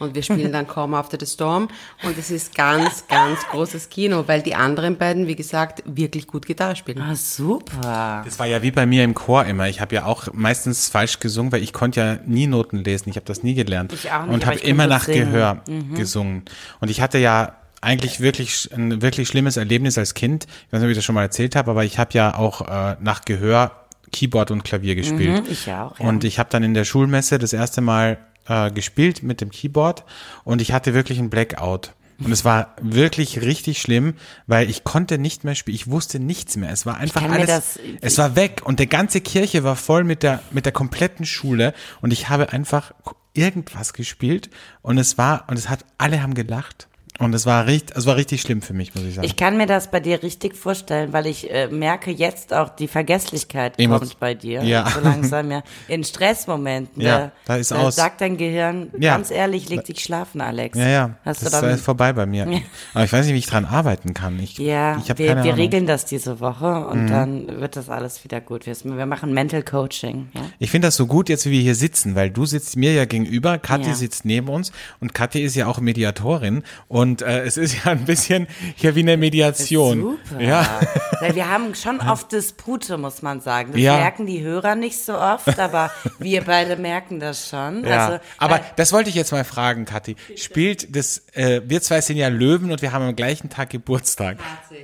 Und 0.00 0.14
wir 0.14 0.22
spielen 0.22 0.52
dann 0.52 0.66
Come 0.66 0.96
After 0.96 1.18
the 1.20 1.26
Storm 1.26 1.68
und 2.04 2.16
es 2.16 2.30
ist 2.30 2.54
ganz, 2.54 3.06
ganz 3.08 3.46
großes 3.50 3.90
Kino, 3.90 4.24
weil 4.26 4.42
die 4.42 4.54
anderen 4.54 4.96
beiden, 4.96 5.26
wie 5.26 5.36
gesagt, 5.36 5.82
wirklich 5.84 6.26
gut 6.26 6.46
Gitarre 6.46 6.76
spielen. 6.76 7.02
ah, 7.02 7.14
super. 7.14 8.22
Das 8.24 8.38
war 8.38 8.46
ja 8.46 8.62
wie 8.62 8.70
bei 8.70 8.86
mir 8.86 9.04
im 9.04 9.14
Chor 9.14 9.44
immer. 9.44 9.68
Ich 9.68 9.80
habe 9.80 9.94
ja 9.94 10.04
auch 10.06 10.28
meistens 10.32 10.88
falsch 10.88 11.20
gesungen, 11.20 11.52
weil 11.52 11.62
ich 11.62 11.72
konnte 11.72 12.00
ja 12.00 12.18
nie 12.24 12.46
Noten 12.46 12.78
lesen. 12.84 13.10
Ich 13.10 13.16
habe 13.16 13.26
das 13.26 13.42
nie 13.42 13.54
gelernt. 13.54 13.92
Ich 13.92 14.10
auch 14.10 14.22
nicht, 14.22 14.32
Und 14.32 14.46
habe 14.46 14.56
ich 14.56 14.64
immer 14.64 14.86
nach 14.86 15.04
singen. 15.04 15.32
Gehör 15.32 15.62
gesungen. 15.94 16.44
Und 16.80 16.90
ich 16.90 17.00
hatte 17.00 17.18
ja 17.18 17.56
eigentlich 17.80 18.20
wirklich 18.20 18.70
ein 18.72 19.02
wirklich 19.02 19.28
schlimmes 19.28 19.56
Erlebnis 19.56 19.98
als 19.98 20.14
Kind. 20.14 20.44
Ich 20.44 20.72
weiß 20.72 20.80
nicht, 20.80 20.86
ob 20.86 20.90
ich 20.90 20.96
das 20.96 21.04
schon 21.04 21.14
mal 21.14 21.22
erzählt 21.22 21.54
habe, 21.54 21.70
aber 21.70 21.84
ich 21.84 21.98
habe 21.98 22.10
ja 22.14 22.34
auch 22.34 22.62
äh, 22.62 22.96
nach 23.00 23.24
Gehör 23.24 23.72
Keyboard 24.10 24.50
und 24.50 24.64
Klavier 24.64 24.94
gespielt. 24.94 25.44
ich 25.50 25.66
ja 25.66 25.86
auch, 25.86 25.98
ja. 25.98 26.06
Und 26.06 26.24
ich 26.24 26.38
habe 26.38 26.48
dann 26.50 26.62
in 26.62 26.74
der 26.74 26.84
Schulmesse 26.84 27.38
das 27.38 27.52
erste 27.52 27.80
Mal 27.80 28.18
äh, 28.48 28.70
gespielt 28.70 29.22
mit 29.22 29.40
dem 29.40 29.50
Keyboard 29.50 30.04
und 30.44 30.60
ich 30.60 30.72
hatte 30.72 30.94
wirklich 30.94 31.18
einen 31.18 31.30
Blackout. 31.30 31.92
Und 32.20 32.32
es 32.32 32.44
war 32.44 32.74
wirklich 32.82 33.42
richtig 33.42 33.80
schlimm, 33.80 34.14
weil 34.48 34.68
ich 34.68 34.82
konnte 34.82 35.18
nicht 35.18 35.44
mehr 35.44 35.54
spielen. 35.54 35.76
Ich 35.76 35.88
wusste 35.88 36.18
nichts 36.18 36.56
mehr. 36.56 36.70
Es 36.72 36.84
war 36.84 36.96
einfach 36.96 37.22
alles. 37.34 37.46
das- 37.46 37.78
es 38.00 38.18
war 38.18 38.34
weg 38.34 38.62
und 38.64 38.80
der 38.80 38.88
ganze 38.88 39.20
Kirche 39.20 39.62
war 39.62 39.76
voll 39.76 40.02
mit 40.02 40.24
der 40.24 40.42
mit 40.50 40.64
der 40.64 40.72
kompletten 40.72 41.24
Schule 41.26 41.74
und 42.00 42.12
ich 42.12 42.28
habe 42.28 42.52
einfach 42.52 42.90
irgendwas 43.34 43.92
gespielt 43.92 44.50
und 44.82 44.98
es 44.98 45.16
war 45.16 45.44
und 45.48 45.56
es 45.56 45.68
hat 45.68 45.84
alle 45.96 46.20
haben 46.20 46.34
gelacht 46.34 46.88
und 47.18 47.34
es 47.34 47.46
war 47.46 47.66
richtig 47.66 47.96
es 47.96 48.06
war 48.06 48.16
richtig 48.16 48.40
schlimm 48.40 48.62
für 48.62 48.74
mich, 48.74 48.94
muss 48.94 49.04
ich 49.04 49.14
sagen. 49.16 49.26
Ich 49.26 49.36
kann 49.36 49.56
mir 49.56 49.66
das 49.66 49.90
bei 49.90 50.00
dir 50.00 50.22
richtig 50.22 50.56
vorstellen, 50.56 51.12
weil 51.12 51.26
ich 51.26 51.50
äh, 51.50 51.66
merke 51.68 52.10
jetzt 52.10 52.52
auch, 52.54 52.68
die 52.68 52.88
Vergesslichkeit 52.88 53.78
Emo- 53.78 53.98
kommt 53.98 54.18
bei 54.20 54.34
dir. 54.34 54.62
Ja. 54.62 54.88
So 54.88 55.00
langsam, 55.00 55.50
ja. 55.50 55.62
In 55.88 56.04
Stressmomenten. 56.04 57.02
Ja, 57.02 57.32
da 57.44 57.56
ist 57.56 57.72
aus. 57.72 57.96
Sagt 57.96 58.20
dein 58.20 58.36
Gehirn, 58.36 58.90
Ja. 58.98 59.14
ganz 59.16 59.30
ehrlich, 59.30 59.68
leg 59.68 59.84
dich 59.84 60.00
schlafen, 60.00 60.40
Alex. 60.40 60.78
ja, 60.78 60.88
ja, 60.88 61.10
Hast 61.24 61.44
das 61.44 61.62
ist 61.62 61.84
vorbei 61.84 62.12
bei 62.12 62.26
mir. 62.26 62.46
Aber 62.94 63.04
ich 63.04 63.12
weiß 63.12 63.26
nicht, 63.26 63.34
wie 63.34 63.38
ich 63.38 63.46
dran 63.46 63.64
arbeiten 63.64 64.14
kann. 64.14 64.38
Ich, 64.40 64.58
ja, 64.58 64.96
ich 64.98 65.08
wir, 65.18 65.18
wir. 65.18 65.36
Mhm. 65.36 65.50
regeln 65.50 65.86
das 65.86 66.04
diese 66.04 66.40
Woche 66.40 66.86
und 66.86 67.08
dann 67.08 67.60
wird 67.60 67.76
das 67.76 67.88
alles 67.88 68.22
wieder 68.24 68.40
gut. 68.40 68.66
Wir, 68.66 68.76
wir 68.84 69.06
machen 69.06 69.32
Mental 69.32 69.62
Coaching. 69.62 70.28
Ja? 70.34 70.42
Ich 70.58 70.70
finde 70.70 70.88
das 70.88 70.96
so 70.96 71.06
gut, 71.06 71.28
jetzt 71.28 71.46
wie 71.46 71.50
wir 71.52 71.60
hier 71.62 71.74
sitzen, 71.74 72.14
weil 72.14 72.30
du 72.30 72.46
sitzt 72.46 72.76
mir 72.76 72.92
ja 72.92 73.04
gegenüber, 73.04 73.58
Kathi 73.58 73.94
sitzt 73.94 74.24
neben 74.24 74.48
uns 74.48 74.72
und 75.00 75.14
Kathi 75.14 75.42
ist 75.42 75.54
ja 75.56 75.66
auch 75.66 75.80
Mediatorin 75.80 76.62
und 76.88 77.07
äh, 77.16 77.40
es 77.40 77.56
ist 77.56 77.84
ja 77.84 77.92
ein 77.92 78.04
bisschen 78.04 78.46
hier 78.76 78.94
wie 78.94 79.00
eine 79.00 79.16
Mediation. 79.16 80.18
Super. 80.28 80.40
Ja. 80.42 80.80
Weil 81.20 81.34
wir 81.34 81.48
haben 81.48 81.74
schon 81.74 82.00
oft 82.00 82.30
Dispute, 82.32 82.96
muss 82.98 83.22
man 83.22 83.40
sagen. 83.40 83.72
Das 83.72 83.80
Ja. 83.80 83.96
merken 83.96 84.26
die 84.26 84.42
Hörer 84.42 84.74
nicht 84.76 85.02
so 85.04 85.18
oft, 85.18 85.58
aber 85.58 85.90
wir 86.18 86.42
beide 86.42 86.76
merken 86.76 87.20
das 87.20 87.48
schon. 87.48 87.84
Ja, 87.84 88.06
Also, 88.06 88.18
aber 88.38 88.60
das 88.76 88.92
wollte 88.92 89.10
ich 89.10 89.16
jetzt 89.16 89.32
mal 89.32 89.44
fragen, 89.44 89.84
Kathi. 89.84 90.16
Spielt 90.36 90.94
das, 90.96 91.22
äh, 91.34 91.60
wir 91.64 91.82
zwei 91.82 92.00
sind 92.00 92.16
ja 92.16 92.28
Löwen 92.28 92.70
und 92.70 92.82
wir 92.82 92.92
haben 92.92 93.04
am 93.04 93.16
gleichen 93.16 93.50
Tag 93.50 93.70
Geburtstag. 93.70 94.38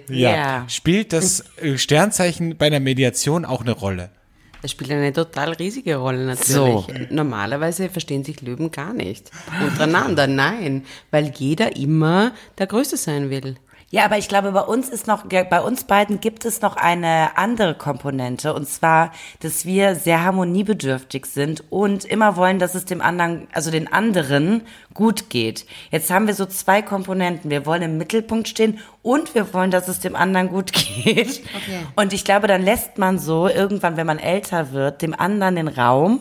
Ja. 0.08 0.34
Ja. 0.34 0.64
Spielt 0.68 1.12
das 1.12 1.44
äh, 1.62 1.78
Sternzeichen 1.78 2.56
bei 2.56 2.70
der 2.70 2.80
Mediation 2.80 3.44
auch 3.44 3.60
eine 3.60 3.72
Rolle? 3.72 4.10
Das 4.64 4.70
spielt 4.70 4.92
eine 4.92 5.12
total 5.12 5.52
riesige 5.52 5.96
Rolle 5.96 6.24
natürlich. 6.24 6.46
So. 6.46 6.86
Normalerweise 7.10 7.90
verstehen 7.90 8.24
sich 8.24 8.40
Löwen 8.40 8.70
gar 8.70 8.94
nicht. 8.94 9.30
Untereinander, 9.62 10.26
nein. 10.26 10.86
Weil 11.10 11.34
jeder 11.36 11.76
immer 11.76 12.32
der 12.56 12.66
Größte 12.66 12.96
sein 12.96 13.28
will. 13.28 13.56
Ja, 13.94 14.06
aber 14.06 14.18
ich 14.18 14.26
glaube, 14.26 14.50
bei 14.50 14.60
uns 14.62 14.88
ist 14.88 15.06
noch, 15.06 15.24
bei 15.24 15.60
uns 15.60 15.84
beiden 15.84 16.18
gibt 16.18 16.44
es 16.44 16.60
noch 16.60 16.76
eine 16.76 17.38
andere 17.38 17.76
Komponente 17.76 18.52
und 18.52 18.68
zwar, 18.68 19.12
dass 19.38 19.66
wir 19.66 19.94
sehr 19.94 20.24
harmoniebedürftig 20.24 21.26
sind 21.26 21.62
und 21.70 22.04
immer 22.04 22.34
wollen, 22.34 22.58
dass 22.58 22.74
es 22.74 22.86
dem 22.86 23.00
anderen, 23.00 23.46
also 23.52 23.70
den 23.70 23.86
anderen 23.86 24.62
gut 24.94 25.30
geht. 25.30 25.64
Jetzt 25.92 26.10
haben 26.10 26.26
wir 26.26 26.34
so 26.34 26.44
zwei 26.44 26.82
Komponenten. 26.82 27.52
Wir 27.52 27.66
wollen 27.66 27.82
im 27.82 27.96
Mittelpunkt 27.96 28.48
stehen 28.48 28.80
und 29.02 29.32
wir 29.36 29.54
wollen, 29.54 29.70
dass 29.70 29.86
es 29.86 30.00
dem 30.00 30.16
anderen 30.16 30.48
gut 30.48 30.72
geht. 31.04 31.42
Okay. 31.54 31.86
Und 31.94 32.12
ich 32.12 32.24
glaube, 32.24 32.48
dann 32.48 32.62
lässt 32.62 32.98
man 32.98 33.20
so 33.20 33.46
irgendwann, 33.46 33.96
wenn 33.96 34.08
man 34.08 34.18
älter 34.18 34.72
wird, 34.72 35.02
dem 35.02 35.14
anderen 35.14 35.54
den 35.54 35.68
Raum 35.68 36.18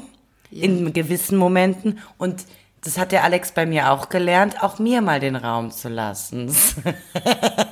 in 0.51 0.93
gewissen 0.93 1.39
Momenten 1.39 1.97
und 2.19 2.45
das 2.83 2.97
hat 2.97 3.11
der 3.11 3.23
Alex 3.23 3.51
bei 3.53 3.65
mir 3.65 3.91
auch 3.91 4.09
gelernt, 4.09 4.61
auch 4.61 4.77
mir 4.79 5.01
mal 5.01 5.19
den 5.19 5.35
Raum 5.35 5.71
zu 5.71 5.87
lassen. 5.89 6.53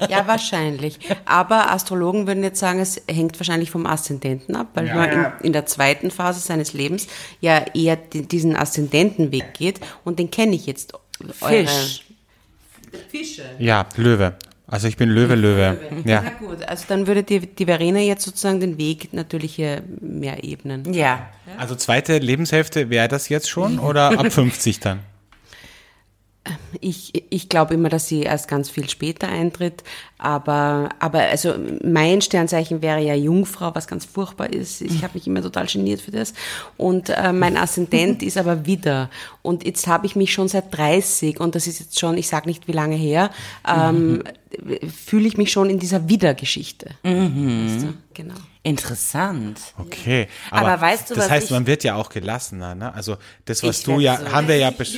Ja, 0.09 0.25
wahrscheinlich. 0.27 0.99
Aber 1.25 1.71
Astrologen 1.71 2.27
würden 2.27 2.43
jetzt 2.43 2.59
sagen, 2.59 2.79
es 2.79 3.01
hängt 3.09 3.39
wahrscheinlich 3.39 3.71
vom 3.71 3.85
Aszendenten 3.85 4.55
ab, 4.55 4.67
weil 4.73 4.87
Ja, 4.87 4.95
man 4.95 5.09
ja. 5.11 5.23
in, 5.39 5.45
in 5.47 5.53
der 5.53 5.65
zweiten 5.65 6.11
Phase 6.11 6.39
seines 6.39 6.73
Lebens 6.73 7.07
ja 7.41 7.63
eher 7.73 7.95
di- 7.97 8.25
diesen 8.25 8.55
Aszendentenweg 8.55 9.53
geht 9.53 9.79
und 10.05 10.17
den 10.19 10.31
kenne 10.31 10.55
ich 10.55 10.65
jetzt. 10.65 10.93
Fisch. 11.33 12.05
Fische. 13.09 13.43
Ja, 13.59 13.85
Löwe. 13.95 14.35
Also 14.71 14.87
ich 14.87 14.95
bin 14.95 15.09
Löwe, 15.09 15.35
Löwe. 15.35 15.77
Ja. 16.05 16.21
Na 16.21 16.29
gut, 16.29 16.63
also 16.63 16.85
dann 16.87 17.05
würde 17.05 17.23
die, 17.23 17.41
die 17.41 17.65
Verena 17.65 17.99
jetzt 17.99 18.23
sozusagen 18.23 18.61
den 18.61 18.77
Weg 18.77 19.13
natürlich 19.13 19.53
hier 19.53 19.83
mehr 19.99 20.45
ebnen. 20.45 20.93
Ja. 20.93 21.27
Also 21.57 21.75
zweite 21.75 22.17
Lebenshälfte 22.19 22.89
wäre 22.89 23.09
das 23.09 23.27
jetzt 23.27 23.49
schon 23.49 23.79
oder 23.79 24.17
ab 24.17 24.31
50 24.31 24.79
dann? 24.79 24.99
Ich, 26.79 27.13
ich 27.29 27.49
glaube 27.49 27.75
immer, 27.75 27.89
dass 27.89 28.07
sie 28.07 28.21
erst 28.23 28.47
ganz 28.47 28.67
viel 28.69 28.89
später 28.89 29.27
eintritt, 29.27 29.83
aber, 30.17 30.89
aber 30.97 31.19
also 31.19 31.53
mein 31.83 32.21
Sternzeichen 32.21 32.81
wäre 32.81 32.99
ja 32.99 33.13
Jungfrau, 33.13 33.75
was 33.75 33.87
ganz 33.87 34.05
furchtbar 34.05 34.49
ist. 34.51 34.81
Ich 34.81 35.03
habe 35.03 35.13
mich 35.13 35.27
immer 35.27 35.43
total 35.43 35.67
geniert 35.67 36.01
für 36.01 36.09
das. 36.09 36.33
Und 36.77 37.09
äh, 37.09 37.31
mein 37.31 37.57
Aszendent 37.57 38.23
ist 38.23 38.37
aber 38.37 38.65
wieder. 38.65 39.11
Und 39.43 39.65
jetzt 39.65 39.85
habe 39.85 40.07
ich 40.07 40.15
mich 40.15 40.33
schon 40.33 40.47
seit 40.47 40.75
30, 40.75 41.39
und 41.39 41.53
das 41.53 41.67
ist 41.67 41.79
jetzt 41.79 41.99
schon, 41.99 42.17
ich 42.17 42.27
sage 42.27 42.47
nicht 42.49 42.67
wie 42.67 42.71
lange 42.71 42.95
her, 42.95 43.29
ähm, 43.67 44.23
fühle 45.05 45.27
ich 45.27 45.37
mich 45.37 45.51
schon 45.51 45.69
in 45.69 45.77
dieser 45.77 46.09
Wiedergeschichte. 46.09 46.87
Weißt 47.03 47.83
du? 47.85 47.93
Genau. 48.15 48.35
Interessant. 48.63 49.59
Okay. 49.77 50.27
Aber 50.49 50.79
weißt 50.81 51.09
du, 51.11 51.13
das 51.13 51.25
was 51.25 51.31
heißt, 51.31 51.45
ich- 51.45 51.51
man 51.51 51.67
wird 51.67 51.83
ja 51.83 51.95
auch 51.95 52.09
gelassener, 52.09 52.73
ne? 52.73 52.93
Also 52.95 53.17
das, 53.45 53.61
was 53.61 53.83
du 53.83 53.99
ja, 53.99 54.17
so- 54.17 54.31
haben 54.31 54.47
wir 54.47 54.57
ja 54.57 54.69
besch- 54.69 54.97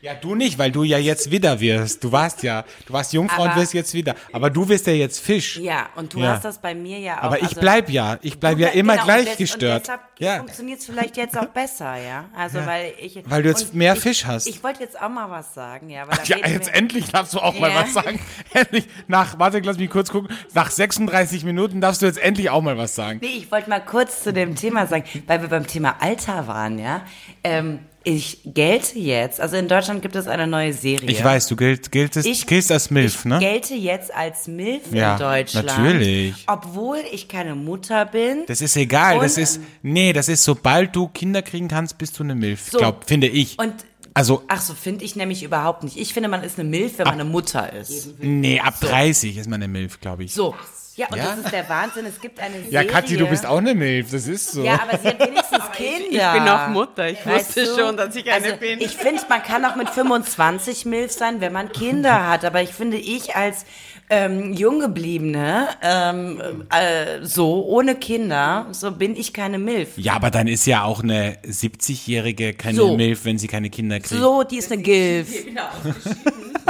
ja, 0.00 0.14
du 0.14 0.34
nicht, 0.34 0.58
weil 0.58 0.70
du 0.70 0.82
ja 0.84 0.98
jetzt 0.98 1.30
wieder 1.30 1.58
wirst. 1.60 2.04
Du 2.04 2.12
warst 2.12 2.42
ja, 2.42 2.64
du 2.86 2.92
warst 2.92 3.12
Jungfrau 3.12 3.42
und 3.42 3.50
Aber- 3.50 3.60
wirst 3.60 3.74
jetzt 3.74 3.94
wieder. 3.94 4.14
Aber 4.32 4.50
du 4.50 4.68
wirst 4.68 4.86
ja 4.86 4.92
jetzt 4.92 5.18
Fisch. 5.20 5.56
Ja, 5.58 5.88
und 5.96 6.14
du 6.14 6.20
Ja. 6.20 6.34
hast 6.34 6.44
das 6.44 6.58
bei 6.58 6.74
mir 6.74 6.98
ja 6.98 7.18
auch. 7.18 7.22
Aber 7.24 7.38
ich 7.38 7.44
also- 7.48 7.60
bleib 7.60 7.90
ja, 7.90 8.18
ich 8.22 8.38
bleib 8.38 8.58
ja 8.58 8.68
immer 8.68 8.94
genau, 8.94 9.04
gleich 9.06 9.20
und 9.20 9.28
des- 9.30 9.36
gestört. 9.38 9.76
Und 9.76 9.82
deshalb 9.86 10.00
Ja. 10.18 10.36
funktioniert 10.38 10.78
es 10.80 10.86
vielleicht 10.86 11.16
jetzt 11.16 11.36
auch 11.38 11.46
besser, 11.46 11.96
ja. 11.96 12.26
Also 12.36 12.64
weil 12.64 12.92
ich 13.00 13.20
Weil 13.26 13.42
du 13.42 13.48
jetzt 13.48 13.70
und 13.70 13.74
mehr 13.74 13.94
ich, 13.94 14.00
Fisch 14.00 14.24
hast. 14.24 14.46
Ich 14.46 14.62
wollte 14.62 14.80
jetzt 14.82 15.00
auch 15.00 15.08
mal 15.08 15.30
was 15.30 15.54
sagen, 15.54 15.90
ja. 15.90 16.06
Da 16.06 16.22
Ja, 16.24 16.46
jetzt 16.48 16.72
endlich 16.72 17.10
darfst 17.10 17.34
du 17.34 17.38
auch 17.40 17.58
mal 17.58 17.70
Ja. 17.70 17.82
was 17.82 17.92
sagen. 17.94 18.20
Endlich, 18.52 18.86
nach, 19.08 19.38
warte, 19.38 19.58
lass 19.60 19.78
mich 19.78 19.90
kurz 19.90 20.10
gucken. 20.10 20.34
Nach 20.54 20.70
36 20.70 21.44
Minuten 21.44 21.80
darfst 21.80 22.02
du 22.02 22.06
jetzt 22.06 22.18
endlich 22.18 22.50
auch 22.50 22.62
mal 22.62 22.76
was 22.78 22.94
sagen. 22.94 23.18
Nee, 23.22 23.28
ich 23.38 23.50
wollte 23.50 23.68
mal 23.68 23.80
kurz 23.80 24.22
zu 24.22 24.32
dem 24.32 24.54
Thema 24.54 24.86
sagen, 24.86 25.04
weil 25.26 25.40
wir 25.42 25.48
beim 25.48 25.66
Thema 25.66 25.96
Alter 26.00 26.46
waren, 26.46 26.78
ja. 26.78 27.02
Ähm, 27.44 27.80
ich 28.08 28.38
gelte 28.44 28.98
jetzt, 28.98 29.38
also 29.40 29.56
in 29.56 29.68
Deutschland 29.68 30.00
gibt 30.00 30.16
es 30.16 30.26
eine 30.26 30.46
neue 30.46 30.72
Serie. 30.72 31.10
Ich 31.10 31.22
weiß, 31.22 31.46
du 31.48 31.56
gilt, 31.56 31.92
giltest, 31.92 32.26
Ich- 32.26 32.46
giltst 32.46 32.72
als 32.72 32.90
Milf, 32.90 33.16
ich 33.20 33.24
ne? 33.26 33.38
gelte 33.38 33.74
jetzt 33.74 34.14
als 34.14 34.48
MILF 34.48 34.92
Ja, 34.92 35.12
in 35.14 35.18
Deutschland. 35.20 35.66
natürlich. 35.66 36.34
Obwohl 36.46 36.98
ich 37.12 37.28
keine 37.28 37.54
Mutter 37.54 38.06
bin. 38.06 38.44
Das 38.46 38.60
ist 38.60 38.76
egal, 38.76 39.18
das 39.20 39.36
ist, 39.36 39.60
nee, 39.82 40.12
das 40.12 40.28
ist, 40.28 40.42
sobald 40.44 40.96
du 40.96 41.08
Kinder 41.08 41.42
kriegen 41.42 41.68
kannst, 41.68 41.98
bist 41.98 42.18
du 42.18 42.22
eine 42.22 42.34
Milf, 42.34 42.70
So. 42.70 42.78
glaub, 42.78 43.04
finde 43.06 43.26
ich. 43.28 43.58
Und 43.58 43.74
Also, 44.14 44.42
ach 44.48 44.60
so, 44.60 44.74
finde 44.74 45.04
ich 45.04 45.14
nämlich 45.14 45.42
überhaupt 45.44 45.84
nicht. 45.84 45.96
Ich 45.96 46.12
finde, 46.12 46.28
man 46.28 46.42
ist 46.42 46.58
eine 46.58 46.68
MILF, 46.68 46.98
wenn 46.98 47.04
man 47.04 47.14
eine 47.14 47.24
Mutter 47.24 47.72
ist. 47.72 48.18
nee, 48.20 48.58
ab 48.58 48.80
30 48.80 49.36
ist 49.36 49.48
man 49.48 49.62
eine 49.62 49.68
Milf, 49.70 50.00
glaube 50.00 50.24
ich. 50.24 50.32
So. 50.34 50.54
Ja, 50.98 51.06
und 51.10 51.16
Ja? 51.16 51.26
das 51.26 51.38
ist 51.44 51.52
der 51.52 51.68
Wahnsinn. 51.68 52.06
Es 52.06 52.20
gibt 52.20 52.40
eine 52.40 52.54
Serie. 52.56 52.70
Ja, 52.70 52.82
Kathi, 52.84 53.16
du 53.16 53.26
bist 53.28 53.46
auch 53.46 53.58
eine 53.58 53.72
Milf, 53.74 54.10
das 54.10 54.26
ist 54.26 54.50
so. 54.50 54.64
Ja, 54.64 54.80
aber 54.82 54.98
sie 54.98 55.06
hat 55.08 55.20
wenigstens 55.20 55.70
Kinder. 55.72 56.08
ich 56.34 56.40
bin 56.40 56.48
auch 56.48 56.68
Mutter. 56.68 57.08
Ich 57.08 57.24
Weißt 57.24 57.56
wusste 57.56 57.64
du? 57.66 57.80
schon, 57.80 57.96
dass 57.96 58.16
ich 58.16 58.30
eine 58.30 58.44
also, 58.44 58.56
bin. 58.56 58.80
Ich 58.80 58.96
finde, 58.96 59.22
man 59.28 59.40
kann 59.42 59.64
auch 59.64 59.76
mit 59.76 59.88
25 59.88 60.84
Milf 60.86 61.12
sein, 61.12 61.40
wenn 61.40 61.52
man 61.52 61.70
Kinder 61.70 62.28
hat. 62.28 62.44
Aber 62.44 62.62
ich 62.62 62.70
finde, 62.70 62.96
ich 62.96 63.36
als 63.36 63.64
ähm, 64.10 64.52
Junggebliebene, 64.54 65.68
ähm, 65.82 66.64
äh, 66.70 67.24
so 67.24 67.64
ohne 67.66 67.94
Kinder, 67.94 68.66
so 68.72 68.90
bin 68.90 69.14
ich 69.14 69.32
keine 69.32 69.58
Milf. 69.58 69.90
Ja, 69.98 70.14
aber 70.14 70.30
dann 70.30 70.48
ist 70.48 70.66
ja 70.66 70.82
auch 70.82 71.02
eine 71.02 71.36
70-Jährige 71.46 72.54
keine 72.54 72.76
So. 72.76 72.96
Milf, 72.96 73.24
wenn 73.24 73.38
sie 73.38 73.46
keine 73.46 73.70
Kinder 73.70 74.00
kriegt. 74.00 74.20
So, 74.20 74.42
die 74.42 74.58
ist 74.58 74.72
eine 74.72 74.82
Gilf. 74.82 75.28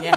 Ja. 0.04 0.12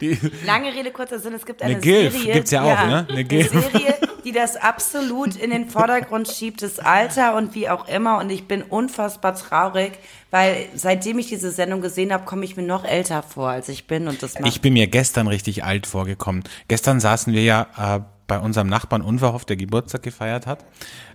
Die, 0.00 0.18
Lange 0.46 0.72
Rede, 0.72 0.90
kurzer 0.90 1.18
Sinn, 1.18 1.34
es 1.34 1.44
gibt 1.46 1.62
eine, 1.62 1.74
Eine 1.74 1.80
Gilf 1.82 2.12
Serie. 2.16 2.32
gibt's 2.34 2.50
ja 2.50 2.62
auch, 2.62 2.86
ne? 2.86 2.98
Eine 2.98 3.08
Eine 3.08 3.24
Gilf. 3.24 3.50
Serie, 3.50 3.94
die 4.24 4.32
das 4.32 4.56
absolut 4.56 5.36
in 5.36 5.50
den 5.50 5.68
Vordergrund 5.68 6.28
schiebt, 6.28 6.62
das 6.62 6.78
Alter 6.78 7.36
und 7.36 7.54
wie 7.54 7.68
auch 7.68 7.88
immer. 7.88 8.18
Und 8.18 8.30
ich 8.30 8.46
bin 8.46 8.62
unfassbar 8.62 9.34
traurig, 9.34 9.92
weil 10.30 10.68
seitdem 10.74 11.18
ich 11.18 11.28
diese 11.28 11.50
Sendung 11.50 11.80
gesehen 11.80 12.12
habe, 12.12 12.24
komme 12.24 12.44
ich 12.44 12.56
mir 12.56 12.62
noch 12.62 12.84
älter 12.84 13.22
vor, 13.22 13.48
als 13.50 13.68
ich 13.68 13.86
bin. 13.86 14.08
Und 14.08 14.22
das 14.22 14.34
macht 14.38 14.46
ich 14.46 14.60
bin 14.60 14.74
mir 14.74 14.86
gestern 14.86 15.26
richtig 15.26 15.64
alt 15.64 15.86
vorgekommen. 15.86 16.44
Gestern 16.68 17.00
saßen 17.00 17.32
wir 17.32 17.42
ja 17.42 17.66
äh, 17.96 18.00
bei 18.26 18.38
unserem 18.38 18.68
Nachbarn 18.68 19.02
Unverhoff, 19.02 19.44
der 19.44 19.56
Geburtstag 19.56 20.02
gefeiert 20.04 20.46
hat, 20.46 20.60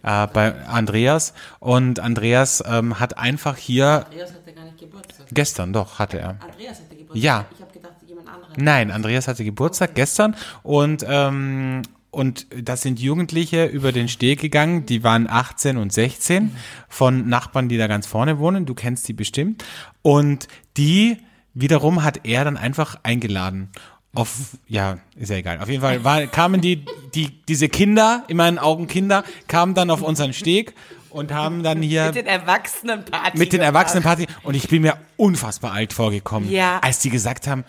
äh, 0.04 0.28
bei 0.28 0.54
Andreas. 0.66 1.34
Und 1.60 2.00
Andreas 2.02 2.62
ähm, 2.68 3.00
hat 3.00 3.18
einfach 3.18 3.56
hier, 3.56 4.06
Andreas 4.08 4.34
hatte 4.34 4.52
gar 4.54 4.66
nicht 4.66 4.80
Geburtstag. 4.80 5.28
gestern 5.32 5.72
doch, 5.72 5.98
hatte 6.00 6.20
er. 6.20 6.30
Andreas 6.42 6.80
hatte 6.80 6.96
Geburtstag. 6.98 7.16
Ja. 7.24 7.46
Ich 7.56 7.62
habe 7.62 7.72
gedacht, 7.72 7.94
jemand 8.06 8.28
anderes. 8.28 8.45
Nein, 8.58 8.92
Andreas 8.92 9.28
hatte 9.28 9.44
Geburtstag 9.44 9.96
gestern 9.96 10.36
und 10.64 11.06
ähm, 11.08 11.82
und 12.12 12.48
das 12.64 12.82
sind 12.82 12.98
Jugendliche 13.02 13.66
über 13.66 13.92
den 13.92 14.08
Steg 14.08 14.40
gegangen, 14.40 14.86
die 14.86 15.04
waren 15.04 15.30
18 15.30 15.76
und 15.76 15.92
16 15.92 16.56
von 16.88 17.28
Nachbarn, 17.28 17.68
die 17.68 17.78
da 17.78 17.88
ganz 17.88 18.08
vorne 18.08 18.40
wohnen, 18.40 18.66
du 18.66 18.74
kennst 18.74 19.06
die 19.10 19.14
bestimmt 19.14 19.66
und 20.02 20.48
die 20.78 21.18
wiederum 21.54 22.04
hat 22.04 22.22
er 22.24 22.46
dann 22.46 22.56
einfach 22.58 22.98
eingeladen. 23.04 23.70
Auf, 24.14 24.58
ja, 24.68 25.00
ist 25.18 25.30
ja 25.30 25.36
egal. 25.36 25.60
Auf 25.60 25.68
jeden 25.68 25.82
Fall 25.82 26.06
war, 26.06 26.26
kamen 26.28 26.62
die, 26.62 26.86
die, 27.14 27.32
diese 27.50 27.68
Kinder, 27.68 28.24
in 28.30 28.38
meinen 28.38 28.60
Augen 28.60 28.88
Kinder, 28.88 29.26
kamen 29.50 29.74
dann 29.74 29.90
auf 29.90 30.02
unseren 30.02 30.32
Steg 30.32 30.74
und 31.10 31.34
haben 31.34 31.64
dann 31.64 31.82
hier 31.82 32.06
mit 32.06 32.16
den 32.16 32.28
Erwachsenen 32.28 33.04
Party. 33.04 33.38
mit 33.38 33.52
den. 33.52 33.60
Erwachsenenparty 33.60 34.28
und 34.44 34.56
ich 34.56 34.70
bin 34.70 34.84
mir 34.84 34.96
unfassbar 35.18 35.74
alt 35.74 35.92
vorgekommen, 35.92 36.50
Ja. 36.50 36.80
als 36.80 37.00
die 37.00 37.10
gesagt 37.10 37.48
haben, 37.48 37.66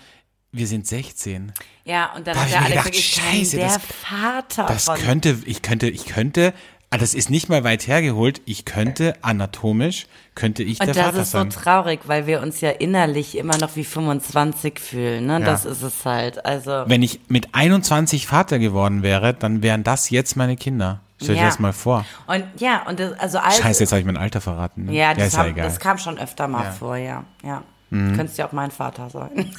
wir 0.52 0.66
sind 0.66 0.86
16. 0.86 1.52
Ja, 1.84 2.12
und 2.16 2.26
dann 2.26 2.34
Da 2.34 2.42
hat 2.42 2.50
mir 2.50 2.56
Alex 2.58 2.84
gedacht, 2.84 2.96
scheiße, 2.96 3.56
der 3.56 3.66
das- 3.68 3.78
Vater 4.08 4.66
Das 4.66 4.84
von 4.84 4.96
könnte, 4.98 5.36
ich 5.44 5.62
könnte, 5.62 5.88
ich 5.88 6.06
könnte, 6.06 6.54
ah, 6.90 6.98
das 6.98 7.14
ist 7.14 7.30
nicht 7.30 7.48
mal 7.48 7.62
weit 7.64 7.86
hergeholt, 7.86 8.40
ich 8.46 8.64
könnte 8.64 9.14
anatomisch, 9.22 10.06
könnte 10.34 10.62
ich 10.62 10.78
der 10.78 10.88
Und 10.88 10.96
das 10.96 11.04
Vater 11.04 11.22
ist 11.22 11.30
so 11.32 11.38
sein. 11.38 11.50
traurig, 11.50 12.00
weil 12.06 12.26
wir 12.26 12.40
uns 12.42 12.60
ja 12.60 12.70
innerlich 12.70 13.36
immer 13.36 13.58
noch 13.58 13.76
wie 13.76 13.84
25 13.84 14.80
fühlen. 14.80 15.26
Ne? 15.26 15.34
Ja. 15.34 15.38
Das 15.40 15.64
ist 15.64 15.82
es 15.82 16.04
halt. 16.04 16.44
Also 16.46 16.84
Wenn 16.86 17.02
ich 17.02 17.20
mit 17.28 17.54
21 17.54 18.26
Vater 18.26 18.58
geworden 18.58 19.02
wäre, 19.02 19.34
dann 19.34 19.62
wären 19.62 19.84
das 19.84 20.10
jetzt 20.10 20.36
meine 20.36 20.56
Kinder. 20.56 21.00
Stell 21.22 21.34
dir 21.34 21.40
Ja. 21.42 21.46
das 21.46 21.58
mal 21.58 21.72
vor. 21.72 22.04
und 22.26 22.44
ja 22.58 22.82
und 22.86 23.00
das, 23.00 23.12
also 23.18 23.38
Scheiße, 23.38 23.84
jetzt 23.84 23.90
habe 23.92 24.00
ich 24.00 24.06
mein 24.06 24.18
Alter 24.18 24.42
verraten. 24.42 24.84
Ne? 24.84 24.92
Ja, 24.92 25.14
das, 25.14 25.28
ist 25.28 25.32
ja 25.34 25.46
egal. 25.46 25.64
Mhm. 25.66 25.70
das 25.72 25.80
kam 25.80 25.96
schon 25.98 26.18
öfter 26.18 26.46
mal 26.46 26.72
vor, 26.72 26.96
ja, 26.96 27.24
ja. 27.42 27.62
Du 27.90 27.96
könntest 28.16 28.36
ja 28.38 28.46
auch 28.48 28.52
mein 28.52 28.70
Vater 28.70 29.08
sein. 29.10 29.50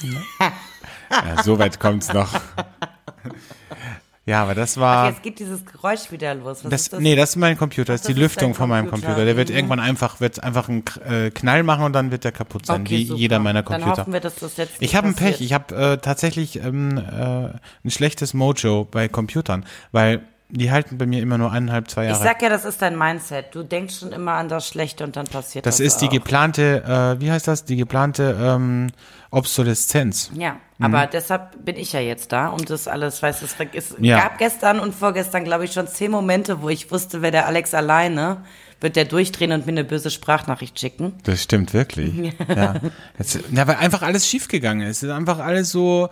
ja, 1.10 1.42
so 1.42 1.58
weit 1.58 1.80
kommt's 1.80 2.12
noch. 2.12 2.28
ja, 4.26 4.42
aber 4.42 4.54
das 4.54 4.76
war. 4.76 5.08
Jetzt 5.08 5.22
geht 5.22 5.38
dieses 5.38 5.64
Geräusch 5.64 6.10
wieder 6.12 6.34
los. 6.34 6.62
Was 6.62 6.70
Das, 6.70 6.80
ist 6.82 6.92
das? 6.92 7.00
nee, 7.00 7.16
das 7.16 7.30
ist 7.30 7.36
mein 7.36 7.56
Computer, 7.56 7.94
das 7.94 8.02
ist 8.02 8.08
die 8.08 8.12
Lüftung 8.20 8.54
von 8.54 8.68
meinem 8.68 8.90
Computer. 8.90 9.24
Der 9.24 9.36
wird 9.36 9.48
Mhm. 9.48 9.54
irgendwann 9.56 9.80
einfach, 9.80 10.20
wird 10.20 10.42
einfach 10.42 10.68
einen 10.68 10.84
äh, 11.08 11.30
Knall 11.30 11.62
machen 11.62 11.84
und 11.84 11.94
dann 11.94 12.10
wird 12.10 12.24
der 12.24 12.32
kaputt 12.32 12.66
sein, 12.66 12.82
Okay, 12.82 12.98
wie 12.98 13.04
super. 13.06 13.18
jeder 13.20 13.38
meiner 13.38 13.62
Dann 13.62 13.80
Computer. 13.80 14.02
hoffen 14.02 14.12
wir, 14.12 14.20
dass 14.20 14.34
das 14.36 14.56
jetzt 14.58 14.74
Ich 14.80 14.94
habe 14.94 15.08
ein. 15.08 15.14
Pech. 15.14 15.40
Ich 15.40 15.54
habe 15.54 15.74
äh, 15.74 15.96
tatsächlich 15.96 16.62
ähm, 16.62 16.98
äh, 16.98 17.00
ein 17.84 17.90
schlechtes 17.90 18.34
Mojo 18.34 18.84
bei 18.84 19.08
Computern, 19.08 19.64
weil 19.92 20.20
die 20.50 20.70
halten 20.70 20.96
bei 20.96 21.04
mir 21.06 21.20
immer 21.22 21.36
nur 21.38 21.52
eineinhalb, 21.52 21.90
zwei 21.90 22.04
Ich 22.04 22.10
Jahre. 22.10 22.22
sag 22.24 22.40
ja, 22.42 22.48
das 22.48 22.64
ist 22.64 22.80
dein 22.80 22.96
Mindset. 22.96 23.54
Du 23.54 23.62
denkst 23.62 23.98
schon 23.98 24.12
immer 24.12 24.32
an 24.32 24.48
das 24.48 24.66
Schlechte 24.66 25.04
und 25.04 25.16
dann 25.16 25.26
passiert 25.26 25.66
das. 25.66 25.76
das 25.76 25.80
ist 25.86 25.98
die 25.98 26.06
auch. 26.06 26.12
geplante, 26.12 26.82
äh, 27.18 27.20
wie 27.20 27.30
heißt 27.30 27.46
das? 27.48 27.64
Die 27.64 27.76
geplante 27.76 28.36
ähm, 28.40 28.88
Obsoleszenz. 29.30 30.30
Ja, 30.34 30.56
aber 30.80 31.06
deshalb 31.06 31.64
bin 31.64 31.76
ich 31.76 31.92
ja 31.92 32.00
jetzt 32.00 32.32
da, 32.32 32.48
um 32.48 32.64
das 32.64 32.86
alles, 32.88 33.22
weißt 33.22 33.42
du, 33.42 33.46
es, 33.46 33.56
es 33.74 33.94
Ja. 33.98 34.18
gab 34.20 34.38
gestern 34.38 34.78
und 34.80 34.94
vorgestern, 34.94 35.44
glaube 35.44 35.64
ich, 35.64 35.72
schon 35.72 35.86
zehn 35.88 36.10
Momente, 36.10 36.62
wo 36.62 36.68
ich 36.68 36.90
wusste, 36.90 37.20
wäre 37.22 37.32
der 37.32 37.46
Alex 37.46 37.74
alleine, 37.74 38.38
wird 38.80 38.96
der 38.96 39.04
durchdrehen 39.04 39.52
und 39.52 39.66
mir 39.66 39.72
eine 39.72 39.84
böse 39.84 40.10
Sprachnachricht 40.10 40.78
schicken. 40.78 41.14
Das 41.24 41.42
stimmt 41.42 41.74
wirklich. 41.74 42.32
Ja. 42.48 42.80
Jetzt, 43.18 43.40
ja, 43.52 43.66
weil 43.66 43.76
einfach 43.76 44.02
alles 44.02 44.26
schiefgegangen 44.26 44.86
ist. 44.86 44.98
Es 44.98 45.02
ist 45.04 45.10
einfach 45.10 45.38
alles 45.38 45.70
so. 45.70 46.08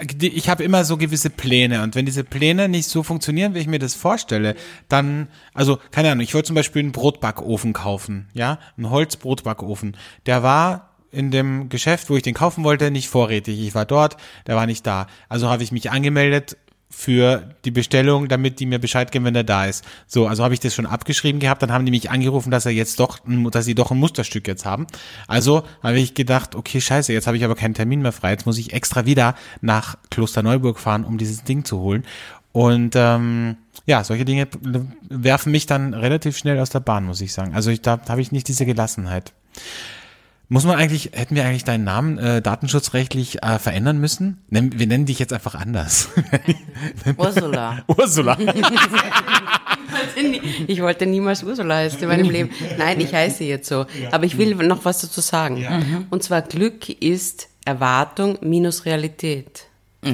Ich, 0.00 0.22
ich 0.22 0.48
habe 0.48 0.62
immer 0.62 0.84
so 0.84 0.96
gewisse 0.96 1.30
Pläne 1.30 1.82
und 1.82 1.94
wenn 1.94 2.06
diese 2.06 2.22
Pläne 2.22 2.68
nicht 2.68 2.88
so 2.88 3.02
funktionieren, 3.02 3.54
wie 3.54 3.60
ich 3.60 3.66
mir 3.66 3.78
das 3.78 3.94
vorstelle, 3.94 4.54
dann, 4.88 5.28
also 5.54 5.78
keine 5.90 6.10
Ahnung. 6.10 6.22
Ich 6.22 6.34
wollte 6.34 6.48
zum 6.48 6.56
Beispiel 6.56 6.80
einen 6.80 6.92
Brotbackofen 6.92 7.72
kaufen, 7.72 8.28
ja, 8.34 8.58
einen 8.76 8.90
Holzbrotbackofen. 8.90 9.96
Der 10.26 10.42
war 10.42 10.90
in 11.10 11.30
dem 11.30 11.68
Geschäft, 11.68 12.10
wo 12.10 12.16
ich 12.16 12.22
den 12.22 12.34
kaufen 12.34 12.64
wollte, 12.64 12.90
nicht 12.90 13.08
vorrätig. 13.08 13.60
Ich 13.60 13.74
war 13.74 13.84
dort, 13.84 14.16
der 14.46 14.56
war 14.56 14.66
nicht 14.66 14.86
da. 14.86 15.06
Also 15.28 15.48
habe 15.48 15.62
ich 15.62 15.72
mich 15.72 15.90
angemeldet 15.90 16.56
für 16.90 17.54
die 17.64 17.70
Bestellung, 17.70 18.28
damit 18.28 18.58
die 18.58 18.66
mir 18.66 18.80
Bescheid 18.80 19.12
geben, 19.12 19.24
wenn 19.24 19.36
er 19.36 19.44
da 19.44 19.64
ist. 19.64 19.84
So, 20.06 20.26
also 20.26 20.42
habe 20.42 20.52
ich 20.54 20.60
das 20.60 20.74
schon 20.74 20.86
abgeschrieben 20.86 21.40
gehabt, 21.40 21.62
dann 21.62 21.72
haben 21.72 21.86
die 21.86 21.92
mich 21.92 22.10
angerufen, 22.10 22.50
dass 22.50 22.66
er 22.66 22.72
jetzt 22.72 22.98
doch, 22.98 23.20
dass 23.50 23.64
sie 23.64 23.76
doch 23.76 23.92
ein 23.92 23.98
Musterstück 23.98 24.48
jetzt 24.48 24.66
haben. 24.66 24.86
Also 25.28 25.62
habe 25.82 25.98
ich 26.00 26.14
gedacht, 26.14 26.56
okay, 26.56 26.80
scheiße, 26.80 27.12
jetzt 27.12 27.26
habe 27.26 27.36
ich 27.36 27.44
aber 27.44 27.54
keinen 27.54 27.74
Termin 27.74 28.02
mehr 28.02 28.12
frei, 28.12 28.32
jetzt 28.32 28.44
muss 28.44 28.58
ich 28.58 28.72
extra 28.72 29.06
wieder 29.06 29.36
nach 29.60 29.96
Klosterneuburg 30.10 30.78
fahren, 30.78 31.04
um 31.04 31.16
dieses 31.16 31.44
Ding 31.44 31.64
zu 31.64 31.78
holen. 31.78 32.04
Und 32.52 32.94
ähm, 32.96 33.56
ja, 33.86 34.02
solche 34.02 34.24
Dinge 34.24 34.48
werfen 35.08 35.52
mich 35.52 35.66
dann 35.66 35.94
relativ 35.94 36.36
schnell 36.36 36.58
aus 36.58 36.70
der 36.70 36.80
Bahn, 36.80 37.04
muss 37.04 37.20
ich 37.20 37.32
sagen. 37.32 37.54
Also 37.54 37.70
ich, 37.70 37.80
da 37.80 38.00
habe 38.08 38.20
ich 38.20 38.32
nicht 38.32 38.48
diese 38.48 38.66
Gelassenheit. 38.66 39.32
Muss 40.52 40.64
man 40.64 40.76
eigentlich, 40.76 41.10
hätten 41.14 41.36
wir 41.36 41.44
eigentlich 41.44 41.62
deinen 41.62 41.84
Namen 41.84 42.18
äh, 42.18 42.42
datenschutzrechtlich 42.42 43.40
äh, 43.40 43.60
verändern 43.60 43.98
müssen? 43.98 44.42
Nenn, 44.48 44.76
wir 44.76 44.88
nennen 44.88 45.06
dich 45.06 45.20
jetzt 45.20 45.32
einfach 45.32 45.54
anders. 45.54 46.08
Ursula. 47.16 47.84
Ursula. 47.86 48.36
Ich 50.66 50.82
wollte 50.82 51.06
niemals 51.06 51.44
Ursula 51.44 51.76
heißen 51.76 52.00
in 52.02 52.08
meinem 52.08 52.30
Leben. 52.30 52.50
Nein, 52.78 53.00
ich 53.00 53.14
heiße 53.14 53.44
jetzt 53.44 53.68
so. 53.68 53.86
Aber 54.10 54.24
ich 54.24 54.38
will 54.38 54.56
noch 54.56 54.84
was 54.84 55.02
dazu 55.02 55.20
sagen. 55.20 55.60
Mhm. 55.60 56.06
Und 56.10 56.24
zwar 56.24 56.42
Glück 56.42 56.88
ist 56.88 57.48
Erwartung 57.64 58.36
minus 58.40 58.84
Realität. 58.86 59.66
Oh. 60.04 60.08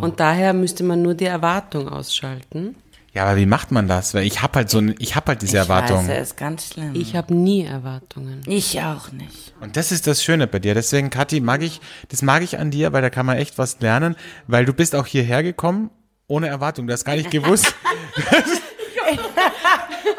Und 0.00 0.20
daher 0.20 0.54
müsste 0.54 0.84
man 0.84 1.02
nur 1.02 1.14
die 1.14 1.26
Erwartung 1.26 1.90
ausschalten. 1.90 2.76
Ja, 3.14 3.24
aber 3.24 3.36
wie 3.36 3.44
macht 3.46 3.70
man 3.70 3.88
das? 3.88 4.14
Weil 4.14 4.24
ich 4.24 4.40
habe 4.42 4.54
halt 4.60 4.70
so 4.70 4.78
ein, 4.78 4.94
ich 4.98 5.14
habe 5.16 5.26
halt 5.32 5.42
diese 5.42 5.58
Ich 5.58 5.62
Erwartung. 5.62 5.98
weiß, 5.98 6.08
er 6.08 6.22
ist 6.22 6.36
ganz 6.38 6.68
schlimm. 6.72 6.94
Ich 6.94 7.14
habe 7.14 7.34
nie 7.34 7.64
Erwartungen. 7.64 8.40
ich 8.46 8.80
auch 8.80 9.12
nicht. 9.12 9.52
Und 9.60 9.76
das 9.76 9.92
ist 9.92 10.06
das 10.06 10.24
Schöne 10.24 10.46
bei 10.46 10.58
dir. 10.60 10.74
Deswegen, 10.74 11.10
Kathi, 11.10 11.40
mag 11.40 11.62
ich, 11.62 11.80
das 12.08 12.22
mag 12.22 12.42
ich 12.42 12.58
an 12.58 12.70
dir, 12.70 12.92
weil 12.94 13.02
da 13.02 13.10
kann 13.10 13.26
man 13.26 13.36
echt 13.36 13.58
was 13.58 13.80
lernen, 13.80 14.16
weil 14.46 14.64
du 14.64 14.72
bist 14.72 14.94
auch 14.96 15.06
hierher 15.06 15.42
gekommen 15.42 15.90
ohne 16.26 16.48
Erwartung. 16.48 16.86
Du 16.86 16.92
hast 16.94 17.04
gar 17.04 17.16
nicht 17.16 17.30
gewusst. 17.30 17.74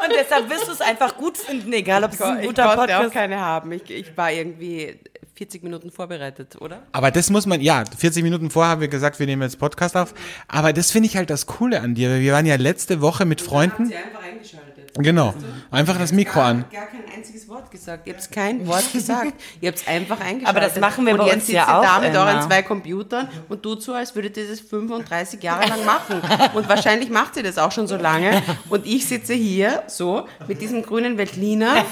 Und 0.04 0.12
deshalb 0.16 0.50
wirst 0.50 0.68
du 0.68 0.72
es 0.72 0.80
einfach 0.80 1.16
gut 1.16 1.36
finden, 1.38 1.72
egal 1.72 2.04
ob 2.04 2.12
es 2.12 2.20
ein 2.22 2.40
Ich 2.40 2.46
guter 2.46 2.76
Podcast 2.76 3.08
auch 3.08 3.12
keine 3.12 3.40
haben. 3.40 3.72
Ich, 3.72 3.90
ich 3.90 4.16
war 4.16 4.30
irgendwie 4.30 4.98
40 5.36 5.62
Minuten 5.64 5.90
vorbereitet, 5.90 6.60
oder? 6.60 6.82
Aber 6.92 7.10
das 7.10 7.28
muss 7.30 7.44
man, 7.46 7.60
ja, 7.60 7.82
40 7.96 8.22
Minuten 8.22 8.50
vorher 8.50 8.70
haben 8.72 8.80
wir 8.80 8.88
gesagt, 8.88 9.18
wir 9.18 9.26
nehmen 9.26 9.42
jetzt 9.42 9.58
Podcast 9.58 9.96
auf. 9.96 10.14
Aber 10.46 10.72
das 10.72 10.90
finde 10.92 11.08
ich 11.08 11.16
halt 11.16 11.28
das 11.30 11.46
Coole 11.46 11.80
an 11.80 11.94
dir. 11.94 12.08
weil 12.10 12.20
Wir 12.20 12.32
waren 12.32 12.46
ja 12.46 12.56
letzte 12.56 13.00
Woche 13.00 13.24
mit 13.24 13.40
Freunden. 13.40 13.84
einfach 13.84 14.22
eingeschaltet. 14.22 14.74
Genau. 14.96 15.34
Einfach 15.72 15.98
das 15.98 16.12
Mikro 16.12 16.40
an. 16.40 16.64
gar 16.72 16.86
kein 16.86 17.00
einziges 17.12 17.48
Wort 17.48 17.68
gesagt. 17.68 18.06
Ihr 18.06 18.14
habt 18.14 18.30
kein 18.30 18.64
Wort 18.68 18.92
gesagt. 18.92 19.32
Ihr 19.60 19.70
habt 19.70 19.80
es 19.80 19.88
einfach 19.88 20.20
eingeschaltet. 20.20 20.48
Aber 20.48 20.60
das 20.60 20.78
machen 20.78 21.04
wir 21.04 21.14
und 21.14 21.18
bei 21.18 21.24
jetzt 21.26 21.34
uns 21.34 21.46
sitzt 21.46 21.56
ja 21.56 21.66
ihr 21.66 21.78
auch 21.78 21.82
da 21.82 21.98
mit 21.98 22.14
euren 22.16 22.42
zwei 22.42 22.62
Computern 22.62 23.28
und 23.48 23.60
tut 23.60 23.82
so, 23.82 23.92
als 23.92 24.14
würdet 24.14 24.36
ihr 24.36 24.48
das 24.48 24.60
35 24.60 25.42
Jahre 25.42 25.66
lang 25.68 25.84
machen. 25.84 26.20
Und 26.54 26.68
wahrscheinlich 26.68 27.10
macht 27.10 27.36
ihr 27.36 27.42
das 27.42 27.58
auch 27.58 27.72
schon 27.72 27.88
so 27.88 27.96
lange. 27.96 28.40
Und 28.68 28.86
ich 28.86 29.06
sitze 29.06 29.34
hier 29.34 29.82
so 29.88 30.28
mit 30.46 30.60
diesem 30.60 30.82
grünen 30.82 31.18
Veltliner 31.18 31.74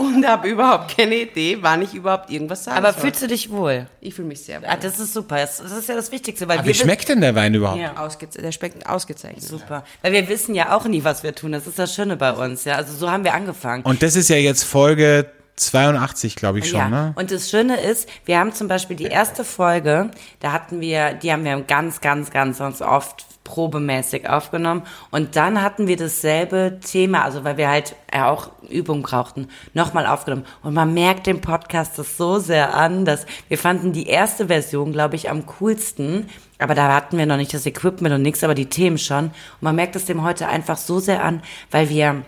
und 0.00 0.26
habe 0.26 0.48
überhaupt 0.48 0.96
keine 0.96 1.14
Idee, 1.16 1.58
wann 1.60 1.82
ich 1.82 1.94
überhaupt 1.94 2.30
irgendwas 2.30 2.64
sagen 2.64 2.78
Aber 2.78 2.92
soll. 2.92 3.02
fühlst 3.02 3.22
du 3.22 3.26
dich 3.26 3.50
wohl? 3.50 3.86
ich 4.00 4.14
fühle 4.14 4.28
mich 4.28 4.42
sehr 4.42 4.60
wohl. 4.60 4.68
Ah, 4.68 4.76
das 4.76 4.98
ist 4.98 5.12
super. 5.12 5.36
Das, 5.36 5.58
das 5.58 5.72
ist 5.72 5.88
ja 5.88 5.94
das 5.94 6.10
Wichtigste, 6.10 6.48
weil 6.48 6.58
Aber 6.58 6.66
wir 6.66 6.74
wie 6.74 6.78
schmeckt 6.78 7.08
denn 7.08 7.20
der 7.20 7.34
Wein 7.34 7.54
überhaupt? 7.54 7.80
Ja. 7.80 7.96
Ausgeze 7.96 8.40
der 8.40 8.52
schmeckt 8.52 8.86
ausgezeichnet. 8.86 9.42
Super. 9.42 9.84
Weil 10.02 10.12
wir 10.12 10.28
wissen 10.28 10.54
ja 10.54 10.74
auch 10.76 10.84
nie, 10.86 11.04
was 11.04 11.22
wir 11.22 11.34
tun. 11.34 11.52
Das 11.52 11.66
ist 11.66 11.78
das 11.78 11.94
Schöne 11.94 12.16
bei 12.16 12.32
uns. 12.32 12.64
Ja, 12.64 12.76
also 12.76 12.94
so 12.96 13.10
haben 13.10 13.24
wir 13.24 13.34
angefangen. 13.34 13.82
Und 13.84 14.02
das 14.02 14.16
ist 14.16 14.28
ja 14.28 14.36
jetzt 14.36 14.64
Folge 14.64 15.26
82, 15.60 16.36
glaube 16.36 16.60
ich 16.60 16.70
schon, 16.70 16.78
ja, 16.78 16.88
ne? 16.88 17.12
und 17.16 17.30
das 17.30 17.50
Schöne 17.50 17.78
ist, 17.78 18.08
wir 18.24 18.38
haben 18.38 18.52
zum 18.52 18.66
Beispiel 18.66 18.96
die 18.96 19.04
erste 19.04 19.44
Folge, 19.44 20.10
da 20.40 20.52
hatten 20.52 20.80
wir, 20.80 21.12
die 21.12 21.30
haben 21.30 21.44
wir 21.44 21.60
ganz, 21.60 22.00
ganz, 22.00 22.30
ganz, 22.30 22.58
ganz 22.58 22.80
oft 22.80 23.26
probemäßig 23.44 24.28
aufgenommen. 24.28 24.82
Und 25.10 25.36
dann 25.36 25.60
hatten 25.60 25.86
wir 25.86 25.96
dasselbe 25.96 26.78
Thema, 26.80 27.24
also 27.24 27.44
weil 27.44 27.56
wir 27.56 27.68
halt 27.68 27.96
auch 28.12 28.50
Übung 28.68 29.02
brauchten, 29.02 29.48
nochmal 29.74 30.06
aufgenommen. 30.06 30.46
Und 30.62 30.74
man 30.74 30.94
merkt 30.94 31.26
dem 31.26 31.40
Podcast 31.40 31.98
das 31.98 32.16
so 32.16 32.38
sehr 32.38 32.74
an, 32.74 33.04
dass 33.04 33.26
wir 33.48 33.58
fanden 33.58 33.92
die 33.92 34.06
erste 34.06 34.46
Version, 34.46 34.92
glaube 34.92 35.16
ich, 35.16 35.30
am 35.30 35.46
coolsten, 35.46 36.28
aber 36.58 36.74
da 36.74 36.94
hatten 36.94 37.18
wir 37.18 37.26
noch 37.26 37.36
nicht 37.36 37.52
das 37.52 37.66
Equipment 37.66 38.14
und 38.14 38.22
nichts, 38.22 38.44
aber 38.44 38.54
die 38.54 38.66
Themen 38.66 38.98
schon. 38.98 39.26
Und 39.26 39.62
man 39.62 39.76
merkt 39.76 39.96
es 39.96 40.04
dem 40.04 40.22
heute 40.22 40.48
einfach 40.48 40.76
so 40.76 41.00
sehr 41.00 41.24
an, 41.24 41.42
weil 41.70 41.88
wir 41.88 42.22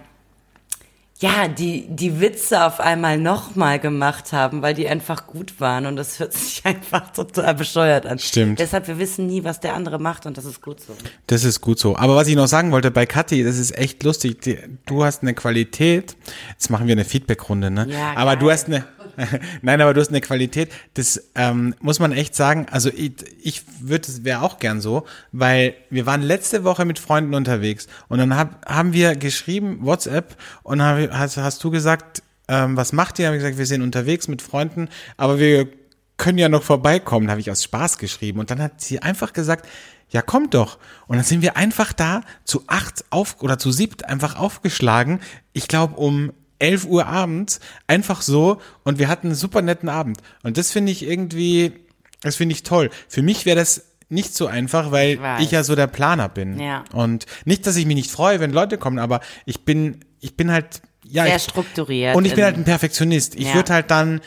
ja, 1.22 1.46
die, 1.46 1.86
die 1.88 2.20
Witze 2.20 2.66
auf 2.66 2.80
einmal 2.80 3.16
nochmal 3.16 3.78
gemacht 3.78 4.32
haben, 4.32 4.60
weil 4.60 4.74
die 4.74 4.88
einfach 4.88 5.28
gut 5.28 5.60
waren 5.60 5.86
und 5.86 5.94
das 5.94 6.18
hört 6.18 6.32
sich 6.32 6.62
einfach 6.64 7.12
total 7.12 7.54
bescheuert 7.54 8.06
an. 8.06 8.18
Stimmt. 8.18 8.58
Deshalb, 8.58 8.88
wir 8.88 8.98
wissen 8.98 9.28
nie, 9.28 9.44
was 9.44 9.60
der 9.60 9.74
andere 9.74 10.00
macht 10.00 10.26
und 10.26 10.36
das 10.36 10.44
ist 10.44 10.60
gut 10.60 10.80
so. 10.80 10.94
Das 11.28 11.44
ist 11.44 11.60
gut 11.60 11.78
so. 11.78 11.96
Aber 11.96 12.16
was 12.16 12.26
ich 12.26 12.34
noch 12.34 12.48
sagen 12.48 12.72
wollte 12.72 12.90
bei 12.90 13.06
Kathi, 13.06 13.44
das 13.44 13.56
ist 13.56 13.78
echt 13.78 14.02
lustig. 14.02 14.40
Die, 14.42 14.58
du 14.84 15.04
hast 15.04 15.22
eine 15.22 15.32
Qualität. 15.32 16.16
Jetzt 16.50 16.70
machen 16.70 16.88
wir 16.88 16.92
eine 16.92 17.04
Feedbackrunde, 17.04 17.70
ne? 17.70 17.86
Ja, 17.88 18.14
aber 18.16 18.34
du 18.34 18.46
geil. 18.46 18.54
hast 18.54 18.66
eine, 18.66 18.84
nein, 19.62 19.80
aber 19.80 19.94
du 19.94 20.00
hast 20.00 20.08
eine 20.08 20.20
Qualität. 20.20 20.70
Das 20.94 21.30
ähm, 21.34 21.74
muss 21.80 21.98
man 21.98 22.12
echt 22.12 22.34
sagen. 22.34 22.66
Also 22.70 22.90
ich, 22.90 23.12
ich 23.42 23.62
würde, 23.80 24.08
wäre 24.22 24.42
auch 24.42 24.58
gern 24.58 24.80
so, 24.80 25.04
weil 25.32 25.74
wir 25.90 26.06
waren 26.06 26.22
letzte 26.22 26.64
Woche 26.64 26.84
mit 26.84 26.98
Freunden 26.98 27.34
unterwegs 27.34 27.88
und 28.08 28.18
dann 28.18 28.36
hab, 28.36 28.66
haben 28.66 28.92
wir 28.92 29.16
geschrieben 29.16 29.78
WhatsApp 29.82 30.36
und 30.62 30.82
hab, 30.82 31.10
hast, 31.12 31.36
hast 31.36 31.62
du 31.64 31.70
gesagt, 31.70 32.22
ähm, 32.48 32.76
was 32.76 32.92
macht 32.92 33.18
ihr? 33.18 33.26
Hab 33.28 33.34
ich 33.34 33.40
gesagt, 33.40 33.58
wir 33.58 33.66
sind 33.66 33.82
unterwegs 33.82 34.28
mit 34.28 34.42
Freunden, 34.42 34.88
aber 35.16 35.38
wir 35.38 35.68
können 36.16 36.38
ja 36.38 36.48
noch 36.48 36.62
vorbeikommen, 36.62 37.30
habe 37.30 37.40
ich 37.40 37.50
aus 37.50 37.64
Spaß 37.64 37.98
geschrieben. 37.98 38.38
Und 38.38 38.50
dann 38.50 38.62
hat 38.62 38.80
sie 38.80 39.00
einfach 39.02 39.32
gesagt, 39.32 39.68
ja, 40.10 40.22
kommt 40.22 40.54
doch. 40.54 40.78
Und 41.06 41.16
dann 41.16 41.24
sind 41.24 41.42
wir 41.42 41.56
einfach 41.56 41.92
da 41.92 42.20
zu 42.44 42.64
acht 42.66 43.04
auf 43.10 43.36
oder 43.40 43.58
zu 43.58 43.72
siebt 43.72 44.04
einfach 44.04 44.36
aufgeschlagen. 44.36 45.20
Ich 45.52 45.68
glaube 45.68 45.96
um 45.96 46.32
11 46.62 46.86
Uhr 46.86 47.06
abends, 47.06 47.60
einfach 47.86 48.22
so. 48.22 48.58
Und 48.84 48.98
wir 48.98 49.08
hatten 49.08 49.28
einen 49.28 49.36
super 49.36 49.60
netten 49.62 49.88
Abend. 49.88 50.18
Und 50.42 50.56
das 50.58 50.70
finde 50.70 50.92
ich 50.92 51.02
irgendwie, 51.02 51.72
das 52.20 52.36
finde 52.36 52.54
ich 52.54 52.62
toll. 52.62 52.90
Für 53.08 53.22
mich 53.22 53.44
wäre 53.46 53.56
das 53.58 53.84
nicht 54.08 54.34
so 54.34 54.46
einfach, 54.46 54.90
weil 54.90 55.20
weiß. 55.20 55.42
ich 55.42 55.50
ja 55.50 55.64
so 55.64 55.74
der 55.74 55.86
Planer 55.86 56.28
bin. 56.28 56.60
Ja. 56.60 56.84
Und 56.92 57.26
nicht, 57.44 57.66
dass 57.66 57.76
ich 57.76 57.86
mich 57.86 57.96
nicht 57.96 58.10
freue, 58.10 58.40
wenn 58.40 58.52
Leute 58.52 58.78
kommen, 58.78 58.98
aber 58.98 59.20
ich 59.46 59.64
bin, 59.64 60.04
ich 60.20 60.36
bin 60.36 60.50
halt, 60.52 60.82
ja, 61.04 61.24
Sehr 61.24 61.36
ich, 61.36 61.42
strukturiert. 61.42 62.14
und 62.14 62.24
ich 62.26 62.32
bin 62.32 62.40
in- 62.40 62.44
halt 62.44 62.56
ein 62.58 62.64
Perfektionist. 62.64 63.34
Ich 63.34 63.48
Ja. 63.48 63.54
würde 63.54 63.72
halt 63.72 63.90
dann, 63.90 64.20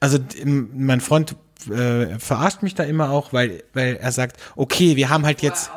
also 0.00 0.18
mein 0.44 1.00
Freund 1.00 1.36
äh, 1.70 2.18
verarscht 2.18 2.62
mich 2.62 2.74
da 2.76 2.84
immer 2.84 3.10
auch, 3.10 3.32
weil, 3.32 3.62
weil 3.74 3.96
er 3.96 4.12
sagt, 4.12 4.40
okay, 4.56 4.94
wir 4.96 5.08
haben 5.08 5.24
halt 5.26 5.42
jetzt. 5.42 5.70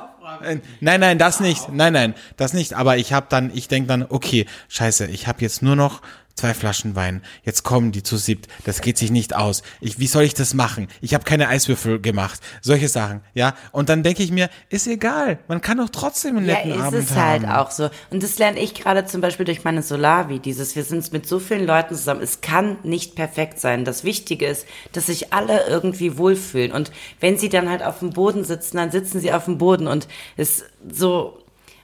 Äh, 0.43 0.59
Nein, 0.79 0.99
nein, 0.99 1.17
das 1.17 1.39
nicht. 1.39 1.69
Nein, 1.69 1.93
nein, 1.93 2.15
das 2.37 2.53
nicht. 2.53 2.73
Aber 2.73 2.97
ich 2.97 3.13
habe 3.13 3.27
dann, 3.29 3.51
ich 3.53 3.67
denk 3.67 3.87
dann, 3.87 4.05
okay, 4.07 4.45
scheiße, 4.69 5.07
ich 5.07 5.27
habe 5.27 5.41
jetzt 5.41 5.61
nur 5.61 5.75
noch 5.75 6.01
zwei 6.35 6.53
Flaschen 6.53 6.95
Wein. 6.95 7.21
Jetzt 7.43 7.63
kommen 7.63 7.91
die 7.91 8.03
zu 8.03 8.17
siebt. 8.17 8.47
Das 8.65 8.81
geht 8.81 8.97
sich 8.97 9.11
nicht 9.11 9.35
aus. 9.35 9.63
Ich, 9.79 9.99
wie 9.99 10.07
soll 10.07 10.23
ich 10.23 10.33
das 10.33 10.53
machen? 10.53 10.87
Ich 11.01 11.13
habe 11.13 11.23
keine 11.23 11.47
Eiswürfel 11.47 11.99
gemacht. 11.99 12.39
Solche 12.61 12.87
Sachen, 12.89 13.21
ja. 13.33 13.55
Und 13.71 13.89
dann 13.89 14.03
denke 14.03 14.23
ich 14.23 14.31
mir, 14.31 14.49
ist 14.69 14.87
egal. 14.87 15.39
Man 15.47 15.61
kann 15.61 15.77
doch 15.77 15.89
trotzdem 15.89 16.37
einen 16.37 16.47
Ja, 16.47 16.55
netten 16.55 16.71
ist 16.71 16.79
Abend 16.81 17.03
es 17.03 17.15
halt 17.15 17.45
haben. 17.45 17.55
auch 17.65 17.71
so. 17.71 17.89
Und 18.09 18.23
das 18.23 18.37
lerne 18.39 18.59
ich 18.59 18.73
gerade 18.73 19.05
zum 19.05 19.21
Beispiel 19.21 19.45
durch 19.45 19.63
meine 19.63 19.83
Solavi, 19.83 20.39
dieses, 20.39 20.75
wir 20.75 20.83
sind 20.83 21.11
mit 21.13 21.27
so 21.27 21.39
vielen 21.39 21.65
Leuten 21.65 21.95
zusammen. 21.95 22.21
Es 22.21 22.41
kann 22.41 22.77
nicht 22.83 23.15
perfekt 23.15 23.59
sein. 23.59 23.85
Das 23.85 24.03
Wichtige 24.03 24.45
ist, 24.47 24.65
dass 24.93 25.07
sich 25.07 25.33
alle 25.33 25.67
irgendwie 25.67 26.17
wohlfühlen. 26.17 26.71
Und 26.71 26.91
wenn 27.19 27.37
sie 27.37 27.49
dann 27.49 27.69
halt 27.69 27.83
auf 27.83 27.99
dem 27.99 28.11
Boden 28.11 28.43
sitzen, 28.43 28.77
dann 28.77 28.91
sitzen 28.91 29.19
sie 29.19 29.33
auf 29.33 29.45
dem 29.45 29.57
Boden. 29.57 29.87
Und 29.87 30.07
es 30.37 30.63
so, 30.91 31.37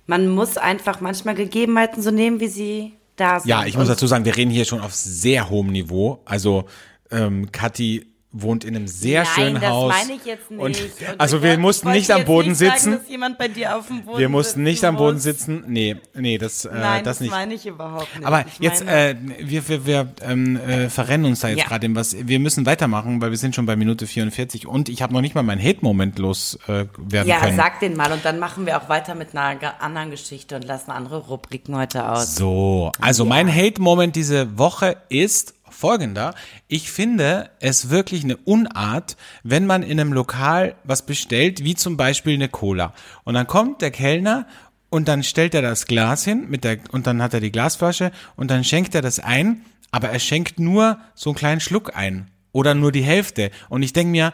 man 0.05 0.27
muss 0.29 0.57
einfach 0.57 1.01
manchmal 1.01 1.35
Gegebenheiten 1.35 2.01
so 2.01 2.11
nehmen, 2.11 2.39
wie 2.39 2.47
sie 2.47 2.93
da 3.19 3.39
sind. 3.39 3.49
Ja, 3.49 3.65
ich 3.65 3.77
muss 3.77 3.87
dazu 3.87 4.07
sagen, 4.07 4.25
wir 4.25 4.35
reden 4.35 4.51
hier 4.51 4.65
schon 4.65 4.81
auf 4.81 4.93
sehr 4.93 5.49
hohem 5.49 5.67
Niveau. 5.67 6.21
Also 6.25 6.65
ähm, 7.11 7.51
Kathi 7.51 8.07
wohnt 8.31 8.65
in 8.65 8.75
einem 8.75 8.87
sehr 8.87 9.23
Nein, 9.23 9.31
schönen 9.35 9.61
das 9.61 9.69
Haus. 9.69 9.93
meine 9.93 10.13
ich 10.13 10.25
jetzt 10.25 10.51
nicht. 10.51 10.59
Und, 10.59 10.77
Und 11.09 11.19
also 11.19 11.41
wir 11.41 11.57
mussten 11.57 11.91
nicht 11.91 12.11
am 12.11 12.25
Boden 12.25 12.49
nicht 12.49 12.57
sagen, 12.59 12.71
sitzen. 12.77 12.91
dass 12.99 13.09
jemand 13.09 13.37
bei 13.37 13.47
dir 13.47 13.77
auf 13.77 13.87
dem 13.87 14.03
Boden 14.03 14.19
wir 14.19 14.29
mussten 14.29 14.63
nicht 14.63 14.83
am 14.83 14.97
Boden 14.97 15.19
sitzen. 15.19 15.63
Nee, 15.67 15.95
nee, 16.13 16.37
das, 16.37 16.65
äh, 16.65 16.69
Nein, 16.73 17.03
das 17.03 17.17
das, 17.17 17.21
nicht. 17.21 17.31
meine 17.31 17.53
ich 17.53 17.65
überhaupt 17.65 18.13
nicht. 18.15 18.25
Aber 18.27 18.45
ich 18.45 18.59
jetzt, 18.59 18.81
äh, 18.85 19.15
wir, 19.39 19.67
wir, 19.69 19.85
wir 19.85 20.13
ähm, 20.21 20.57
äh, 20.57 20.89
verrennen 20.89 21.25
uns 21.25 21.39
da 21.39 21.47
jetzt 21.47 21.59
Ja. 21.59 21.65
gerade 21.67 21.85
in 21.85 21.95
was. 21.95 22.15
Wir 22.27 22.39
müssen 22.39 22.65
weitermachen, 22.65 23.21
weil 23.21 23.31
wir 23.31 23.37
sind 23.37 23.55
schon 23.55 23.65
bei 23.65 23.75
Minute 23.75 24.05
44 24.05 24.67
und 24.67 24.89
ich 24.89 25.01
habe 25.01 25.13
noch 25.13 25.21
nicht 25.21 25.33
mal 25.33 25.43
meinen 25.43 25.63
Hate-Moment 25.63 26.19
los 26.19 26.59
äh, 26.67 26.85
ja, 27.11 27.39
können. 27.39 27.55
sag 27.55 27.79
den 27.79 27.95
mal 27.95 28.11
und 28.11 28.25
dann 28.25 28.39
machen 28.39 28.65
wir 28.65 28.77
auch 28.81 28.89
weiter 28.89 29.15
mit 29.15 29.35
einer 29.35 29.81
anderen 29.81 30.11
Geschichte 30.11 30.55
und 30.57 30.65
lassen 30.65 30.91
andere 30.91 31.19
Rubriken 31.19 31.75
heute 31.77 32.07
aus. 32.09 32.35
So, 32.35 32.91
also 32.99 33.23
mein 33.25 33.53
Hate-Moment 33.53 34.15
diese 34.15 34.57
Woche 34.57 34.97
ist 35.09 35.53
folgender. 35.77 36.33
Ich 36.67 36.91
finde 36.91 37.51
es 37.59 37.89
wirklich 37.89 38.23
eine 38.23 38.37
Unart, 38.37 39.15
wenn 39.43 39.65
man 39.65 39.83
in 39.83 39.99
einem 39.99 40.11
Lokal 40.11 40.75
was 40.83 41.05
bestellt, 41.05 41.63
wie 41.63 41.75
zum 41.75 41.97
Beispiel 41.97 42.33
eine 42.33 42.49
Cola. 42.49 42.93
Und 43.23 43.35
dann 43.35 43.45
kommt 43.45 43.81
der 43.81 43.91
Kellner 43.91 44.47
und 44.89 45.07
dann 45.07 45.21
stellt 45.21 45.53
er 45.53 45.61
das 45.61 45.85
Glas 45.85 46.23
hin 46.23 46.47
mit 46.49 46.63
der, 46.63 46.79
und 46.91 47.05
dann 47.05 47.21
hat 47.21 47.33
er 47.33 47.41
die 47.41 47.51
Glasflasche 47.51 48.11
und 48.35 48.49
dann 48.49 48.63
schenkt 48.63 48.95
er 48.95 49.01
das 49.01 49.19
ein, 49.19 49.61
aber 49.91 50.09
er 50.09 50.19
schenkt 50.19 50.59
nur 50.59 50.97
so 51.13 51.29
einen 51.29 51.37
kleinen 51.37 51.61
Schluck 51.61 51.95
ein. 51.95 52.31
Oder 52.53 52.73
nur 52.73 52.91
die 52.91 53.03
Hälfte. 53.03 53.51
Und 53.69 53.83
ich 53.83 53.93
denke 53.93 54.09
mir, 54.09 54.33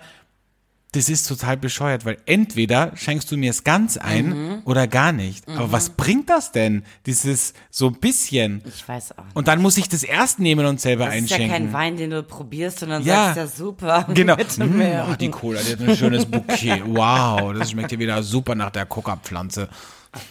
das 0.93 1.09
ist 1.09 1.27
total 1.27 1.57
bescheuert, 1.57 2.05
weil 2.05 2.17
entweder 2.25 2.91
schenkst 2.95 3.31
du 3.31 3.37
mir 3.37 3.49
es 3.51 3.63
ganz 3.63 3.97
ein 3.97 4.29
Mhm. 4.29 4.61
oder 4.65 4.87
gar 4.87 5.11
nicht. 5.11 5.47
Aber 5.49 5.71
was 5.71 5.89
bringt 5.89 6.29
das 6.29 6.51
denn? 6.51 6.83
Dieses 7.05 7.53
so 7.69 7.87
ein 7.87 7.95
bisschen. 7.95 8.61
Ich 8.65 8.87
weiß 8.87 9.17
auch. 9.17 9.23
Und 9.33 9.47
dann 9.47 9.61
muss 9.61 9.77
ich 9.77 9.89
das 9.89 10.03
erst 10.03 10.39
nehmen 10.39 10.65
und 10.65 10.79
selber 10.79 11.05
Das 11.05 11.15
ist 11.15 11.29
ja 11.29 11.35
einschenken. 11.37 11.65
kein 11.65 11.73
Wein, 11.73 11.97
den 11.97 12.11
du 12.11 12.23
probierst, 12.23 12.79
sondern 12.79 13.03
Ja. 13.03 13.33
sagst 13.33 13.37
ja 13.37 13.47
super. 13.47 14.07
Genau. 14.13 14.35
Mm, 14.57 14.77
mehr. 14.77 15.07
oh, 15.11 15.15
die 15.15 15.29
Cola, 15.29 15.59
die 15.61 15.73
hat 15.73 15.81
ein 15.81 15.97
schönes 15.97 16.25
Bouquet. 16.25 16.81
Wow, 16.85 17.53
das 17.57 17.71
schmeckt 17.71 17.91
ja 17.91 17.99
wieder 17.99 18.21
super 18.23 18.55
nach 18.55 18.69
der 18.69 18.85
Coca-Pflanze. 18.85 19.69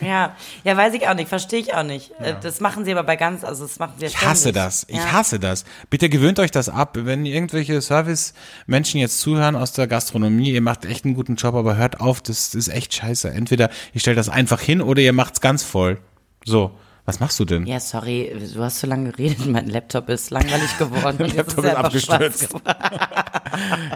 Ja, 0.01 0.37
ja, 0.63 0.77
weiß 0.77 0.95
ich 0.95 1.09
auch 1.09 1.15
nicht, 1.15 1.29
verstehe 1.29 1.59
ich 1.59 1.75
auch 1.75 1.83
nicht. 1.83 2.13
Äh, 2.21 2.35
Das 2.41 2.61
machen 2.61 2.85
sie 2.85 2.93
aber 2.93 3.03
bei 3.03 3.17
ganz, 3.17 3.43
also 3.43 3.65
das 3.67 3.79
machen 3.81 3.95
wir 3.99 4.07
Ich 4.09 4.21
hasse 4.23 4.43
ständig. 4.51 4.63
das. 4.63 4.85
Ich 4.89 4.97
ja. 4.97 5.13
hasse 5.13 5.41
das. 5.41 5.65
Bitte 5.91 6.09
gewöhnt 6.09 6.39
euch 6.39 6.51
das 6.53 6.69
ab. 6.69 6.97
Wenn 7.01 7.27
irgendwelche 7.27 7.81
Service-Menschen 7.83 9.01
jetzt 9.01 9.19
zuhören 9.21 9.57
aus 9.57 9.73
der 9.73 9.87
Gastronomie, 9.89 10.51
ihr 10.53 10.61
macht 10.61 10.85
echt 10.85 11.05
einen 11.05 11.15
guten 11.15 11.35
Job, 11.35 11.55
aber 11.55 11.77
hört 11.77 12.01
auf, 12.01 12.21
das 12.21 12.55
ist 12.55 12.69
echt 12.69 12.95
scheiße. 12.95 13.31
Entweder 13.31 13.71
ihr 13.93 14.01
stellt 14.01 14.19
das 14.19 14.29
einfach 14.29 14.61
hin 14.61 14.81
oder 14.83 15.03
ihr 15.03 15.13
macht's 15.13 15.41
ganz 15.41 15.63
voll. 15.65 15.99
So. 16.45 16.71
Was 17.05 17.19
machst 17.19 17.41
du 17.41 17.45
denn? 17.45 17.67
Ja, 17.67 17.81
sorry, 17.81 18.33
du 18.55 18.63
hast 18.63 18.79
so 18.79 18.87
lange 18.87 19.11
geredet, 19.11 19.45
mein 19.47 19.69
Laptop 19.69 20.09
ist 20.09 20.31
langweilig 20.31 20.79
geworden. 20.79 21.19
jetzt 21.27 21.37
Laptop 21.37 21.65
ist 21.65 21.71
einfach 21.71 21.85
abgestürzt. 21.85 22.49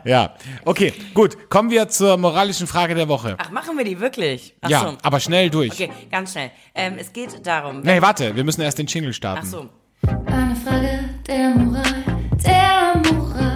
Ja. 0.04 0.34
Okay, 0.64 0.92
gut. 1.14 1.48
Kommen 1.48 1.70
wir 1.70 1.88
zur 1.88 2.18
moralischen 2.18 2.66
Frage 2.66 2.94
der 2.94 3.08
Woche. 3.08 3.36
Ach, 3.38 3.50
machen 3.50 3.76
wir 3.78 3.84
die 3.84 3.98
wirklich? 4.00 4.54
Ach 4.60 4.68
ja, 4.68 4.80
so. 4.80 4.98
aber 5.02 5.18
schnell 5.18 5.48
durch. 5.48 5.72
Okay, 5.72 5.90
ganz 6.10 6.32
schnell. 6.32 6.50
Ähm, 6.74 6.94
es 6.98 7.12
geht 7.12 7.44
darum. 7.46 7.80
Nee, 7.80 8.02
warte, 8.02 8.36
wir 8.36 8.44
müssen 8.44 8.60
erst 8.60 8.78
den 8.78 8.86
Jingle 8.86 9.10
Ach 9.10 9.14
starten. 9.14 9.46
so. 9.46 9.68
Eine 10.26 10.54
Frage 10.56 11.08
der 11.26 11.50
Moral, 11.50 12.04
der 12.44 13.12
Moral. 13.12 13.55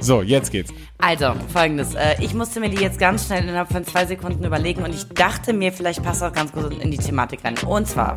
So, 0.00 0.22
jetzt 0.22 0.52
geht's. 0.52 0.72
Also, 0.98 1.34
folgendes. 1.52 1.94
Äh, 1.94 2.16
ich 2.20 2.32
musste 2.32 2.60
mir 2.60 2.70
die 2.70 2.80
jetzt 2.80 3.00
ganz 3.00 3.26
schnell 3.26 3.42
innerhalb 3.42 3.70
von 3.72 3.84
zwei 3.84 4.06
Sekunden 4.06 4.44
überlegen 4.44 4.84
und 4.84 4.94
ich 4.94 5.08
dachte 5.08 5.52
mir, 5.52 5.72
vielleicht 5.72 6.04
passt 6.04 6.22
das 6.22 6.32
ganz 6.32 6.52
gut 6.52 6.80
in 6.80 6.92
die 6.92 6.98
Thematik 6.98 7.44
rein. 7.44 7.56
Und 7.66 7.88
zwar, 7.88 8.16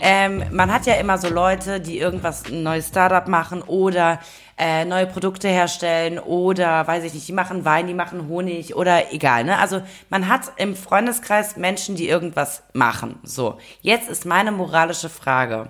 ähm, 0.00 0.44
man 0.52 0.72
hat 0.72 0.86
ja 0.86 0.94
immer 0.94 1.18
so 1.18 1.28
Leute, 1.28 1.80
die 1.80 1.98
irgendwas, 1.98 2.44
ein 2.46 2.62
neues 2.62 2.88
Startup 2.88 3.26
machen 3.26 3.62
oder 3.62 4.20
äh, 4.56 4.84
neue 4.84 5.06
Produkte 5.06 5.48
herstellen 5.48 6.20
oder, 6.20 6.86
weiß 6.86 7.02
ich 7.02 7.12
nicht, 7.12 7.26
die 7.26 7.32
machen 7.32 7.64
Wein, 7.64 7.88
die 7.88 7.94
machen 7.94 8.28
Honig 8.28 8.76
oder 8.76 9.12
egal, 9.12 9.44
ne? 9.44 9.58
Also, 9.58 9.82
man 10.10 10.28
hat 10.28 10.52
im 10.58 10.76
Freundeskreis 10.76 11.56
Menschen, 11.56 11.96
die 11.96 12.08
irgendwas 12.08 12.62
machen. 12.72 13.16
So. 13.24 13.58
Jetzt 13.82 14.08
ist 14.08 14.26
meine 14.26 14.52
moralische 14.52 15.08
Frage. 15.08 15.68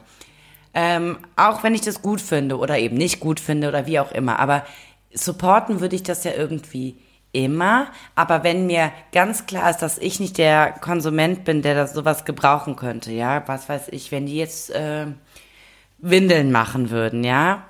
Ähm, 0.74 1.16
auch 1.36 1.62
wenn 1.62 1.74
ich 1.74 1.80
das 1.80 2.02
gut 2.02 2.20
finde 2.20 2.58
oder 2.58 2.78
eben 2.78 2.98
nicht 2.98 3.18
gut 3.18 3.40
finde 3.40 3.68
oder 3.68 3.86
wie 3.86 3.98
auch 3.98 4.12
immer. 4.12 4.38
Aber 4.38 4.62
supporten 5.16 5.80
würde 5.80 5.96
ich 5.96 6.02
das 6.02 6.24
ja 6.24 6.32
irgendwie 6.32 6.96
immer. 7.32 7.88
Aber 8.14 8.44
wenn 8.44 8.66
mir 8.66 8.92
ganz 9.12 9.46
klar 9.46 9.70
ist, 9.70 9.78
dass 9.78 9.98
ich 9.98 10.20
nicht 10.20 10.38
der 10.38 10.72
Konsument 10.80 11.44
bin, 11.44 11.62
der 11.62 11.74
das 11.74 11.92
sowas 11.92 12.24
gebrauchen 12.24 12.76
könnte, 12.76 13.12
ja, 13.12 13.42
was 13.46 13.68
weiß 13.68 13.88
ich, 13.90 14.12
wenn 14.12 14.26
die 14.26 14.36
jetzt 14.36 14.70
äh, 14.70 15.06
Windeln 15.98 16.52
machen 16.52 16.90
würden, 16.90 17.24
ja, 17.24 17.64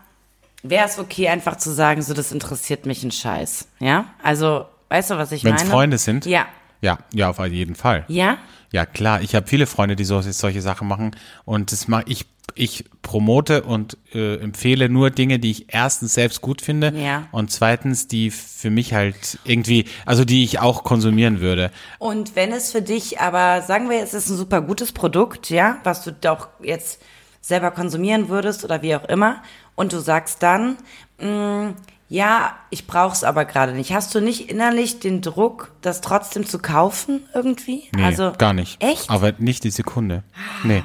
wäre 0.63 0.87
es 0.87 0.99
okay, 0.99 1.29
einfach 1.29 1.57
zu 1.57 1.71
sagen, 1.71 2.03
so, 2.03 2.15
das 2.15 2.33
interessiert 2.33 2.87
mich 2.87 3.03
ein 3.03 3.11
Scheiß, 3.11 3.69
ja? 3.79 4.07
Also, 4.23 4.67
weißt 4.89 5.11
du, 5.11 5.17
was 5.17 5.33
ich 5.33 5.45
Wenn 5.45 5.55
meine? 5.55 5.65
es 5.65 5.71
Freunde 5.71 5.99
sind? 5.99 6.27
Ja. 6.27 6.47
Ja, 6.83 6.99
ja, 7.13 7.31
auf 7.31 7.45
jeden 7.47 7.75
Fall. 7.75 8.05
Ja? 8.09 8.39
Ja, 8.71 8.85
klar. 8.85 9.23
Ich 9.23 9.35
habe 9.35 9.47
viele 9.47 9.67
Freunde, 9.67 9.97
die 9.97 10.05
so, 10.05 10.21
solche 10.21 10.61
Sachen 10.61 10.87
machen. 10.87 11.17
Und 11.45 11.73
das 11.73 11.89
mach 11.89 12.03
ich, 12.07 12.27
ich 12.55 12.85
promote 13.03 13.63
und 13.63 13.97
äh, 14.15 14.37
empfehle 14.37 14.89
nur 14.89 15.11
Dinge, 15.11 15.39
die 15.39 15.51
ich 15.51 15.67
erstens 15.75 16.15
selbst 16.15 16.41
gut 16.41 16.61
finde 16.63 16.93
Ja. 16.97 17.27
und 17.33 17.51
zweitens, 17.51 18.09
die 18.09 18.31
für 18.31 18.71
mich 18.71 18.95
halt 18.95 19.39
irgendwie, 19.45 19.85
also 20.07 20.25
die 20.25 20.43
ich 20.45 20.59
auch 20.61 20.85
konsumieren 20.85 21.41
würde. 21.41 21.71
Und 21.99 22.35
wenn 22.37 22.53
es 22.53 22.73
für 22.73 22.83
dich 22.83 23.21
aber, 23.21 23.63
sagen 23.63 23.91
wir, 23.91 24.03
es 24.03 24.15
ist 24.15 24.29
ein 24.31 24.37
super 24.37 24.61
gutes 24.63 24.93
Produkt, 24.93 25.51
ja, 25.51 25.79
was 25.85 26.03
du 26.05 26.13
doch 26.13 26.49
jetzt 26.63 27.03
selber 27.41 27.71
konsumieren 27.71 28.29
würdest 28.29 28.65
oder 28.65 28.83
wie 28.83 28.97
auch 28.97 29.05
immer, 29.05 29.43
und 29.75 29.93
du 29.93 29.99
sagst 30.01 30.43
dann, 30.43 30.79
mh, 31.21 31.75
ja, 32.09 32.57
ich 32.71 32.87
brauch's 32.87 33.25
aber 33.25 33.45
gerade 33.45 33.73
nicht. 33.73 33.93
Hast 33.93 34.15
du 34.15 34.21
nicht 34.21 34.49
innerlich 34.49 35.01
den 35.01 35.23
Druck, 35.23 35.73
das 35.83 36.01
trotzdem 36.01 36.47
zu 36.47 36.61
kaufen 36.61 37.25
irgendwie? 37.35 37.83
Nee, 37.95 38.05
also 38.05 38.33
gar 38.39 38.53
nicht. 38.53 38.81
Echt? 38.83 39.11
Aber 39.11 39.33
nicht 39.39 39.65
die 39.65 39.71
Sekunde. 39.71 40.23
Nee, 40.63 40.85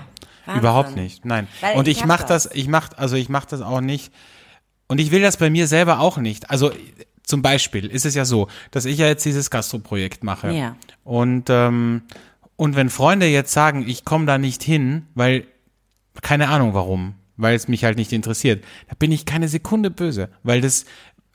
überhaupt 0.58 0.96
nicht. 0.96 1.26
Nein. 1.26 1.48
Weil 1.62 1.78
und 1.78 1.88
ich 1.88 1.98
ich 1.98 2.02
hab 2.02 2.08
mach 2.08 2.24
das, 2.24 2.44
das. 2.44 2.56
ich 2.56 2.68
mach, 2.68 2.90
also 2.98 3.16
ich 3.16 3.30
mach 3.30 3.46
das 3.46 3.62
auch 3.62 3.82
nicht. 3.82 4.12
Und 4.88 5.00
ich 5.00 5.12
will 5.12 5.22
das 5.22 5.38
bei 5.38 5.50
mir 5.50 5.68
selber 5.68 6.00
auch 6.00 6.18
nicht. 6.18 6.50
Also 6.50 6.72
zum 7.24 7.42
Beispiel 7.42 7.86
ist 7.86 8.06
es 8.06 8.16
ja 8.16 8.26
so, 8.26 8.48
dass 8.72 8.86
ich 8.86 8.98
ja 8.98 9.08
jetzt 9.08 9.24
dieses 9.26 9.50
Gastroprojekt 9.50 10.24
mache. 10.24 10.52
Ja. 10.52 10.76
Und 11.04 11.50
ähm, 11.50 12.04
und 12.58 12.76
wenn 12.76 12.90
Freunde 12.90 13.26
jetzt 13.26 13.54
sagen, 13.54 13.88
ich 13.88 14.06
komme 14.06 14.26
da 14.26 14.38
nicht 14.38 14.62
hin, 14.62 15.08
weil 15.16 15.46
keine 16.22 16.50
Ahnung 16.50 16.74
warum, 16.74 17.16
weil 17.38 17.56
es 17.56 17.68
mich 17.68 17.84
halt 17.84 17.98
nicht 17.98 18.12
interessiert, 18.12 18.64
da 18.88 18.96
bin 19.00 19.12
ich 19.12 19.26
keine 19.26 19.48
Sekunde 19.48 19.90
böse, 19.90 20.30
weil 20.44 20.62
das 20.62 20.86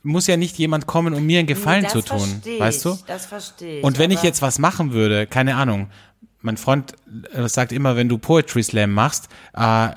muss 0.03 0.27
ja 0.27 0.37
nicht 0.37 0.57
jemand 0.57 0.87
kommen, 0.87 1.13
um 1.13 1.25
mir 1.25 1.39
einen 1.39 1.47
Gefallen 1.47 1.83
das 1.83 1.93
zu 1.93 2.01
tun, 2.01 2.41
ich, 2.45 2.59
weißt 2.59 2.85
du? 2.85 2.97
Das 3.07 3.25
verstehe 3.25 3.79
ich. 3.79 3.83
Und 3.83 3.99
wenn 3.99 4.11
ich 4.11 4.23
jetzt 4.23 4.41
was 4.41 4.59
machen 4.59 4.91
würde, 4.93 5.27
keine 5.27 5.55
Ahnung, 5.55 5.89
mein 6.41 6.57
Freund 6.57 6.93
äh, 7.33 7.47
sagt 7.47 7.71
immer, 7.71 7.95
wenn 7.95 8.09
du 8.09 8.17
Poetry 8.17 8.63
Slam 8.63 8.93
machst, 8.93 9.29
äh, 9.55 9.89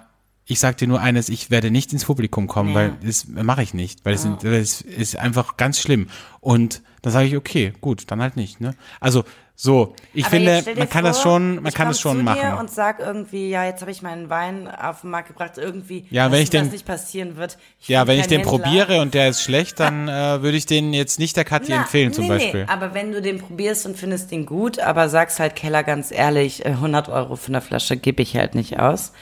ich 0.46 0.58
sag 0.58 0.78
dir 0.78 0.88
nur 0.88 1.00
eines, 1.00 1.28
ich 1.28 1.50
werde 1.50 1.70
nicht 1.70 1.92
ins 1.92 2.04
Publikum 2.04 2.48
kommen, 2.48 2.70
Ja. 2.70 2.74
weil 2.74 2.92
das 3.04 3.28
mache 3.28 3.62
ich 3.62 3.72
nicht, 3.72 4.04
weil 4.04 4.14
es 4.14 4.26
das 4.42 4.80
ist 4.80 5.16
einfach 5.16 5.56
ganz 5.56 5.78
schlimm. 5.78 6.08
Und 6.40 6.82
dann 7.02 7.12
sage 7.12 7.26
ich, 7.28 7.36
okay, 7.36 7.72
gut, 7.80 8.10
dann 8.10 8.20
halt 8.20 8.36
nicht. 8.36 8.60
Ne? 8.60 8.74
Also 8.98 9.24
so, 9.62 9.94
ich 10.14 10.24
Aber 10.24 10.30
finde, 10.36 10.62
man 10.74 10.88
kann 10.88 11.04
das 11.04 11.18
vor, 11.18 11.32
schon, 11.32 11.56
man 11.56 11.66
ich 11.66 11.74
kann 11.74 11.88
das 11.88 12.00
schon 12.00 12.24
machen. 12.24 12.54
Und 12.54 12.70
sag 12.70 12.98
irgendwie, 12.98 13.50
ja, 13.50 13.66
jetzt 13.66 13.82
habe 13.82 13.90
ich 13.90 14.00
meinen 14.00 14.30
Wein 14.30 14.66
auf 14.66 15.02
den 15.02 15.10
Markt 15.10 15.28
gebracht, 15.28 15.58
irgendwie, 15.58 16.06
Ja, 16.08 16.24
dass 16.24 16.32
wenn 16.32 16.42
ich 16.42 16.48
das 16.48 16.62
den- 16.62 16.70
nicht 16.72 16.86
passieren 16.86 17.36
wird. 17.36 17.58
ja, 17.86 17.98
find 17.98 18.08
wenn 18.08 18.20
ich 18.20 18.26
den 18.26 18.40
Händler. 18.40 18.58
probiere 18.58 19.00
und 19.02 19.12
der 19.12 19.28
ist 19.28 19.42
schlecht, 19.42 19.78
dann 19.78 20.08
äh, 20.08 20.40
würde 20.40 20.56
ich 20.56 20.64
den 20.64 20.94
jetzt 20.94 21.18
nicht 21.18 21.36
der 21.36 21.44
Kathi 21.44 21.72
Na, 21.72 21.82
empfehlen 21.82 22.14
zum 22.14 22.24
nee, 22.24 22.28
Beispiel. 22.30 22.62
Nee, 22.64 22.70
aber 22.72 22.94
wenn 22.94 23.12
du 23.12 23.20
den 23.20 23.36
probierst 23.38 23.84
und 23.84 23.98
findest 23.98 24.30
den 24.30 24.46
gut, 24.46 24.78
aber 24.78 25.10
sagst 25.10 25.38
halt, 25.40 25.56
Keller, 25.56 25.82
ganz 25.84 26.10
ehrlich, 26.10 26.64
äh, 26.64 26.70
100 26.70 27.10
Euro 27.10 27.36
für 27.36 27.48
eine 27.48 27.60
Flasche 27.60 27.98
gebe 27.98 28.22
ich 28.22 28.34
halt 28.36 28.54
nicht 28.54 28.78
aus. 28.80 29.12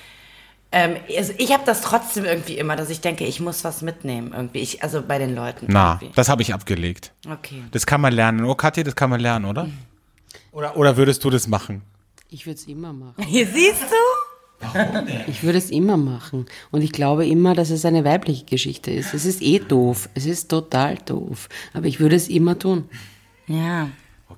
Ähm, 0.70 0.98
also 1.16 1.32
ich 1.38 1.52
habe 1.52 1.64
das 1.66 1.80
trotzdem 1.80 2.24
irgendwie 2.24 2.58
immer, 2.58 2.76
dass 2.76 2.90
ich 2.90 3.00
denke, 3.00 3.24
ich 3.24 3.40
muss 3.40 3.64
was 3.64 3.82
mitnehmen 3.82 4.32
irgendwie. 4.36 4.60
Ich, 4.60 4.84
also 4.84 5.02
bei 5.02 5.18
den 5.18 5.34
Leuten. 5.34 5.66
Na, 5.68 5.94
irgendwie. 6.00 6.12
das 6.14 6.28
habe 6.28 6.42
ich 6.42 6.54
abgelegt. 6.54 7.12
Okay. 7.28 7.64
Das 7.72 7.86
kann 7.86 8.00
man 8.00 8.12
lernen. 8.12 8.44
Oh, 8.44 8.54
Kathi, 8.54 8.84
das 8.84 8.94
kann 8.94 9.10
man 9.10 9.18
lernen, 9.18 9.44
oder? 9.46 9.66
Oder, 10.58 10.76
oder 10.76 10.96
würdest 10.96 11.22
du 11.22 11.30
das 11.30 11.46
machen? 11.46 11.82
Ich 12.30 12.44
würde 12.44 12.58
es 12.58 12.66
immer 12.66 12.92
machen. 12.92 13.22
Hier 13.24 13.46
siehst 13.46 13.82
du? 13.82 15.28
Ich 15.28 15.44
würde 15.44 15.56
es 15.56 15.70
immer 15.70 15.96
machen. 15.96 16.46
Und 16.72 16.82
ich 16.82 16.90
glaube 16.90 17.24
immer, 17.24 17.54
dass 17.54 17.70
es 17.70 17.84
eine 17.84 18.04
weibliche 18.04 18.44
Geschichte 18.44 18.90
ist. 18.90 19.14
Es 19.14 19.24
ist 19.24 19.40
eh 19.40 19.60
doof. 19.60 20.08
Es 20.14 20.26
ist 20.26 20.48
total 20.50 20.96
doof. 20.96 21.48
Aber 21.74 21.86
ich 21.86 22.00
würde 22.00 22.16
es 22.16 22.26
immer 22.26 22.58
tun. 22.58 22.88
Ja. 23.46 23.90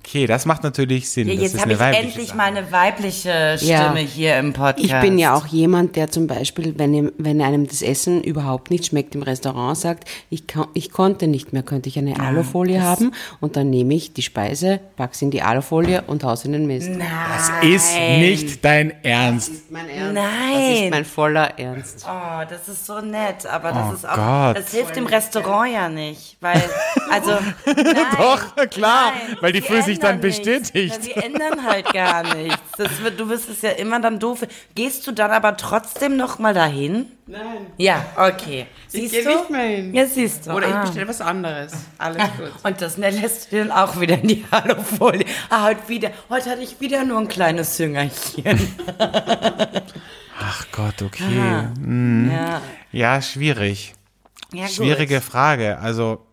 Okay, 0.03 0.25
das 0.25 0.45
macht 0.45 0.63
natürlich 0.63 1.09
Sinn. 1.09 1.27
Ja, 1.27 1.35
das 1.35 1.43
jetzt 1.43 1.53
ist 1.55 1.61
habe 1.61 1.73
ich 1.73 1.79
endlich 1.79 2.27
Sache. 2.29 2.37
mal 2.37 2.43
eine 2.45 2.71
weibliche 2.71 3.55
Stimme 3.57 3.71
Ja. 3.71 3.95
hier 3.97 4.37
im 4.39 4.51
Podcast. 4.51 4.83
Ich 4.83 4.99
bin 4.99 5.19
ja 5.19 5.35
auch 5.35 5.45
jemand, 5.45 5.95
der 5.95 6.09
zum 6.09 6.25
Beispiel, 6.27 6.73
wenn, 6.77 6.93
ihm, 6.93 7.11
wenn 7.19 7.39
einem 7.41 7.67
das 7.67 7.81
Essen 7.83 8.23
überhaupt 8.23 8.71
nicht 8.71 8.87
schmeckt 8.87 9.13
im 9.13 9.21
Restaurant, 9.21 9.77
sagt, 9.77 10.09
ich, 10.31 10.47
kon- 10.47 10.67
ich 10.73 10.91
konnte 10.91 11.27
nicht 11.27 11.53
mehr, 11.53 11.61
könnte 11.61 11.87
ich 11.87 11.99
eine 11.99 12.19
Alufolie 12.19 12.81
haben 12.81 13.11
und 13.41 13.55
dann 13.55 13.69
nehme 13.69 13.93
ich 13.93 14.11
die 14.13 14.23
Speise, 14.23 14.79
pack's 14.97 15.21
in 15.21 15.29
die 15.29 15.43
Alufolie 15.43 16.01
und 16.07 16.23
haus 16.23 16.45
in 16.45 16.53
den 16.53 16.65
Mist. 16.65 16.89
Das 16.89 17.51
ist 17.63 17.93
nicht 17.95 18.65
dein 18.65 18.91
Ernst. 19.03 19.71
mein 19.71 19.87
Ernst. 19.87 20.13
Nein. 20.15 20.71
Das 20.71 20.79
ist 20.81 20.89
mein 20.89 21.05
voller 21.05 21.59
Ernst. 21.59 22.05
Oh, 22.09 22.43
das 22.49 22.67
ist 22.67 22.85
so 22.87 22.99
nett, 23.01 23.45
aber 23.45 23.71
das 23.71 23.87
Oh 23.89 23.93
ist 23.93 24.09
auch, 24.09 24.15
Gott. 24.15 24.57
das 24.57 24.71
hilft 24.71 24.95
dem 24.95 25.05
Restaurant 25.05 25.71
ja 25.71 25.89
nicht, 25.89 26.37
weil, 26.41 26.61
also, 27.11 27.31
nein, 27.65 27.95
Doch, 28.17 28.55
klar, 28.69 29.13
nein, 29.27 29.37
weil 29.41 29.51
die 29.53 29.61
sie 29.61 29.67
fühlen 29.67 29.90
sich 29.91 29.99
dann 29.99 30.15
ändern 30.15 30.27
nichts. 30.27 30.43
bestätigt. 30.43 30.95
Ja, 30.95 31.01
sie 31.01 31.11
ändern 31.13 31.65
halt 31.65 31.93
gar 31.93 32.35
nichts. 32.35 32.59
Das 32.77 33.01
wird, 33.03 33.19
du 33.19 33.29
wirst 33.29 33.49
es 33.49 33.61
ja 33.61 33.71
immer 33.71 33.99
dann 33.99 34.19
doof. 34.19 34.45
Gehst 34.75 35.05
du 35.07 35.11
dann 35.11 35.31
aber 35.31 35.57
trotzdem 35.57 36.17
noch 36.17 36.39
mal 36.39 36.53
dahin? 36.53 37.11
Nein. 37.27 37.67
Ja, 37.77 38.05
okay. 38.17 38.67
Siehst 38.87 39.13
geh 39.13 39.23
du? 39.23 39.29
nicht 39.29 39.49
mehr 39.49 39.65
hin. 39.65 39.93
Ja, 39.93 40.05
siehst 40.05 40.47
du. 40.47 40.51
Oder 40.51 40.67
ich 40.67 40.73
ah. 40.73 40.81
bestelle 40.81 41.07
was 41.07 41.21
anderes. 41.21 41.73
Alles 41.97 42.23
gut. 42.37 42.51
Und 42.63 42.81
das 42.81 42.97
lässt 42.97 43.51
du 43.51 43.57
dann 43.59 43.71
auch 43.71 43.99
wieder 43.99 44.19
in 44.19 44.27
die 44.27 44.45
Alufolie. 44.51 45.25
Ah, 45.49 45.65
heute 45.65 45.87
wieder, 45.87 46.11
heute 46.29 46.49
hatte 46.49 46.61
ich 46.61 46.79
wieder 46.81 47.05
nur 47.05 47.19
ein 47.19 47.27
kleines 47.27 47.77
Jüngerchen. 47.77 48.75
Ach 50.43 50.67
Gott, 50.71 51.01
okay. 51.01 51.23
Hm. 51.79 52.31
Ja. 52.31 52.61
Ja, 52.91 53.21
schwierig. 53.21 53.93
Ja, 54.53 54.65
gut. 54.65 54.73
Schwierige 54.73 55.21
Frage. 55.21 55.79
Also, 55.79 56.25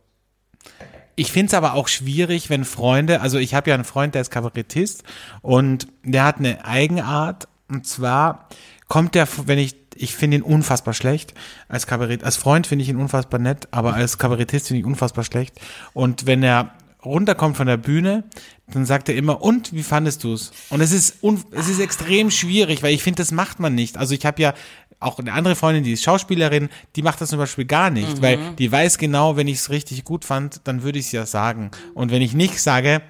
ich 1.19 1.33
finde 1.33 1.49
es 1.49 1.55
aber 1.55 1.75
auch 1.75 1.89
schwierig, 1.89 2.49
wenn 2.49 2.65
Freunde, 2.65 3.21
also 3.21 3.39
ich 3.39 3.53
habe 3.53 3.71
ja 3.71 3.75
einen 3.75 3.85
Freund, 3.85 4.15
der 4.15 4.23
ist 4.23 4.31
Kabarettist 4.31 5.03
und 5.43 5.89
der 6.05 6.25
hat 6.25 6.39
eine 6.39 6.65
Eigenart 6.65 7.49
und 7.69 7.87
zwar 7.87 8.49
kommt 8.87 9.17
der, 9.17 9.27
wenn 9.47 9.59
ich, 9.59 9.75
ich 9.97 10.15
finde 10.15 10.37
ihn 10.37 10.43
unfassbar 10.45 10.95
schlecht 10.95 11.35
als 11.69 11.89
Kabarett, 11.89 12.23
als 12.23 12.37
Freund 12.37 12.69
finde 12.69 12.85
ich 12.85 12.89
ihn 12.89 12.97
unfassbar 12.97 13.41
nett, 13.41 13.67
aber 13.73 13.95
als 13.95 14.19
Kabarettist 14.19 14.69
finde 14.69 14.79
ich 14.79 14.85
ihn 14.85 14.91
unfassbar 14.91 15.25
schlecht 15.25 15.61
und 15.93 16.27
wenn 16.27 16.45
er 16.45 16.73
runterkommt 17.05 17.57
von 17.57 17.67
der 17.67 17.77
Bühne, 17.79 18.25
dann 18.69 18.87
sagt 18.87 19.09
er 19.09 19.17
immer, 19.17 19.43
und 19.43 19.73
wie 19.73 19.83
fandest 19.83 20.23
du's? 20.23 20.53
Und 20.71 20.81
es 20.81 20.93
ist 20.93 21.23
un, 21.23 21.43
es 21.53 21.69
ist 21.69 21.81
extrem 21.81 22.31
schwierig, 22.31 22.83
weil 22.83 22.93
ich 22.93 23.03
finde, 23.03 23.23
das 23.23 23.31
macht 23.31 23.61
man 23.61 23.75
nicht. 23.75 23.97
Also 23.97 24.15
ich 24.15 24.27
habe 24.27 24.43
ja 24.43 24.53
auch 25.01 25.19
eine 25.19 25.33
andere 25.33 25.55
Freundin, 25.55 25.85
die 25.85 25.93
ist 25.93 26.03
Schauspielerin, 26.03 26.69
die 26.97 27.03
macht 27.03 27.21
das 27.21 27.31
zum 27.31 27.39
Beispiel 27.39 27.65
gar 27.65 27.91
nicht, 27.91 28.21
weil 28.21 28.39
die 28.59 28.71
weiß 28.71 28.99
genau, 28.99 29.37
wenn 29.37 29.47
ich 29.47 29.59
es 29.59 29.71
richtig 29.71 30.05
gut 30.05 30.25
fand, 30.25 30.61
dann 30.65 30.83
würde 30.83 30.99
ich 30.99 31.07
es 31.07 31.13
ja 31.13 31.27
sagen. 31.27 31.71
Und 31.95 32.11
wenn 32.11 32.23
ich 32.23 32.35
nicht 32.35 32.61
sage, 32.61 33.03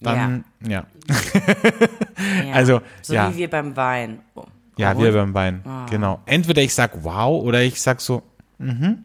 dann, 0.00 0.44
ja. 0.60 0.70
Ja. 0.70 0.86
Also, 2.52 2.80
so 3.02 3.14
ja. 3.14 3.32
wie 3.32 3.38
wir 3.38 3.50
beim 3.50 3.76
Wein. 3.76 4.20
Oh. 4.34 4.44
Ja, 4.76 4.98
wir 4.98 5.12
beim 5.12 5.32
Bein. 5.32 5.62
Genau. 5.90 6.20
Entweder 6.26 6.62
ich 6.62 6.74
sag 6.74 7.04
wow 7.04 7.42
oder 7.42 7.62
ich 7.62 7.80
sag 7.80 8.00
so, 8.00 8.22
mhm. 8.58 9.04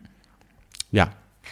Ja. 0.91 1.09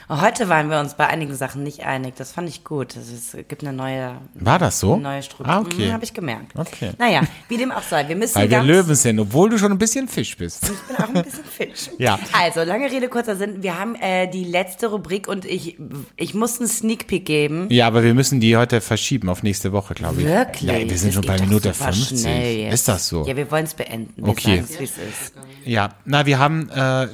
Heute 0.09 0.47
waren 0.47 0.69
wir 0.69 0.79
uns 0.79 0.93
bei 0.93 1.05
einigen 1.07 1.35
Sachen 1.35 1.63
nicht 1.63 1.81
einig. 1.85 2.15
Das 2.15 2.31
fand 2.31 2.47
ich 2.47 2.63
gut. 2.63 2.95
Es 2.95 3.35
gibt 3.49 3.61
eine 3.61 3.73
neue, 3.73 4.15
War 4.35 4.57
das 4.57 4.79
so? 4.79 4.93
eine 4.93 5.03
neue 5.03 5.21
Struktur. 5.23 5.53
Ah, 5.53 5.59
okay. 5.59 5.91
Habe 5.91 6.05
ich 6.05 6.13
gemerkt. 6.13 6.53
Okay. 6.55 6.91
Naja, 6.97 7.23
wie 7.49 7.57
dem 7.57 7.73
auch 7.73 7.81
sei. 7.81 8.07
Wir 8.07 8.15
müssen 8.15 8.35
Weil 8.35 8.49
wir 8.49 8.63
Löwen 8.63 8.95
sind, 8.95 9.19
obwohl 9.19 9.49
du 9.49 9.57
schon 9.57 9.69
ein 9.73 9.77
bisschen 9.77 10.07
Fisch 10.07 10.37
bist. 10.37 10.63
Ich 10.63 10.79
bin 10.95 10.95
auch 10.95 11.09
ein 11.13 11.23
bisschen 11.23 11.43
Fisch. 11.43 11.89
Ja. 11.97 12.17
Also, 12.31 12.61
lange 12.63 12.89
Rede, 12.89 13.09
kurzer 13.09 13.35
Sinn. 13.35 13.63
Wir 13.63 13.77
haben 13.77 13.95
äh, 13.95 14.29
die 14.29 14.43
letzte 14.45 14.87
Rubrik 14.87 15.27
und 15.27 15.43
ich, 15.45 15.77
ich 16.15 16.33
muss 16.33 16.59
einen 16.59 16.69
Sneak 16.69 17.07
Peek 17.07 17.25
geben. 17.25 17.67
Ja, 17.69 17.87
aber 17.87 18.03
wir 18.03 18.13
müssen 18.13 18.39
die 18.39 18.55
heute 18.55 18.79
verschieben 18.81 19.27
auf 19.29 19.43
nächste 19.43 19.73
Woche, 19.73 19.93
glaube 19.93 20.21
ich. 20.21 20.27
Wirklich? 20.27 20.71
Ja, 20.71 20.89
wir 20.89 20.97
sind 20.97 21.09
Das 21.09 21.15
schon 21.15 21.25
bei 21.25 21.39
Minute 21.41 21.73
super 21.73 21.91
50. 21.91 22.19
schnell 22.21 22.57
jetzt. 22.59 22.73
Ist 22.75 22.87
das 22.87 23.07
so? 23.09 23.25
Ja, 23.25 23.35
wir 23.35 23.49
wollen 23.51 23.65
es 23.65 23.73
beenden. 23.73 24.13
Wir 24.15 24.29
Okay. 24.29 24.63
wie 24.67 24.83
es 24.83 24.91
ist. 24.91 25.33
Ja, 25.65 25.89
na, 26.05 26.25
wir 26.25 26.39
haben, 26.39 26.69
äh, 26.69 27.07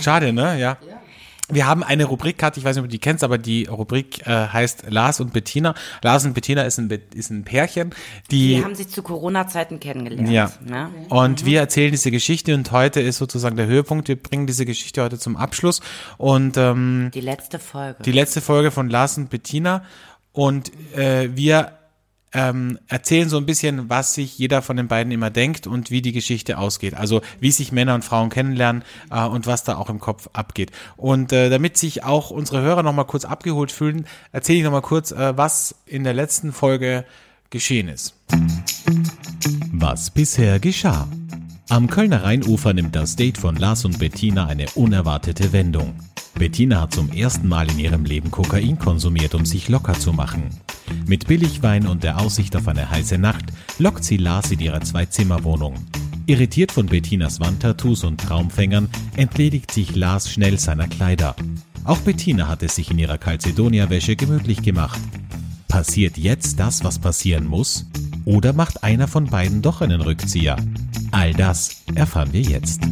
schade, 0.00 0.32
ne? 0.32 0.58
Ja. 0.58 0.78
Wir 1.50 1.66
haben 1.66 1.82
eine 1.82 2.04
Rubrik, 2.04 2.36
Kathi, 2.36 2.60
ich 2.60 2.64
weiß 2.66 2.76
nicht, 2.76 2.82
ob 2.84 2.88
du 2.88 2.92
die 2.92 2.98
kennst, 2.98 3.24
aber 3.24 3.38
die 3.38 3.64
Rubrik 3.64 4.26
äh, 4.26 4.48
heißt 4.48 4.84
Lars 4.90 5.20
und 5.20 5.32
Bettina. 5.32 5.74
Lars 6.02 6.24
und 6.26 6.34
Bettina 6.34 6.62
ist 6.62 6.78
ein, 6.78 6.90
ist 7.14 7.30
ein 7.30 7.44
Pärchen, 7.44 7.94
die, 8.30 8.56
Die 8.56 8.64
haben 8.64 8.74
sich 8.74 8.88
zu 8.88 9.02
Corona-Zeiten 9.02 9.80
kennengelernt. 9.80 10.30
Ja. 10.30 10.52
Ne? 10.66 10.90
Und 11.08 11.44
wir 11.46 11.60
erzählen 11.60 11.90
diese 11.90 12.10
Geschichte 12.10 12.54
und 12.54 12.70
heute 12.70 13.00
ist 13.00 13.16
sozusagen 13.18 13.56
der 13.56 13.66
Höhepunkt. 13.66 14.08
Wir 14.08 14.16
bringen 14.16 14.46
diese 14.46 14.66
Geschichte 14.66 15.02
heute 15.02 15.18
zum 15.18 15.36
Abschluss 15.36 15.80
und 16.18 16.56
ähm, 16.58 17.10
Die 17.14 17.20
letzte 17.22 17.58
Folge. 17.58 18.02
die 18.02 18.12
letzte 18.12 18.40
Folge 18.40 18.70
von 18.70 18.90
Lars 18.90 19.16
und 19.16 19.30
Bettina 19.30 19.84
und 20.32 20.70
äh, 20.96 21.34
wir 21.34 21.72
ähm, 22.32 22.78
erzählen 22.88 23.28
so 23.28 23.38
ein 23.38 23.46
bisschen, 23.46 23.88
was 23.88 24.14
sich 24.14 24.38
jeder 24.38 24.62
von 24.62 24.76
den 24.76 24.88
beiden 24.88 25.12
immer 25.12 25.30
denkt 25.30 25.66
und 25.66 25.90
wie 25.90 26.02
die 26.02 26.12
Geschichte 26.12 26.58
ausgeht. 26.58 26.94
Also 26.94 27.22
wie 27.40 27.50
sich 27.50 27.72
Männer 27.72 27.94
und 27.94 28.04
Frauen 28.04 28.28
kennenlernen 28.28 28.82
äh, 29.10 29.24
und 29.24 29.46
was 29.46 29.64
da 29.64 29.76
auch 29.76 29.88
im 29.88 30.00
Kopf 30.00 30.28
abgeht. 30.32 30.70
Und 30.96 31.32
äh, 31.32 31.50
damit 31.50 31.76
sich 31.76 32.04
auch 32.04 32.30
unsere 32.30 32.60
Hörer 32.60 32.82
nochmal 32.82 33.06
kurz 33.06 33.24
abgeholt 33.24 33.72
fühlen, 33.72 34.06
erzähle 34.32 34.58
ich 34.58 34.64
nochmal 34.64 34.82
kurz, 34.82 35.12
äh, 35.12 35.36
was 35.36 35.74
in 35.86 36.04
der 36.04 36.14
letzten 36.14 36.52
Folge 36.52 37.04
geschehen 37.50 37.88
ist. 37.88 38.14
Was 39.72 40.10
bisher 40.10 40.58
geschah. 40.58 41.08
Am 41.70 41.88
Kölner 41.88 42.24
Rheinufer 42.24 42.72
nimmt 42.72 42.96
das 42.96 43.16
Date 43.16 43.38
von 43.38 43.56
Lars 43.56 43.84
und 43.84 43.98
Bettina 43.98 44.46
eine 44.46 44.66
unerwartete 44.74 45.52
Wendung. 45.52 45.94
Bettina 46.38 46.80
hat 46.80 46.94
zum 46.94 47.10
ersten 47.10 47.48
Mal 47.48 47.68
in 47.68 47.80
ihrem 47.80 48.04
Leben 48.04 48.30
Kokain 48.30 48.78
konsumiert, 48.78 49.34
um 49.34 49.44
sich 49.44 49.68
locker 49.68 49.94
zu 49.94 50.12
machen. 50.12 50.44
Mit 51.06 51.26
Billigwein 51.26 51.88
und 51.88 52.04
der 52.04 52.20
Aussicht 52.20 52.54
auf 52.54 52.68
eine 52.68 52.88
heiße 52.88 53.18
Nacht 53.18 53.46
lockt 53.78 54.04
sie 54.04 54.18
Lars 54.18 54.52
in 54.52 54.60
ihre 54.60 54.80
Zwei-Zimmer-Wohnung. 54.80 55.74
Irritiert 56.26 56.70
von 56.70 56.86
Bettinas 56.86 57.40
Wandtattoos 57.40 58.04
und 58.04 58.20
Traumfängern 58.20 58.88
entledigt 59.16 59.72
sich 59.72 59.96
Lars 59.96 60.30
schnell 60.30 60.58
seiner 60.60 60.86
Kleider. 60.86 61.34
Auch 61.82 61.98
Bettina 61.98 62.46
hat 62.46 62.62
es 62.62 62.76
sich 62.76 62.90
in 62.90 62.98
ihrer 63.00 63.18
Calcedonia-Wäsche 63.18 64.14
gemütlich 64.14 64.62
gemacht. 64.62 65.00
Passiert 65.66 66.18
jetzt 66.18 66.60
das, 66.60 66.84
was 66.84 67.00
passieren 67.00 67.46
muss? 67.46 67.84
Oder 68.24 68.52
macht 68.52 68.84
einer 68.84 69.08
von 69.08 69.26
beiden 69.26 69.60
doch 69.60 69.80
einen 69.80 70.00
Rückzieher? 70.00 70.56
All 71.10 71.32
das 71.32 71.82
erfahren 71.94 72.32
wir 72.32 72.42
jetzt. 72.42 72.82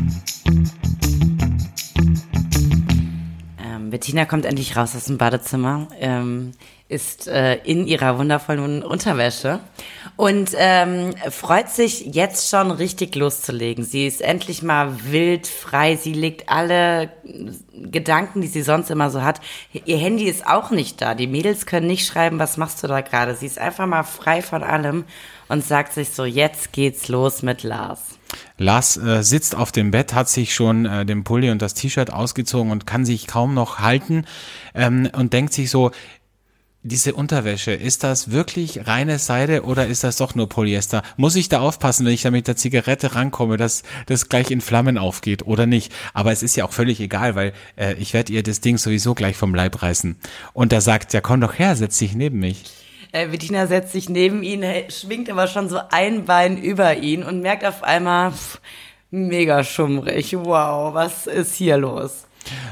Bettina 3.97 4.27
kommt 4.27 4.45
endlich 4.45 4.77
raus 4.77 4.95
aus 4.95 5.07
dem 5.07 5.17
Badezimmer, 5.17 5.89
ähm, 5.99 6.53
ist 6.87 7.29
äh, 7.29 7.55
in 7.65 7.87
ihrer 7.87 8.19
wundervollen 8.19 8.83
Unterwäsche 8.83 9.61
und 10.17 10.51
ähm, 10.55 11.15
freut 11.31 11.71
sich 11.71 12.05
jetzt 12.15 12.51
schon 12.51 12.71
richtig 12.73 13.15
loszulegen. 13.15 13.85
Sie 13.85 14.07
ist 14.07 14.21
endlich 14.21 14.63
mal 14.63 14.93
wild, 15.11 15.47
frei. 15.47 15.97
Sie 15.97 16.13
legt 16.13 16.51
alle 16.51 17.09
Gedanken, 17.73 18.43
die 18.43 18.49
sie 18.49 18.61
sonst 18.61 18.91
immer 18.91 19.09
so 19.09 19.23
hat. 19.23 19.41
Ihr 19.73 19.97
Handy 19.97 20.25
ist 20.25 20.47
auch 20.47 20.71
nicht 20.71 21.01
da. 21.01 21.15
Die 21.15 21.27
Mädels 21.27 21.65
können 21.65 21.87
nicht 21.87 22.07
schreiben, 22.07 22.39
was 22.39 22.59
machst 22.59 22.83
du 22.83 22.89
da 22.89 23.01
gerade. 23.01 23.35
Sie 23.35 23.47
ist 23.47 23.59
einfach 23.59 23.87
mal 23.87 24.03
frei 24.03 24.43
von 24.43 24.63
allem 24.63 25.07
und 25.49 25.65
sagt 25.65 25.95
sich 25.95 26.11
so, 26.11 26.27
jetzt 26.27 26.73
geht's 26.73 27.09
los 27.09 27.43
mit 27.43 27.63
Lars. 27.63 28.16
Lars 28.59 28.97
äh, 28.97 29.23
sitzt 29.23 29.55
auf 29.55 29.73
dem 29.73 29.91
Bett, 29.91 30.15
hat 30.15 30.29
sich 30.29 30.55
schon 30.55 30.87
äh, 30.87 31.05
den 31.07 31.25
Pulli 31.25 31.51
und 31.51 31.63
das 31.63 31.75
T-Shirt 31.75 32.13
ausgezogen 32.13 32.71
und 32.71 32.87
kann 32.87 33.05
sich 33.05 33.27
kaum 33.27 33.55
noch 33.55 33.79
halten 33.79 34.25
ähm, 34.75 35.09
und 35.13 35.33
denkt 35.33 35.53
sich 35.53 35.71
so, 35.71 35.91
diese 36.87 37.15
Unterwäsche, 37.15 37.73
ist 37.73 38.05
das 38.05 38.31
wirklich 38.31 38.87
reine 38.87 39.19
Seide 39.19 39.65
oder 39.65 39.87
ist 39.89 40.05
das 40.05 40.17
doch 40.17 40.35
nur 40.35 40.49
Polyester? 40.49 41.03
Muss 41.17 41.35
ich 41.35 41.49
da 41.49 41.61
aufpassen, 41.61 42.07
wenn 42.07 42.13
ich 42.13 42.23
da 42.23 42.31
mit 42.31 42.47
der 42.47 42.57
Zigarette 42.57 43.15
rankomme, 43.15 43.57
dass 43.57 43.83
das 44.07 44.29
gleich 44.29 44.51
in 44.53 44.61
Flammen 44.61 44.97
aufgeht 44.97 45.47
oder 45.47 45.67
nicht? 45.67 45.93
Aber 46.15 46.31
es 46.31 46.45
ist 46.45 46.57
ja 46.57 46.65
auch 46.65 46.73
völlig 46.73 47.01
egal, 47.01 47.35
weil 47.35 47.53
äh, 47.77 47.95
ich 47.95 48.15
werde 48.15 48.33
ihr 48.33 48.43
das 48.43 48.61
Ding 48.61 48.79
sowieso 48.79 49.15
gleich 49.15 49.37
vom 49.37 49.55
Leib 49.55 49.83
reißen. 49.83 50.17
Und 50.53 50.73
er 50.73 50.81
sagt, 50.81 51.13
ja 51.13 51.21
komm 51.21 51.41
doch 51.41 51.59
her, 51.59 51.75
setz 51.75 51.99
dich 51.99 52.15
neben 52.15 52.39
mich. 52.39 52.65
Äh, 53.13 53.29
Bettina 53.29 53.67
setzt 53.67 53.93
sich 53.93 54.09
neben 54.09 54.43
ihn, 54.43 54.65
schwingt 54.89 55.31
aber 55.31 55.47
schon 55.47 55.69
so 55.69 55.81
ein 55.91 56.25
Bein 56.25 56.59
über 56.59 56.97
ihn 56.97 57.23
und 57.23 57.41
merkt 57.41 57.65
auf 57.65 57.83
einmal, 57.83 58.33
pff, 58.33 58.61
mega 59.11 59.65
schummrig. 59.65 60.37
Wow, 60.37 60.95
was 60.95 61.27
ist 61.27 61.55
hier 61.55 61.77
los? 61.77 62.27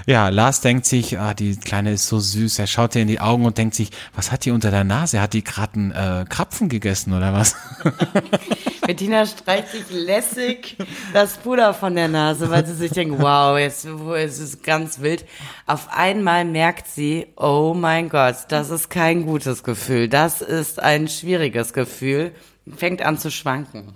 Ja, 0.07 0.29
Lars 0.29 0.61
denkt 0.61 0.87
sich, 0.87 1.19
ah, 1.19 1.35
die 1.35 1.57
Kleine 1.57 1.93
ist 1.93 2.07
so 2.07 2.19
süß. 2.19 2.59
Er 2.59 2.67
schaut 2.67 2.95
ihr 2.95 3.03
in 3.03 3.09
die 3.09 3.21
Augen 3.21 3.45
und 3.47 3.59
denkt 3.59 3.75
sich, 3.75 3.91
was 4.15 4.31
hat 4.31 4.45
die 4.45 4.51
unter 4.51 4.71
der 4.71 4.85
Nase? 4.85 5.21
Hat 5.21 5.33
die 5.33 5.43
gerade 5.43 5.75
einen 5.75 5.91
äh, 5.93 6.25
Krapfen 6.29 6.69
gegessen 6.69 7.13
oder 7.13 7.33
was? 7.33 7.57
Bettina 8.87 9.25
streicht 9.25 9.69
sich 9.69 9.85
lässig 9.91 10.77
das 11.15 11.39
Puder 11.39 11.73
von 11.73 11.95
der 11.95 12.09
Nase, 12.09 12.51
weil 12.51 12.67
sie 12.67 12.75
sich 12.75 12.93
denkt, 12.93 13.19
wow, 13.19 13.59
jetzt 13.59 13.87
es 13.87 14.39
ist 14.39 14.63
ganz 14.63 15.01
wild. 15.01 15.25
Auf 15.67 15.89
einmal 15.91 16.45
merkt 16.45 16.87
sie, 16.87 17.27
oh 17.37 17.75
mein 17.75 18.11
Gott, 18.11 18.37
das 18.49 18.69
ist 18.69 18.91
kein 18.91 19.25
gutes 19.25 19.63
Gefühl. 19.63 20.09
Das 20.09 20.43
ist 20.43 20.81
ein 20.81 21.09
schwieriges 21.09 21.73
Gefühl. 21.73 22.33
Fängt 22.77 23.03
an 23.03 23.19
zu 23.19 23.31
schwanken. 23.31 23.95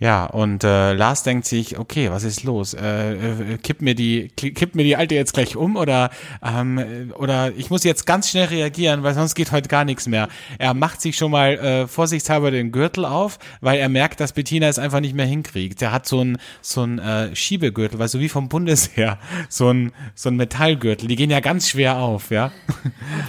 Ja, 0.00 0.24
und 0.24 0.64
äh, 0.64 0.94
Lars 0.94 1.24
denkt 1.24 1.44
sich, 1.44 1.78
okay, 1.78 2.10
was 2.10 2.24
ist 2.24 2.42
los? 2.42 2.72
Äh, 2.72 3.12
äh, 3.12 3.58
kipp 3.58 3.82
mir 3.82 3.94
die, 3.94 4.28
kipp 4.28 4.74
mir 4.74 4.82
die 4.82 4.96
alte 4.96 5.14
jetzt 5.14 5.34
gleich 5.34 5.56
um 5.56 5.76
oder 5.76 6.08
ähm, 6.42 7.12
oder 7.18 7.52
ich 7.54 7.68
muss 7.68 7.84
jetzt 7.84 8.06
ganz 8.06 8.30
schnell 8.30 8.46
reagieren, 8.46 9.02
weil 9.02 9.12
sonst 9.12 9.34
geht 9.34 9.52
heute 9.52 9.68
gar 9.68 9.84
nichts 9.84 10.06
mehr. 10.06 10.28
Er 10.56 10.72
macht 10.72 11.02
sich 11.02 11.18
schon 11.18 11.30
mal 11.30 11.50
äh, 11.58 11.86
vorsichtshalber 11.86 12.50
den 12.50 12.72
Gürtel 12.72 13.04
auf, 13.04 13.38
weil 13.60 13.78
er 13.78 13.90
merkt, 13.90 14.20
dass 14.20 14.32
Bettina 14.32 14.68
es 14.68 14.78
einfach 14.78 15.00
nicht 15.00 15.14
mehr 15.14 15.26
hinkriegt. 15.26 15.82
Der 15.82 15.92
hat 15.92 16.06
so 16.06 16.24
ein 16.24 16.38
so 16.62 16.82
ein 16.82 16.98
äh, 16.98 17.36
Schiebegürtel, 17.36 17.98
weißt 17.98 18.14
du, 18.14 18.20
wie 18.20 18.30
vom 18.30 18.48
Bundesheer, 18.48 19.18
so 19.50 19.68
ein 19.68 19.92
so 20.14 20.30
ein 20.30 20.36
Metallgürtel. 20.36 21.08
Die 21.08 21.16
gehen 21.16 21.30
ja 21.30 21.40
ganz 21.40 21.68
schwer 21.68 21.98
auf, 21.98 22.30
ja. 22.30 22.52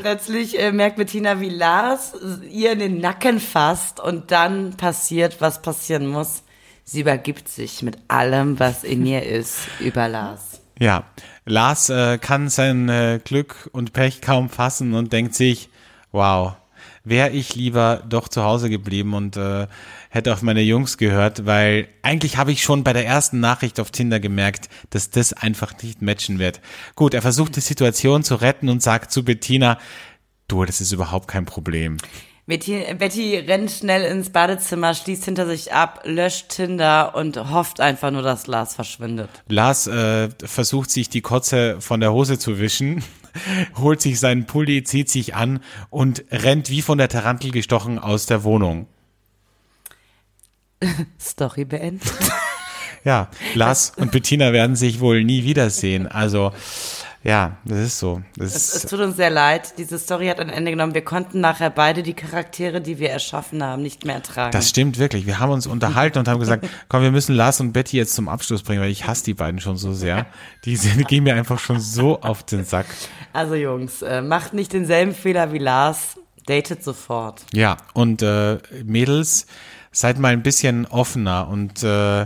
Plötzlich 0.02 0.58
äh, 0.58 0.72
merkt 0.72 0.96
Bettina, 0.96 1.42
wie 1.42 1.50
Lars 1.50 2.14
ihr 2.50 2.72
in 2.72 2.80
den 2.80 3.02
Nacken 3.02 3.42
fasst 3.42 4.00
und 4.00 4.32
dann 4.32 4.78
passiert, 4.78 5.42
was 5.42 5.62
passieren 5.62 6.08
muss. 6.08 6.44
Sie 6.84 7.02
übergibt 7.02 7.48
sich 7.48 7.82
mit 7.82 7.98
allem, 8.08 8.60
was 8.60 8.84
in 8.84 9.06
ihr 9.06 9.24
ist, 9.24 9.60
über 9.80 10.08
Lars. 10.08 10.62
Ja, 10.80 11.04
Lars 11.46 11.90
äh, 11.90 12.18
kann 12.18 12.50
sein 12.50 12.90
äh, 12.90 13.20
Glück 13.24 13.70
und 13.72 13.94
Pech 13.94 14.22
kaum 14.22 14.50
fassen 14.50 14.94
und 14.94 15.14
denkt 15.14 15.36
sich, 15.36 15.70
wow, 16.12 16.56
wäre 17.04 17.30
ich 17.30 17.56
lieber 17.56 18.04
doch 18.08 18.28
zu 18.28 18.44
Hause 18.44 18.70
geblieben 18.70 19.14
und 19.14 19.38
äh, 19.38 19.68
hätte 20.10 20.34
auf 20.34 20.42
meine 20.42 20.62
Jungs 20.62 20.98
gehört, 20.98 21.46
weil 21.46 21.88
eigentlich 22.02 22.38
habe 22.38 22.52
ich 22.52 22.64
schon 22.64 22.84
bei 22.84 22.94
der 22.94 23.06
ersten 23.06 23.40
Nachricht 23.40 23.80
auf 23.80 23.92
Tinder 23.92 24.20
gemerkt, 24.20 24.70
dass 24.90 25.10
das 25.10 25.34
einfach 25.34 25.74
nicht 25.82 26.02
matchen 26.02 26.40
wird. 26.40 26.62
Gut, 26.96 27.14
er 27.14 27.22
versucht 27.22 27.56
die 27.56 27.62
Situation 27.62 28.24
zu 28.24 28.36
retten 28.36 28.70
und 28.70 28.82
sagt 28.82 29.12
zu 29.12 29.24
Bettina, 29.24 29.78
du, 30.48 30.66
das 30.66 30.82
ist 30.82 30.92
überhaupt 30.92 31.28
kein 31.28 31.46
Problem. 31.46 31.98
Betty, 32.52 32.84
Betty 32.96 33.38
rennt 33.38 33.72
schnell 33.72 34.04
ins 34.04 34.30
Badezimmer, 34.30 34.94
schließt 34.94 35.24
hinter 35.24 35.48
sich 35.48 35.72
ab, 35.72 36.02
löscht 36.04 36.50
Tinder 36.50 37.16
und 37.16 37.38
hofft 37.50 37.80
einfach 37.80 38.12
nur, 38.12 38.24
dass 38.24 38.46
Lars 38.46 38.76
verschwindet. 38.76 39.30
Lars 39.48 39.88
äh, 39.88 40.28
versucht 40.44 40.92
sich 40.92 41.08
die 41.08 41.22
Kotze 41.22 41.80
von 41.80 42.02
der 42.02 42.12
Hose 42.12 42.38
zu 42.38 42.60
wischen, 42.60 43.06
holt 43.78 44.02
sich 44.02 44.20
seinen 44.20 44.48
Pulli, 44.48 44.84
zieht 44.84 45.08
sich 45.08 45.34
an 45.34 45.62
und 45.90 46.26
rennt 46.30 46.70
wie 46.70 46.82
von 46.82 46.98
der 46.98 47.08
Tarantel 47.08 47.52
gestochen 47.52 47.98
aus 47.98 48.26
der 48.26 48.44
Wohnung. 48.44 48.88
Story 51.22 51.64
beendet. 51.64 52.12
Ja, 53.06 53.32
Lars 53.56 53.94
und 53.96 54.12
Bettina 54.12 54.52
werden 54.52 54.76
sich 54.76 55.00
wohl 55.00 55.24
nie 55.24 55.46
wiedersehen. 55.46 56.06
Also 56.06 56.52
ja, 57.24 57.58
das 57.66 57.80
ist 57.80 58.00
so. 58.00 58.22
Das 58.36 58.56
Es, 58.56 58.76
es 58.76 58.90
tut 58.90 59.00
uns 59.00 59.16
sehr 59.16 59.30
leid. 59.30 59.74
Diese 59.78 60.00
Story 60.00 60.28
hat 60.28 60.40
ein 60.40 60.50
Ende 60.50 60.72
genommen. 60.72 60.96
Wir 60.96 61.04
konnten 61.04 61.40
nachher 61.40 61.70
beide 61.70 62.02
die 62.02 62.16
Charaktere, 62.16 62.82
die 62.82 62.98
wir 62.98 63.12
erschaffen 63.12 63.64
haben, 63.64 63.84
nicht 63.84 64.06
mehr 64.06 64.16
ertragen. 64.16 64.52
das 64.52 64.70
stimmt 64.70 64.98
wirklich. 64.98 65.28
Wir 65.28 65.40
haben 65.40 65.52
uns 65.52 65.68
unterhalten 65.68 66.18
und 66.18 66.28
haben 66.28 66.40
gesagt, 66.40 66.68
komm, 66.90 67.04
wir 67.04 67.12
müssen 67.12 67.36
Lars 67.36 67.60
und 67.60 67.74
Betty 67.74 67.98
jetzt 67.98 68.16
zum 68.16 68.28
Abschluss 68.28 68.64
bringen, 68.64 68.82
weil 68.82 68.90
ich 68.90 69.06
hasse 69.06 69.24
die 69.24 69.36
beiden 69.36 69.60
schon 69.60 69.78
so 69.78 69.94
sehr. 69.94 70.26
Die 70.66 70.76
sind, 70.76 71.08
gehen 71.08 71.24
mir 71.24 71.36
einfach 71.36 71.60
schon 71.60 71.80
so 71.80 72.22
auf 72.22 72.44
den 72.44 72.66
Sack. 72.66 72.88
also 73.34 73.56
Jungs, 73.56 74.02
äh, 74.02 74.22
macht 74.22 74.54
nicht 74.54 74.74
denselben 74.74 75.14
Fehler 75.14 75.54
wie 75.54 75.60
Lars. 75.60 76.18
Datet 76.48 76.84
sofort. 76.84 77.42
Ja, 77.54 77.78
und 77.94 78.24
äh, 78.24 78.58
Mädels, 78.84 79.46
seid 79.92 80.20
mal 80.20 80.30
ein 80.30 80.42
bisschen 80.42 80.86
offener 80.88 81.48
und 81.48 81.84
äh, 81.84 82.26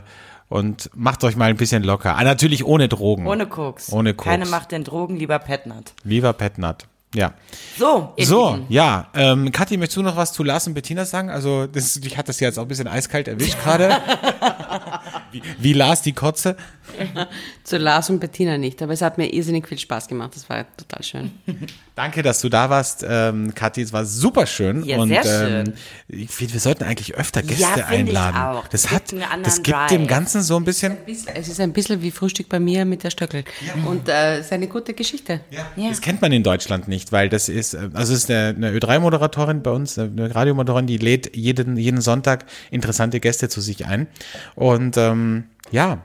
und 0.56 0.90
macht 0.96 1.24
euch 1.24 1.36
mal 1.36 1.50
ein 1.50 1.58
bisschen 1.58 1.84
locker. 1.84 2.16
Ah, 2.18 2.24
natürlich 2.24 2.66
ohne 2.66 2.88
Drogen. 2.88 3.28
Ohne 3.28 3.46
Koks. 3.46 3.92
Ohne 3.92 4.14
Koks. 4.14 4.30
Keine 4.30 4.46
Macht 4.46 4.72
den 4.72 4.84
Drogen, 4.84 5.18
lieber 5.18 5.40
Petnat. 5.40 5.94
Viva 6.04 6.34
Petnat. 6.34 6.88
Ja. 7.14 7.34
So, 7.78 8.14
So, 8.20 8.52
Lieben. 8.56 8.66
ja. 8.70 9.08
Ähm, 9.14 9.52
Kathi, 9.52 9.78
möchtest 9.78 9.98
du 9.98 10.02
noch 10.02 10.18
was 10.18 10.34
zu 10.34 10.44
Lars 10.44 10.68
und 10.68 10.74
Bettina 10.74 11.06
sagen? 11.06 11.30
Also, 11.30 11.66
das, 11.66 11.94
dich 11.94 12.18
hat 12.18 12.28
das 12.28 12.40
jetzt 12.42 12.58
auch 12.58 12.64
ein 12.64 12.68
bisschen 12.68 12.88
eiskalt 12.90 13.28
erwischt 13.30 13.58
gerade. 13.64 13.90
wie, 15.36 15.42
wie 15.60 15.74
Lars 15.74 16.02
die 16.02 16.14
Kotze. 16.14 16.56
Zu 17.64 17.78
Lars 17.78 18.10
und 18.12 18.20
Bettina 18.20 18.58
nicht, 18.58 18.82
aber 18.82 18.94
es 18.94 19.02
hat 19.02 19.18
mir 19.18 19.34
irrsinnig 19.34 19.68
viel 19.68 19.80
Spaß 19.80 20.08
gemacht. 20.08 20.32
Das 20.36 20.48
war 20.50 20.66
total 20.78 21.04
schön. 21.04 21.32
Danke, 21.96 22.22
dass 22.22 22.42
du 22.42 22.48
da 22.50 22.70
warst, 22.70 23.04
ähm, 23.08 23.54
Kathi. 23.56 23.82
Es 23.82 23.92
war 23.92 24.06
super 24.06 24.46
schön. 24.46 24.84
Ja, 24.86 24.98
und 25.00 25.10
sehr 25.10 25.24
schön. 25.24 25.68
Ähm, 25.68 25.74
ich 26.08 26.30
finde, 26.30 26.54
wir 26.54 26.60
sollten 26.60 26.84
eigentlich 26.84 27.16
öfter 27.16 27.42
Gäste 27.42 27.64
Ja, 27.64 27.70
finde 27.88 28.12
ich 28.12 28.18
einladen. 28.18 28.38
auch. 28.38 28.68
Das 28.68 28.84
Das 28.84 28.92
hat, 28.92 29.14
das 29.44 29.64
gibt 29.64 29.92
dem 29.92 30.02
Drive. 30.02 30.08
Ganzen 30.08 30.44
so 30.44 30.58
ein 30.58 30.64
bisschen. 30.64 30.96
Es 31.34 31.48
ist 31.48 31.60
ein 31.60 31.74
bisschen 31.74 32.02
wie 32.04 32.12
Frühstück 32.12 32.50
bei 32.50 32.60
mir 32.60 32.86
mit 32.86 33.04
der 33.04 33.10
Stöckel. 33.10 33.44
Und 33.88 34.08
äh, 34.08 34.38
es 34.38 34.46
ist 34.48 34.54
eine 34.54 34.68
gute 34.68 34.94
Geschichte. 34.94 35.42
Ja. 35.50 35.90
Das 35.90 36.02
kennt 36.02 36.22
man 36.22 36.32
in 36.32 36.44
Deutschland 36.44 36.88
nicht, 36.88 37.12
weil 37.12 37.30
das 37.30 37.50
ist, 37.50 37.74
äh, 37.74 37.90
also 37.94 38.14
es 38.14 38.24
ist 38.26 38.30
eine, 38.32 38.50
eine 38.56 38.72
Ö3-Moderatorin 38.78 39.62
bei 39.64 39.72
uns, 39.72 39.98
eine 39.98 40.34
Radiomoderatorin, 40.36 40.86
die 40.86 40.98
lädt 40.98 41.36
jeden, 41.36 41.78
jeden 41.78 42.02
Sonntag 42.02 42.46
interessante 42.70 43.20
Gäste 43.20 43.50
zu 43.50 43.60
sich 43.60 43.86
ein. 43.88 44.06
Und 44.54 44.98
ähm, 44.98 45.25
ja, 45.72 46.00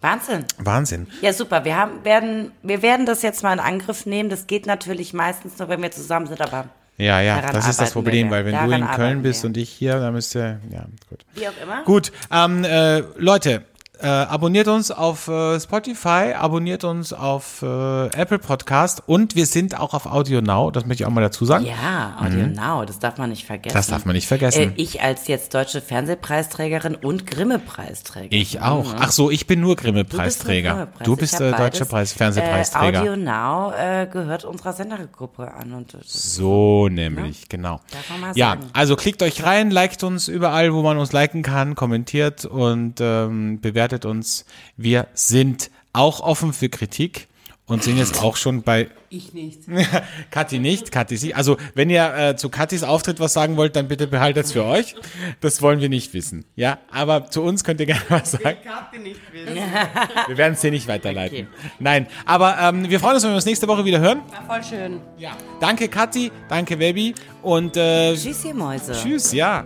Wahnsinn. 0.00 0.44
Wahnsinn. 0.58 1.08
Ja, 1.22 1.32
super. 1.32 1.64
Wir 1.64 1.76
haben, 1.76 2.04
werden, 2.04 2.52
wir 2.62 2.82
werden 2.82 3.04
das 3.04 3.22
jetzt 3.22 3.42
mal 3.42 3.52
in 3.52 3.58
Angriff 3.58 4.06
nehmen. 4.06 4.30
Das 4.30 4.46
geht 4.46 4.64
natürlich 4.66 5.12
meistens 5.12 5.58
nur, 5.58 5.68
wenn 5.68 5.82
wir 5.82 5.90
zusammen 5.90 6.26
sind, 6.28 6.40
aber 6.40 6.66
Ja, 6.98 7.20
ja, 7.20 7.40
das 7.40 7.68
ist 7.68 7.80
das 7.80 7.92
Problem, 7.92 8.28
wir. 8.28 8.36
weil 8.36 8.44
wenn 8.44 8.52
Daran 8.52 8.70
du 8.70 8.76
in 8.76 8.86
Köln 8.92 9.22
bist 9.22 9.42
wir. 9.42 9.48
und 9.48 9.56
ich 9.56 9.70
hier, 9.70 9.98
dann 9.98 10.12
müsste, 10.12 10.60
ja, 10.70 10.86
gut. 11.08 11.24
wie 11.34 11.48
auch 11.48 11.52
immer. 11.62 11.82
Gut, 11.84 12.12
ähm, 12.30 12.62
äh, 12.64 13.00
Leute, 13.16 13.64
äh, 14.00 14.06
abonniert 14.06 14.68
uns 14.68 14.90
auf 14.90 15.28
äh, 15.28 15.58
Spotify, 15.58 16.32
abonniert 16.38 16.84
uns 16.84 17.12
auf 17.12 17.62
äh, 17.62 18.06
Apple 18.08 18.38
Podcast 18.38 19.02
und 19.06 19.34
wir 19.34 19.46
sind 19.46 19.78
auch 19.78 19.94
auf 19.94 20.06
Audio 20.06 20.40
Now, 20.40 20.70
das 20.70 20.86
möchte 20.86 21.02
ich 21.02 21.06
auch 21.06 21.10
mal 21.12 21.20
dazu 21.20 21.44
sagen. 21.44 21.64
Ja, 21.66 22.16
Audio 22.20 22.46
Now, 22.46 22.84
das 22.84 22.98
darf 22.98 23.18
man 23.18 23.30
nicht 23.30 23.44
vergessen. 23.44 23.74
Das 23.76 23.88
darf 23.88 24.04
man 24.04 24.14
nicht 24.14 24.28
vergessen. 24.28 24.70
Äh, 24.70 24.72
ich 24.76 25.02
als 25.02 25.26
jetzt 25.26 25.52
deutsche 25.54 25.80
Fernsehpreisträgerin 25.80 26.94
und 26.94 27.26
Grimme-Preisträgerin. 27.26 28.40
Ich 28.40 28.60
auch. 28.60 28.94
Ach 28.98 29.10
so, 29.10 29.30
ich 29.30 29.46
bin 29.48 29.60
nur 29.60 29.74
Grimme-Preisträger. 29.76 30.70
Grimme-Preis. 30.70 31.04
Du 31.04 31.16
bist 31.16 31.34
hab 31.34 31.40
äh, 31.40 31.50
beides. 31.50 31.78
deutscher 31.78 31.84
Preis 31.86 32.12
Fernsehpreisträger. 32.12 32.98
Äh, 33.04 33.08
Audio 33.10 33.16
Now 33.16 33.72
äh, 33.72 34.06
gehört 34.06 34.44
unserer 34.44 34.72
Sendergruppe 34.74 35.52
an. 35.52 35.72
Und 35.72 35.96
So 36.04 36.88
nämlich, 36.88 37.48
genau. 37.48 37.80
Darf 37.90 38.10
man 38.10 38.20
mal 38.20 38.32
Ja, 38.36 38.50
sagen. 38.50 38.66
also 38.74 38.94
klickt 38.96 39.22
euch 39.22 39.42
rein, 39.44 39.70
liked 39.70 40.04
uns 40.04 40.28
überall, 40.28 40.72
wo 40.72 40.82
man 40.82 40.98
uns 40.98 41.12
liken 41.12 41.42
kann, 41.42 41.74
kommentiert 41.74 42.44
und 42.44 43.00
ähm, 43.00 43.60
bewertet 43.60 43.87
uns. 44.04 44.44
Wir 44.76 45.06
sind 45.14 45.70
auch 45.92 46.20
offen 46.20 46.52
für 46.52 46.68
Kritik 46.68 47.28
und 47.68 47.82
sind 47.82 47.98
jetzt 47.98 48.22
auch 48.22 48.36
schon 48.36 48.62
bei 48.62 48.88
Ich 49.10 49.34
nicht. 49.34 49.60
Kathi 50.30 50.58
nicht, 50.58 50.90
Kathi 50.90 51.16
sie. 51.18 51.34
Also 51.34 51.58
wenn 51.74 51.90
ihr 51.90 52.14
äh, 52.16 52.36
zu 52.36 52.48
Kathis 52.48 52.82
Auftritt 52.82 53.20
was 53.20 53.34
sagen 53.34 53.56
wollt, 53.58 53.76
dann 53.76 53.88
bitte 53.88 54.06
behaltet 54.06 54.46
es 54.46 54.52
für 54.52 54.64
euch. 54.64 54.94
Das 55.40 55.60
wollen 55.60 55.80
wir 55.80 55.90
nicht 55.90 56.14
wissen. 56.14 56.46
Ja, 56.56 56.78
aber 56.90 57.30
zu 57.30 57.42
uns 57.42 57.64
könnt 57.64 57.80
ihr 57.80 57.86
gerne 57.86 58.02
was 58.08 58.32
sagen. 58.32 58.56
Wir 60.28 60.36
werden 60.36 60.54
es 60.54 60.62
hier 60.62 60.70
nicht 60.70 60.88
weiterleiten. 60.88 61.46
Nein, 61.78 62.06
aber 62.24 62.56
ähm, 62.58 62.88
wir 62.88 63.00
freuen 63.00 63.14
uns, 63.14 63.22
wenn 63.24 63.30
wir 63.30 63.36
uns 63.36 63.46
nächste 63.46 63.68
Woche 63.68 63.84
wieder 63.84 64.00
hören. 64.00 64.20
War 64.30 64.60
voll 64.60 64.64
schön. 64.64 65.00
Ja. 65.18 65.36
Danke 65.60 65.88
Kathi, 65.88 66.32
danke 66.48 66.76
Baby 66.76 67.14
und 67.42 67.76
äh, 67.76 68.14
Tschüss, 68.14 68.44
ihr 68.44 68.54
Mäuse. 68.54 68.92
tschüss, 68.92 69.32
ja. 69.32 69.64